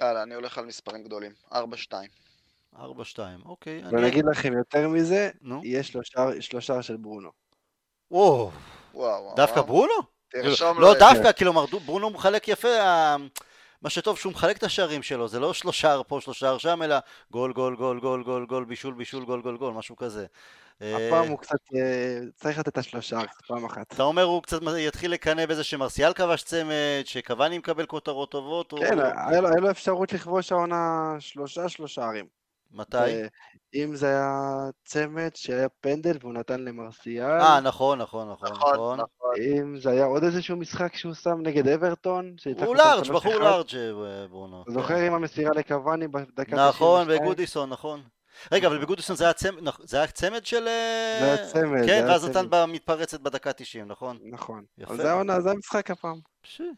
יאללה, 0.00 0.22
אני 0.22 0.34
הולך 0.34 0.58
על 0.58 0.64
מספרים 0.64 1.04
גדולים. 1.04 1.32
ארבע, 1.52 1.76
שתיים. 1.76 2.10
ארבע, 2.76 3.04
שתיים, 3.04 3.40
אוקיי. 3.44 3.82
ואני 3.84 4.08
אגיד 4.08 4.24
לכם 4.30 4.52
יותר 4.52 4.88
מזה, 4.88 5.30
יהיה 5.62 5.82
שלושה 6.40 6.82
של 6.82 6.96
ברונו. 6.96 7.39
וואו, 8.10 8.50
דווקא 9.36 9.62
ברונו? 9.62 9.92
לא 10.78 10.94
דווקא, 10.98 11.32
כאילו 11.32 11.52
ברונו 11.86 12.10
מחלק 12.10 12.48
יפה, 12.48 12.68
מה 13.82 13.90
שטוב 13.90 14.18
שהוא 14.18 14.32
מחלק 14.32 14.56
את 14.56 14.62
השערים 14.62 15.02
שלו, 15.02 15.28
זה 15.28 15.40
לא 15.40 15.52
שלושה 15.52 15.96
פה, 16.08 16.20
שלושה 16.20 16.58
שם, 16.58 16.82
אלא 16.82 16.96
גול, 17.30 17.52
גול, 17.52 17.76
גול, 17.76 18.00
גול, 18.00 18.24
גול, 18.24 18.46
גול, 18.46 18.64
בישול, 18.64 18.94
בישול, 18.94 19.24
גול, 19.24 19.42
גול, 19.42 19.56
גול, 19.56 19.72
משהו 19.72 19.96
כזה. 19.96 20.26
הפעם 20.80 21.28
הוא 21.28 21.38
קצת, 21.38 21.58
צריך 22.34 22.58
לתת 22.58 22.68
את 22.68 22.78
השלושה, 22.78 23.20
פעם 23.46 23.64
אחת. 23.64 23.92
אתה 23.92 24.02
אומר 24.02 24.22
הוא 24.22 24.42
קצת 24.42 24.60
יתחיל 24.78 25.12
לקנא 25.12 25.46
בזה 25.46 25.64
שמרסיאל 25.64 26.12
כבש 26.12 26.42
צמד, 26.42 27.02
שקוואני 27.04 27.58
מקבל 27.58 27.86
כותרות 27.86 28.30
טובות? 28.30 28.74
כן, 28.78 28.98
היה 29.00 29.40
לו 29.40 29.70
אפשרות 29.70 30.12
לכבוש 30.12 30.52
העונה 30.52 31.16
שלושה 31.18 31.68
שלושה 31.68 32.04
ערים. 32.04 32.39
מתי? 32.72 32.96
אם 33.74 33.96
זה 33.96 34.06
היה 34.06 34.54
צמד 34.84 35.30
שהיה 35.34 35.68
פנדל 35.68 36.16
והוא 36.20 36.32
נתן 36.32 36.60
למרסיאל. 36.60 37.40
אה, 37.40 37.60
נכון, 37.60 37.98
נכון, 37.98 38.30
נכון, 38.30 38.48
נכון. 38.50 39.00
נכון. 39.00 39.00
אם 39.40 39.80
זה 39.80 39.90
היה 39.90 40.04
עוד 40.04 40.24
איזשהו 40.24 40.56
משחק 40.56 40.96
שהוא 40.96 41.14
שם 41.14 41.38
נגד 41.42 41.68
אברטון. 41.68 42.34
הוא 42.66 42.76
לארג', 42.76 43.12
בחור 43.12 43.34
לארג' 43.34 43.76
אה, 43.76 44.28
ברונו. 44.28 44.64
זוכר 44.68 44.96
עם 44.96 45.14
המסירה 45.14 45.50
לקוואני 45.54 46.08
בדקה 46.08 46.26
92? 46.42 46.68
נכון, 46.68 47.08
בגודיסון, 47.08 47.70
נכון. 47.70 48.02
רגע, 48.52 48.68
אבל 48.68 48.78
בגודיסון 48.78 49.16
זה 49.16 49.24
היה 49.24 49.32
צמד, 49.32 49.72
זה 49.82 49.96
היה 49.96 50.06
צמד 50.06 50.46
של... 50.46 50.68
אה, 50.68 51.18
זה 51.20 51.26
היה 51.26 51.46
צמד. 51.52 51.86
כן, 51.86 52.04
ואז 52.08 52.28
נתן 52.28 52.46
במתפרצת 52.50 53.20
בדקה 53.20 53.52
90, 53.52 53.88
נכון? 53.88 54.18
נכון. 54.30 54.64
יפה. 54.78 54.96
זה 54.96 55.50
המשחק 55.50 55.90
הפעם. 55.90 56.20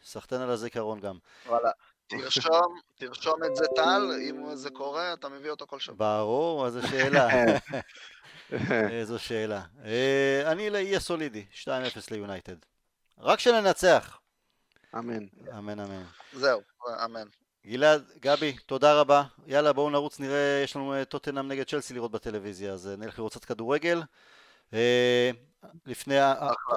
סחטיין 0.05 0.41
על 0.41 0.51
הזיכרון 0.51 1.01
גם. 1.01 1.17
וואלה. 1.47 1.71
תרשום, 2.19 2.79
תרשום 2.99 3.45
את 3.45 3.57
זה 3.57 3.65
טל, 3.77 4.11
אם 4.31 4.55
זה 4.55 4.71
קורה, 4.71 5.13
אתה 5.13 5.29
מביא 5.29 5.51
אותו 5.51 5.67
כל 5.67 5.79
שבוע. 5.79 5.97
ברור, 5.99 6.67
איזו 6.67 6.89
שאלה. 6.89 7.29
איזו 9.01 9.19
שאלה. 9.19 9.63
אה, 9.85 10.53
אני 10.53 10.71
אהיה 10.71 11.01
סולידי, 11.01 11.45
2-0 11.65 11.69
ליונייטד. 12.11 12.57
רק 13.19 13.41
שננצח. 13.41 14.19
אמן. 14.95 15.27
אמן, 15.59 15.81
אמן. 15.81 16.03
זהו, 16.33 16.61
אמן. 17.05 17.27
גלעד, 17.67 18.05
גבי, 18.21 18.57
תודה 18.67 19.01
רבה. 19.01 19.23
יאללה, 19.47 19.73
בואו 19.73 19.91
נרוץ, 19.91 20.21
נראה, 20.21 20.61
יש 20.65 20.77
לנו 20.77 20.95
אה, 20.95 21.05
טוטנאם 21.05 21.49
נגד 21.49 21.67
צ'לסי 21.67 21.95
לראות 21.95 22.11
בטלוויזיה, 22.11 22.73
אז 22.73 22.89
אה, 22.89 22.97
נלך 22.97 23.19
לראות 23.19 23.33
קצת 23.33 23.45
כדורגל. 23.45 24.03
לפני, 25.87 26.15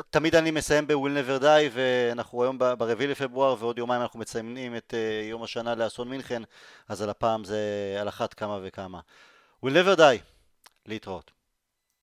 תמיד 0.09 0.35
אני 0.35 0.51
מסיים 0.51 0.87
בוויל 0.87 1.13
נבר 1.13 1.37
די 1.37 1.69
ואנחנו 1.73 2.43
היום 2.43 2.57
ברביעי 2.57 3.07
לפברואר 3.07 3.55
ועוד 3.59 3.77
יומיים 3.77 4.01
אנחנו 4.01 4.19
מציינים 4.19 4.75
את 4.75 4.93
אה, 4.93 5.27
יום 5.29 5.43
השנה 5.43 5.75
לאסון 5.75 6.09
מינכן 6.09 6.41
אז 6.87 7.01
על 7.01 7.09
הפעם 7.09 7.43
זה 7.43 7.59
על 8.01 8.09
אחת 8.09 8.33
כמה 8.33 8.59
וכמה. 8.63 8.99
וויל 9.63 9.79
נבר 9.81 9.95
די, 9.95 10.17
להתראות. 10.85 11.31